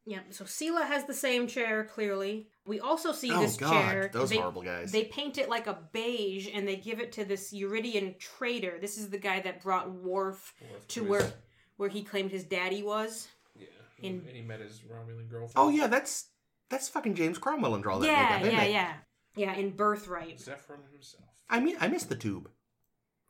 [0.09, 2.47] Yeah, so Sela has the same chair, clearly.
[2.65, 4.09] We also see Oh this god, chair.
[4.11, 4.91] those they, horrible guys.
[4.91, 8.79] They paint it like a beige and they give it to this Yridian traitor.
[8.81, 11.33] This is the guy that brought Worf Worf to to where his-
[11.77, 13.27] where he claimed his daddy was.
[13.55, 13.67] Yeah.
[14.01, 15.53] In- and he met his Romulan girlfriend.
[15.55, 16.31] oh yeah, that's
[16.69, 18.71] that's fucking James Cromwell and all that yeah, makeup, isn't yeah, it?
[18.71, 18.93] yeah.
[19.35, 20.39] Yeah, in Birthright.
[20.39, 21.23] Zefram himself.
[21.51, 22.49] I mean, I miss the tube.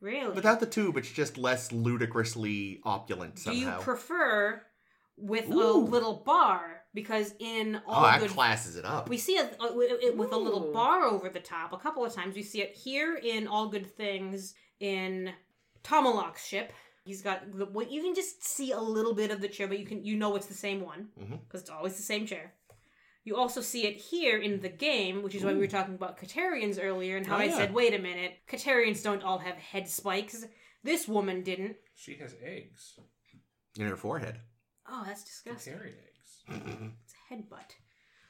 [0.02, 0.34] Really?
[0.34, 3.60] Without the tube, it's just less ludicrously opulent somehow.
[3.60, 3.78] Do somehow.
[3.80, 4.62] you prefer
[5.20, 9.10] with a little bar because in Oh, all that good classes it up.
[9.10, 12.04] we see it, uh, with it with a little bar over the top a couple
[12.06, 12.36] of times.
[12.36, 15.32] We see it here in All Good Things in
[15.84, 16.72] Tomalak's ship.
[17.06, 19.80] He's got the what you can just see a little bit of the chair, but
[19.80, 21.62] you can you know it's the same one because Mhm.
[21.62, 22.54] it's always the same chair.
[23.24, 26.18] You also see it here in the game, which is why we were talking about
[26.20, 27.58] Ktarians earlier and how Oh, I yeah.
[27.58, 30.46] said, wait a minute, Ktarians don't all have head spikes.
[30.84, 31.76] This woman didn't.
[31.96, 32.98] She has eggs.
[33.78, 34.40] In her forehead.
[34.92, 35.74] Oh, that's disgusting.
[35.74, 36.06] Carrying eggs.
[37.04, 37.72] It's a headbutt.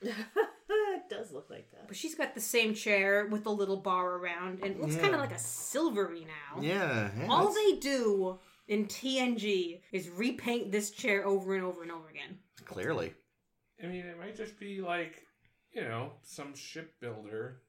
[0.01, 1.87] it does look like that.
[1.87, 5.01] But she's got the same chair with the little bar around, and it looks Yeah.
[5.01, 6.61] kind of like a silvery now.
[6.61, 7.11] yeah.
[7.17, 11.91] yeah, All that's- they do in TNG is repaint this chair over and over and
[11.91, 12.39] over again.
[12.65, 13.13] Clearly.
[13.83, 15.23] I mean, it might just be like,
[15.73, 17.61] you know, some shipbuilder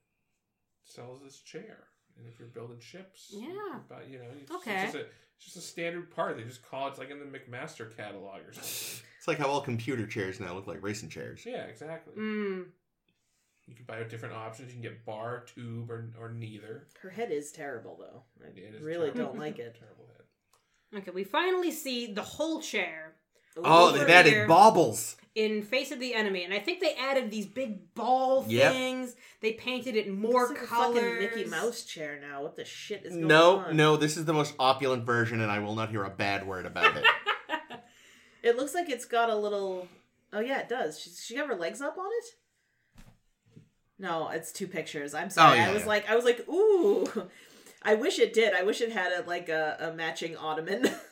[0.85, 1.85] sells this chair.
[2.19, 3.79] And if you're building ships, Yeah.
[3.89, 4.85] but you know, it's, Okay.
[4.85, 6.37] it's, just a, it's just a standard part.
[6.37, 9.05] They just call it it's like in the McMaster catalog or something.
[9.19, 11.43] It's like how all computer chairs now look like racing chairs.
[11.45, 12.15] yeah, exactly.
[12.15, 12.65] Mm.
[13.67, 14.69] You can buy different options.
[14.69, 16.87] You can get bar, tube, or, or neither.
[17.03, 18.23] Her head is terrible, though.
[18.45, 19.33] I It is really terrible.
[19.33, 19.77] don't like it.
[19.79, 21.01] Terrible head.
[21.03, 23.13] Okay, we finally see the whole chair
[23.57, 25.17] Oh, they've added baubles.
[25.35, 28.73] in Face of the Enemy, and I think they added these big ball Yep.
[28.73, 29.17] things.
[29.41, 30.95] They painted it more Looks like a colors.
[30.97, 32.43] fucking Mickey Mouse chair now.
[32.43, 33.77] What the shit is going No, on?
[33.77, 36.47] no, no, this is the most opulent version, and I will not hear a bad
[36.47, 37.05] word about it.
[38.43, 39.87] It looks like it's got a little.
[40.33, 40.99] Oh yeah, it does.
[40.99, 43.05] She, she got her legs up on it.
[43.99, 45.13] No, it's two pictures.
[45.13, 45.59] I'm sorry.
[45.59, 45.89] Oh, yeah, I was yeah.
[45.89, 47.29] like, I was like, ooh.
[47.83, 48.55] I wish it did.
[48.55, 50.89] I wish it had a like a, a matching ottoman.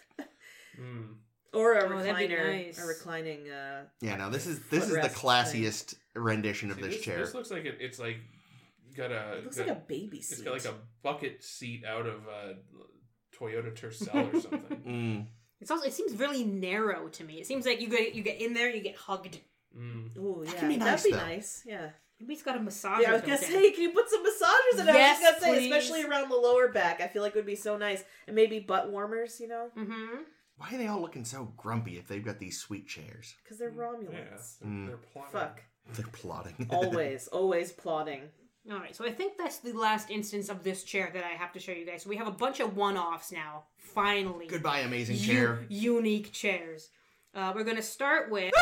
[1.53, 2.83] or a Oh, recliner, nice.
[2.83, 3.49] a reclining.
[3.51, 7.05] uh Yeah, no, this is this is the Footrest classiest rendition of See, this, this,
[7.05, 7.19] chair.
[7.19, 8.17] This looks like it, it's like
[8.97, 9.39] got a.
[9.39, 10.35] It looks got- like a baby seat.
[10.35, 12.57] It's got like a bucket seat out of a
[13.37, 14.83] Toyota Tercel or something.
[14.89, 15.27] Mm.
[15.61, 17.41] It's also it seems really narrow to me.
[17.41, 19.39] It seems like you get you get in there, you get hugged.
[19.77, 20.17] Mm.
[20.17, 21.17] Ooh, That yeah, can be that'd be though.
[21.19, 21.63] nice.
[21.67, 21.91] Yeah.
[22.21, 23.03] Maybe it's got a massager.
[23.03, 23.49] Yeah, I was gonna built in.
[23.63, 24.95] say, can you put some massagers in it?
[24.95, 25.73] Yes, I was gonna say, please.
[25.73, 27.01] especially around the lower back.
[27.01, 29.41] I feel like it would be so nice, and maybe butt warmers.
[29.41, 30.17] You know, Mm-hmm.
[30.59, 33.35] Why are they all looking so grumpy if they've got these sweet chairs?
[33.43, 34.59] because they're Yeah, Romulans.
[34.61, 34.87] they're, Mm.
[34.89, 35.31] they're plotting.
[35.33, 35.63] Fuck.
[35.95, 36.67] They're plotting.
[36.71, 38.23] Always, always plotting.
[38.71, 41.53] All right, so I think that's the last instance of this chair that I have
[41.53, 42.03] to show you guys.
[42.03, 43.65] So we have a bunch of one-offs now.
[43.79, 45.67] Finally, Goodbye, amazing U- chair.
[45.71, 46.91] unique chairs.
[47.35, 48.53] Uh, we're gonna start with.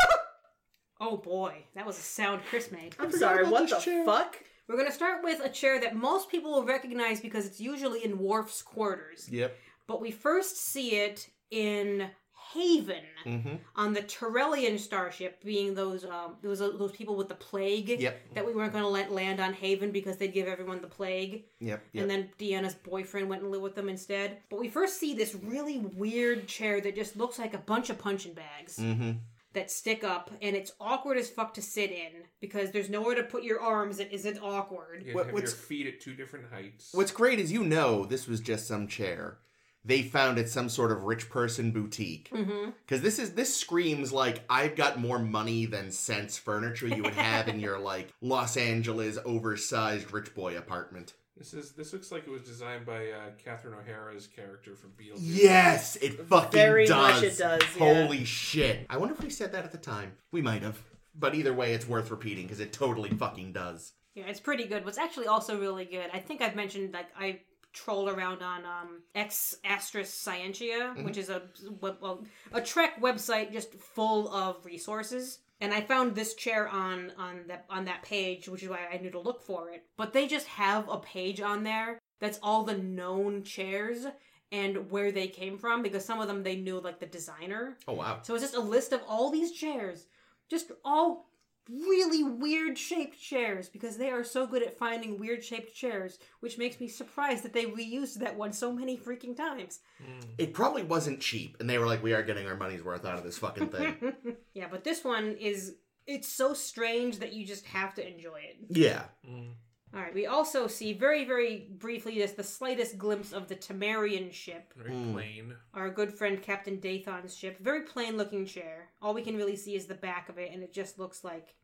[1.01, 2.95] oh boy, that was a sound Chris made.
[2.99, 3.43] I'm sorry.
[3.45, 4.05] What the chair.
[4.05, 4.37] fuck?
[4.69, 8.17] We're gonna start with a chair that most people will recognize because it's usually in
[8.19, 9.27] Worf's quarters.
[9.29, 9.55] Yep.
[9.87, 12.09] But we first see it in
[12.53, 13.55] Haven Mm-hmm.
[13.75, 17.89] on the Tarellian starship, being those um, those those people with the plague.
[17.89, 18.35] Yep.
[18.35, 21.43] That we weren't going to let land on Haven because they'd give everyone the plague.
[21.59, 21.83] Yep.
[21.91, 22.01] Yep.
[22.01, 24.37] And then Deanna's boyfriend went and lived with them instead.
[24.49, 27.97] But we first see this really weird chair that just looks like a bunch of
[27.97, 29.11] punching bags mm-hmm.
[29.51, 33.23] that stick up, and it's awkward as fuck to sit in because there's nowhere to
[33.23, 35.03] put your arms that isn't awkward.
[35.05, 36.91] You What- have what's- your feet at two different heights.
[36.93, 39.39] What's great is you know this was just some chair
[39.87, 42.29] they found at some sort of rich person boutique.
[42.31, 42.71] Mm-hmm.
[42.85, 47.15] Because this is this screams like I've got more money than sense furniture you would
[47.15, 51.13] have in your like Los Angeles oversized rich boy apartment.
[51.37, 55.19] This is this looks like it was designed by uh, Catherine O'Hara's character from Beetlejuice.
[55.19, 57.21] Yes, it fucking Very does.
[57.21, 57.93] much it does, yeah.
[58.03, 58.85] Holy shit!
[58.89, 60.13] I wonder if we said that at the time.
[60.31, 60.77] We might have.
[61.19, 63.93] But either way, it's worth repeating because it totally fucking does.
[64.13, 64.83] Yeah, it's pretty good.
[64.83, 67.41] What's actually also really good, I think I've mentioned like I
[67.77, 71.03] troll around on um Ex Astris Scientia, Mm-hmm.
[71.05, 71.41] which is a
[71.81, 72.23] well,
[72.53, 75.39] a Trek website just full of resources.
[75.59, 78.97] And I found this chair on on that on that page, which is why I
[78.97, 79.83] knew to look for it.
[79.97, 84.05] But they just have a page on there that's all the known chairs
[84.51, 87.77] and where they came from because some of them they knew like the designer.
[87.87, 88.19] Oh wow.
[88.21, 90.05] So it's just a list of all these chairs,
[90.49, 91.29] just all
[91.69, 96.57] really weird shaped chairs because they are so good at finding weird shaped chairs, which
[96.57, 99.79] makes me surprised that they reused that one so many freaking times.
[100.03, 100.25] Mm.
[100.37, 103.17] It probably wasn't cheap, and they were like, "We are getting our money's worth out
[103.17, 104.13] of this fucking thing."
[104.53, 105.75] yeah, but this one is
[106.05, 108.57] it's so strange that you just have to enjoy it.
[108.69, 109.03] yeah.
[109.29, 109.51] Mm.
[109.97, 114.31] All right, we also see very very briefly just the slightest glimpse of the Tamarian
[114.31, 114.71] ship.
[114.77, 115.13] Very Mm.
[115.13, 115.55] plain.
[115.73, 117.57] Our good friend Captain Dathon's ship.
[117.57, 118.89] Very plain looking chair.
[119.01, 121.55] All we can really see is the back of it, and it just looks like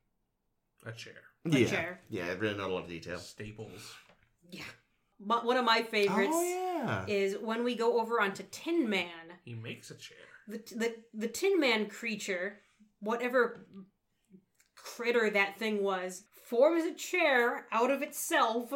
[0.84, 1.14] A chair.
[1.46, 1.68] A yeah.
[1.70, 2.02] chair.
[2.10, 3.20] Yeah, really not a lot of detail.
[3.20, 3.94] Staples.
[4.50, 4.64] Yeah.
[5.20, 7.06] But one of my favorites Oh yeah.
[7.08, 9.38] is when we go over onto Tin Man.
[9.46, 10.18] He makes a chair.
[10.48, 12.60] The, the, the Tin Man creature,
[13.00, 13.68] whatever
[14.76, 18.74] critter that thing was, forms a chair out of itself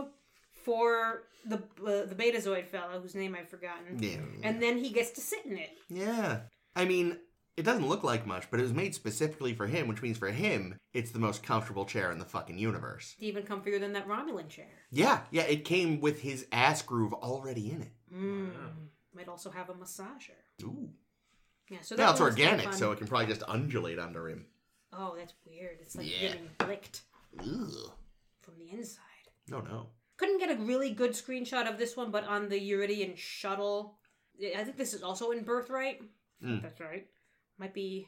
[0.64, 4.02] for the uh, the Betazoid fellow, whose name I've forgotten.
[4.02, 4.18] yeah.
[4.44, 5.70] And then he gets to sit in it.
[5.90, 6.42] Yeah.
[6.76, 7.20] I mean,
[7.58, 10.30] It doesn't look like much, but it was made specifically for him, which means for
[10.30, 13.16] him, it's the most comfortable chair in the fucking universe.
[13.18, 14.70] Even comfier than that Romulan chair.
[14.92, 17.94] Yeah, yeah, it came with his ass groove already in it.
[18.14, 18.50] Mm.
[18.54, 18.70] Wow.
[19.16, 20.38] Might also have a massager.
[20.64, 20.90] Ooh.
[21.70, 24.30] Yeah, so Now it's one was kinda organic, so it can probably just undulate under
[24.30, 24.46] him.
[24.94, 25.80] Oh, that's weird.
[25.82, 26.28] It's like Yeah.
[26.28, 27.02] getting licked
[27.40, 27.92] Ugh.
[28.42, 29.04] from the inside.
[29.50, 29.88] No, no.
[30.18, 33.98] Couldn't get a really good screenshot of this one, but on the Yridian shuttle,
[34.56, 36.02] I think this is also in Birthright.
[36.44, 36.62] Mm.
[36.62, 37.06] That's right.
[37.60, 38.08] Might be.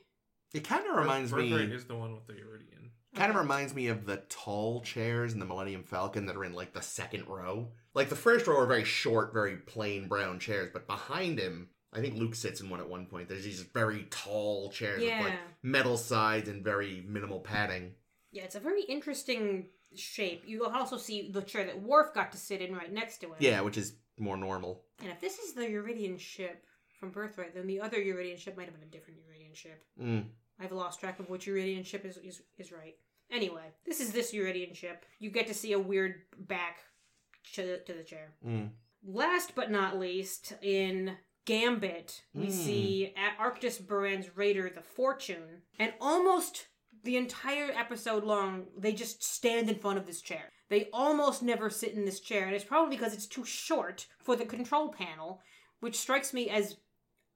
[0.54, 1.76] It kind of reminds Birthright me.
[1.76, 2.90] is the one with the Yridian.
[3.16, 6.54] Kind of reminds me of the tall chairs in the Millennium Falcon that are in
[6.54, 7.70] like the second row.
[7.94, 12.02] Like the first row are very short, very plain brown chairs, but behind him, I
[12.02, 13.28] think Luke sits in one at one point.
[13.28, 15.20] There's these very tall chairs Yeah.
[15.24, 17.94] with like metal sides and very minimal padding.
[18.31, 20.43] Yeah, it's a very interesting shape.
[20.45, 23.35] You also see the chair that Worf got to sit in right next to him.
[23.39, 24.84] Yeah, which is more normal.
[25.01, 26.64] And if this is the Yridian ship
[26.99, 29.84] from Birthright, then the other Yridian ship might have been a different Yridian ship.
[29.99, 30.26] Mm.
[30.60, 32.95] I've lost track of which Yridian ship is, is is right.
[33.31, 35.06] Anyway, this is this Yridian ship.
[35.19, 36.77] You get to see a weird back
[37.53, 38.34] to the, to the chair.
[38.45, 38.69] Mm.
[39.03, 41.15] Last but not least, in
[41.45, 42.51] Gambit, we Mm.
[42.51, 46.68] see at Arctus Baran's Raider the Fortune, and almost
[47.04, 50.50] the entire episode long, they just stand in front of this chair.
[50.70, 54.36] They almost never sit in this chair, and it's probably because it's too short for
[54.36, 55.42] the control panel,
[55.80, 56.78] which strikes me as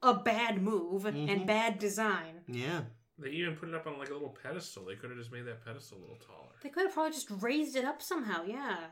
[0.01, 1.29] a bad move Mhm.
[1.31, 2.41] and bad design.
[2.47, 2.81] Yeah.
[3.17, 4.85] They even put it up on like a little pedestal.
[4.85, 6.49] They could have just made that pedestal a little taller.
[6.61, 8.87] They could have probably just raised it up somehow, yeah.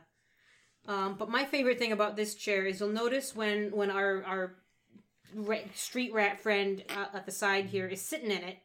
[0.88, 4.56] Um, but my favorite thing about this chair is you'll notice when when our our
[5.74, 8.58] street rat friend uh, at the side here is sitting in it,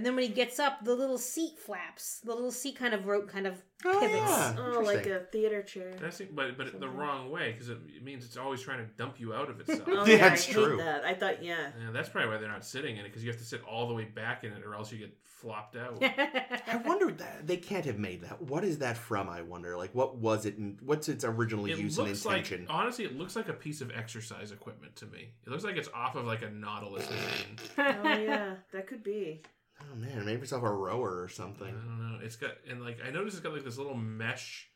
[0.00, 2.20] and then when he gets up, the little seat flaps.
[2.20, 4.30] The little seat kind of rope kind of Oh, pivots.
[4.30, 4.56] yeah.
[4.58, 5.92] Oh, like a theater chair.
[6.00, 8.84] That's it, but but the wrong way because it, it means it's always trying to
[8.96, 9.82] dump you out of itself.
[9.86, 10.76] Oh, Yeah, yeah, it's I true.
[10.78, 11.04] hate that.
[11.04, 11.70] I thought, yeah.
[11.78, 13.88] Yeah, that's probably why they're not sitting in it because you have to sit all
[13.88, 15.96] the way back in it, or else you get flopped out.
[16.02, 18.42] I wonder that they can't have made that.
[18.42, 19.28] What is that from?
[19.30, 19.76] I wonder.
[19.78, 20.58] Like, what was it?
[20.58, 22.66] And what's its original It use and looks like intention?
[22.68, 25.30] honestly, it looks like a piece of exercise equipment to me.
[25.46, 27.56] It looks like it's off of like a Nautilus machine.
[27.78, 28.54] Oh, yeah.
[28.72, 29.40] That could be.
[29.82, 31.68] Oh man, maybe it's off a rower or something.
[31.68, 32.18] I don't know.
[32.24, 34.68] It's got and like I noticed it's got like this little mesh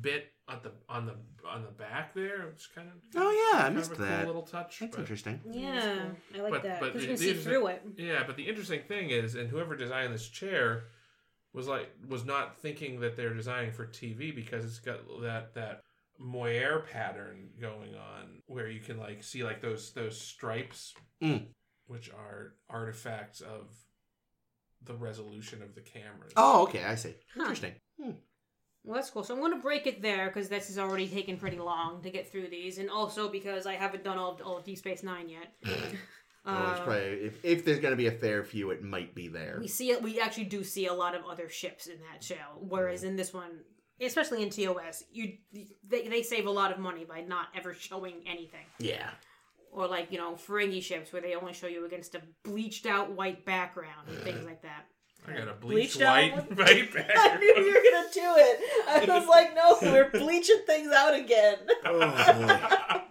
[0.00, 1.14] bit at the on the
[1.48, 2.48] on the back there.
[2.48, 4.18] It's kind of Oh yeah, I kind missed of that.
[4.18, 4.80] cool little touch.
[4.80, 5.40] That's but- interesting.
[5.50, 7.82] yeah, I like But- that but because you can see through it.
[7.96, 10.84] Yeah, but the interesting thing is, and whoever designed this chair
[11.54, 15.80] was like was not thinking that they're designing for TV because it's got that that
[16.18, 20.92] moire pattern going on where you can like see like those those stripes,
[21.22, 21.46] Mm.
[21.86, 23.68] which are artifacts of
[24.84, 26.32] the resolution of the cameras.
[26.36, 27.14] Oh, okay, I see.
[27.34, 27.42] Huh.
[27.42, 27.74] Interesting.
[28.02, 28.10] Hmm.
[28.84, 29.22] Well, that's cool.
[29.24, 32.10] So I'm going to break it there because this has already taken pretty long to
[32.10, 35.02] get through these, and also because I haven't done all of, all of Deep Space
[35.02, 35.52] Nine yet.
[36.44, 39.14] Well, it's Uh, probably, if, if there's going to be a fair few, it might
[39.14, 39.58] be there.
[39.60, 40.00] we see it.
[40.00, 43.34] We actually do see a lot of other ships in that show, whereas in this
[43.34, 43.58] one,
[44.00, 45.34] especially in TOS, you
[45.86, 48.64] they, they save a lot of money by not ever showing anything.
[48.78, 49.10] Yeah.
[49.72, 53.12] Or like you know Ferengi ships where they only show you against a bleached out
[53.12, 54.86] white background and things like that.
[55.26, 56.56] I got a bleached, Bleached out white one?
[56.56, 58.60] right I knew you were going to do it.
[58.88, 61.56] I was like, no, we're bleaching things out again.
[61.84, 63.02] Oh,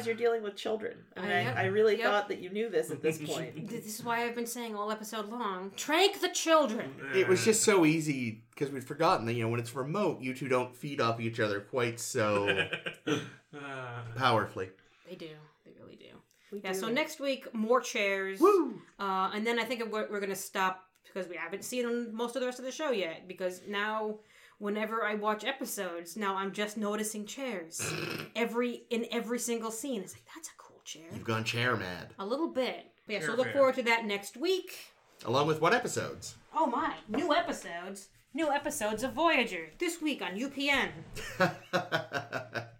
[0.00, 0.96] Guys, you're dealing with children.
[1.16, 1.30] I, mean.
[1.30, 2.04] I, I really Yep.
[2.06, 3.68] thought that you knew this at this point.
[3.68, 5.72] This is why I've been saying all episode long.
[5.76, 6.94] Trank the children.
[7.14, 10.34] It was just so easy because we'd forgotten that, you know, when it's remote, you
[10.34, 12.66] two don't feed off each other quite so
[13.52, 14.70] Uh, powerfully.
[15.08, 15.28] They do.
[15.64, 16.06] They really do.
[16.52, 16.72] We Yeah.
[16.72, 16.78] do.
[16.78, 18.38] So next week, more chairs.
[18.40, 18.80] Woo!
[18.98, 22.36] Uh, and then I think we're, we're going to stop because we haven't seen most
[22.36, 23.26] of the rest of the show yet.
[23.26, 24.18] Because now,
[24.60, 27.82] whenever I watch episodes, now I'm just noticing chairs
[28.36, 30.02] every in every single scene.
[30.02, 31.02] It's like that's a cool chair.
[31.12, 32.14] You've gone chair mad.
[32.20, 32.86] A little bit.
[33.06, 33.20] But yeah.
[33.20, 33.56] So Chair look fan.
[33.56, 34.76] forward to that next week.
[35.24, 36.36] Along with what episodes?
[36.54, 36.94] Oh my!
[37.08, 38.08] New episodes.
[38.32, 40.90] New episodes of Voyager this week on UPN.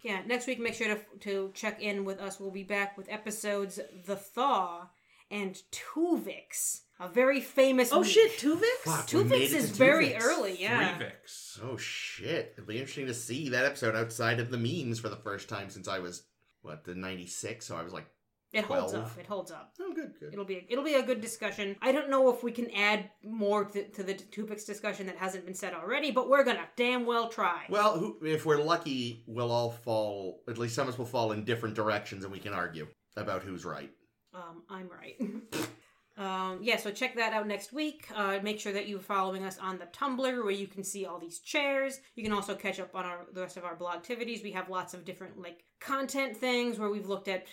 [0.03, 2.39] Yeah, next week make sure to to check in with us.
[2.39, 4.87] We'll be back with episodes The Thaw
[5.29, 7.91] and Tuvix, a very famous.
[7.91, 8.11] Oh week.
[8.11, 8.61] shit, Tuvix?
[8.83, 9.11] Fuck.
[9.13, 10.21] We made Tuvix it is to very Tuvix.
[10.23, 10.61] early.
[10.61, 10.97] Yeah.
[10.99, 11.59] Revix.
[11.63, 12.53] oh shit.
[12.57, 15.69] It'll be interesting to see that episode outside of the memes for the first time
[15.69, 16.23] since I was,
[16.61, 17.65] what, the 96?
[17.65, 18.05] So I was like,
[18.53, 19.05] It holds 12.
[19.05, 19.19] up.
[19.19, 19.73] It holds up.
[19.81, 20.31] oh, good, good.
[20.33, 21.75] It'll be it'll be a good discussion.
[21.81, 25.45] I don't know if we can add more to, to the Tuvix discussion that hasn't
[25.45, 27.63] been said already, but we're gonna damn well try.
[27.69, 31.31] Well, who, if we're lucky, we'll all fall, at least some of us will fall
[31.31, 32.87] in different directions and we can argue
[33.17, 33.89] about who's right.
[34.33, 35.19] Um, I'm right.
[36.17, 38.07] um, yeah, so check that out next week.
[38.15, 41.19] Uh, make sure that you're following us on the Tumblr where you can see all
[41.19, 41.99] these chairs.
[42.15, 44.43] You can also catch up on our the rest of our blog activities.
[44.43, 47.47] We have lots of different like content things where we've looked at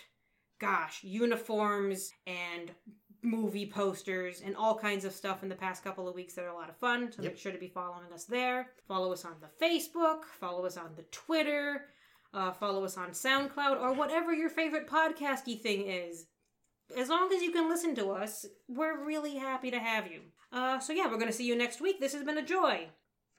[0.59, 2.71] gosh, uniforms and
[3.21, 6.49] movie posters and all kinds of stuff in the past couple of weeks that are
[6.49, 7.11] a lot of fun.
[7.11, 7.31] So Yep.
[7.31, 8.71] make sure to be following us there.
[8.87, 11.85] Follow us on the Facebook, follow us on the Twitter,
[12.33, 16.27] uh, follow us on SoundCloud, or whatever your favorite podcasty thing is.
[16.97, 20.21] As long as you can listen to us, we're really happy to have you.
[20.51, 21.99] Uh, so yeah, we're gonna see you next week.
[21.99, 22.87] This has been a joy.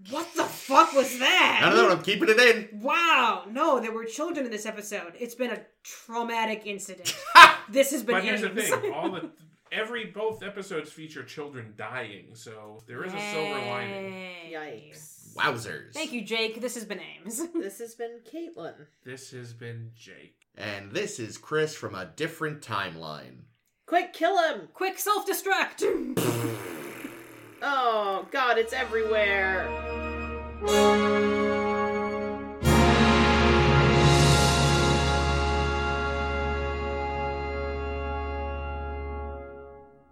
[0.09, 1.61] What the fuck was that?
[1.63, 1.95] I don't know.
[1.95, 2.81] I'm keeping it in.
[2.81, 5.13] Wow, no, there were children in this episode.
[5.19, 7.15] It's been a traumatic incident.
[7.69, 8.17] this has been.
[8.17, 8.69] But here's the Ames.
[8.69, 9.31] thing: all the
[9.73, 14.13] every both episodes feature children dying, so there is a silver lining.
[14.51, 15.35] Yikes.
[15.35, 15.93] Wowzers.
[15.93, 16.61] Thank you, Jake.
[16.61, 17.43] This has been Ames.
[17.55, 18.75] This has been Caitlin.
[19.05, 20.40] This has been Jake.
[20.57, 23.45] And this is Chris from a different timeline.
[23.87, 24.69] Quick, kill him!
[24.73, 25.83] Quick self destruct.
[27.63, 29.69] Oh, God, it's everywhere.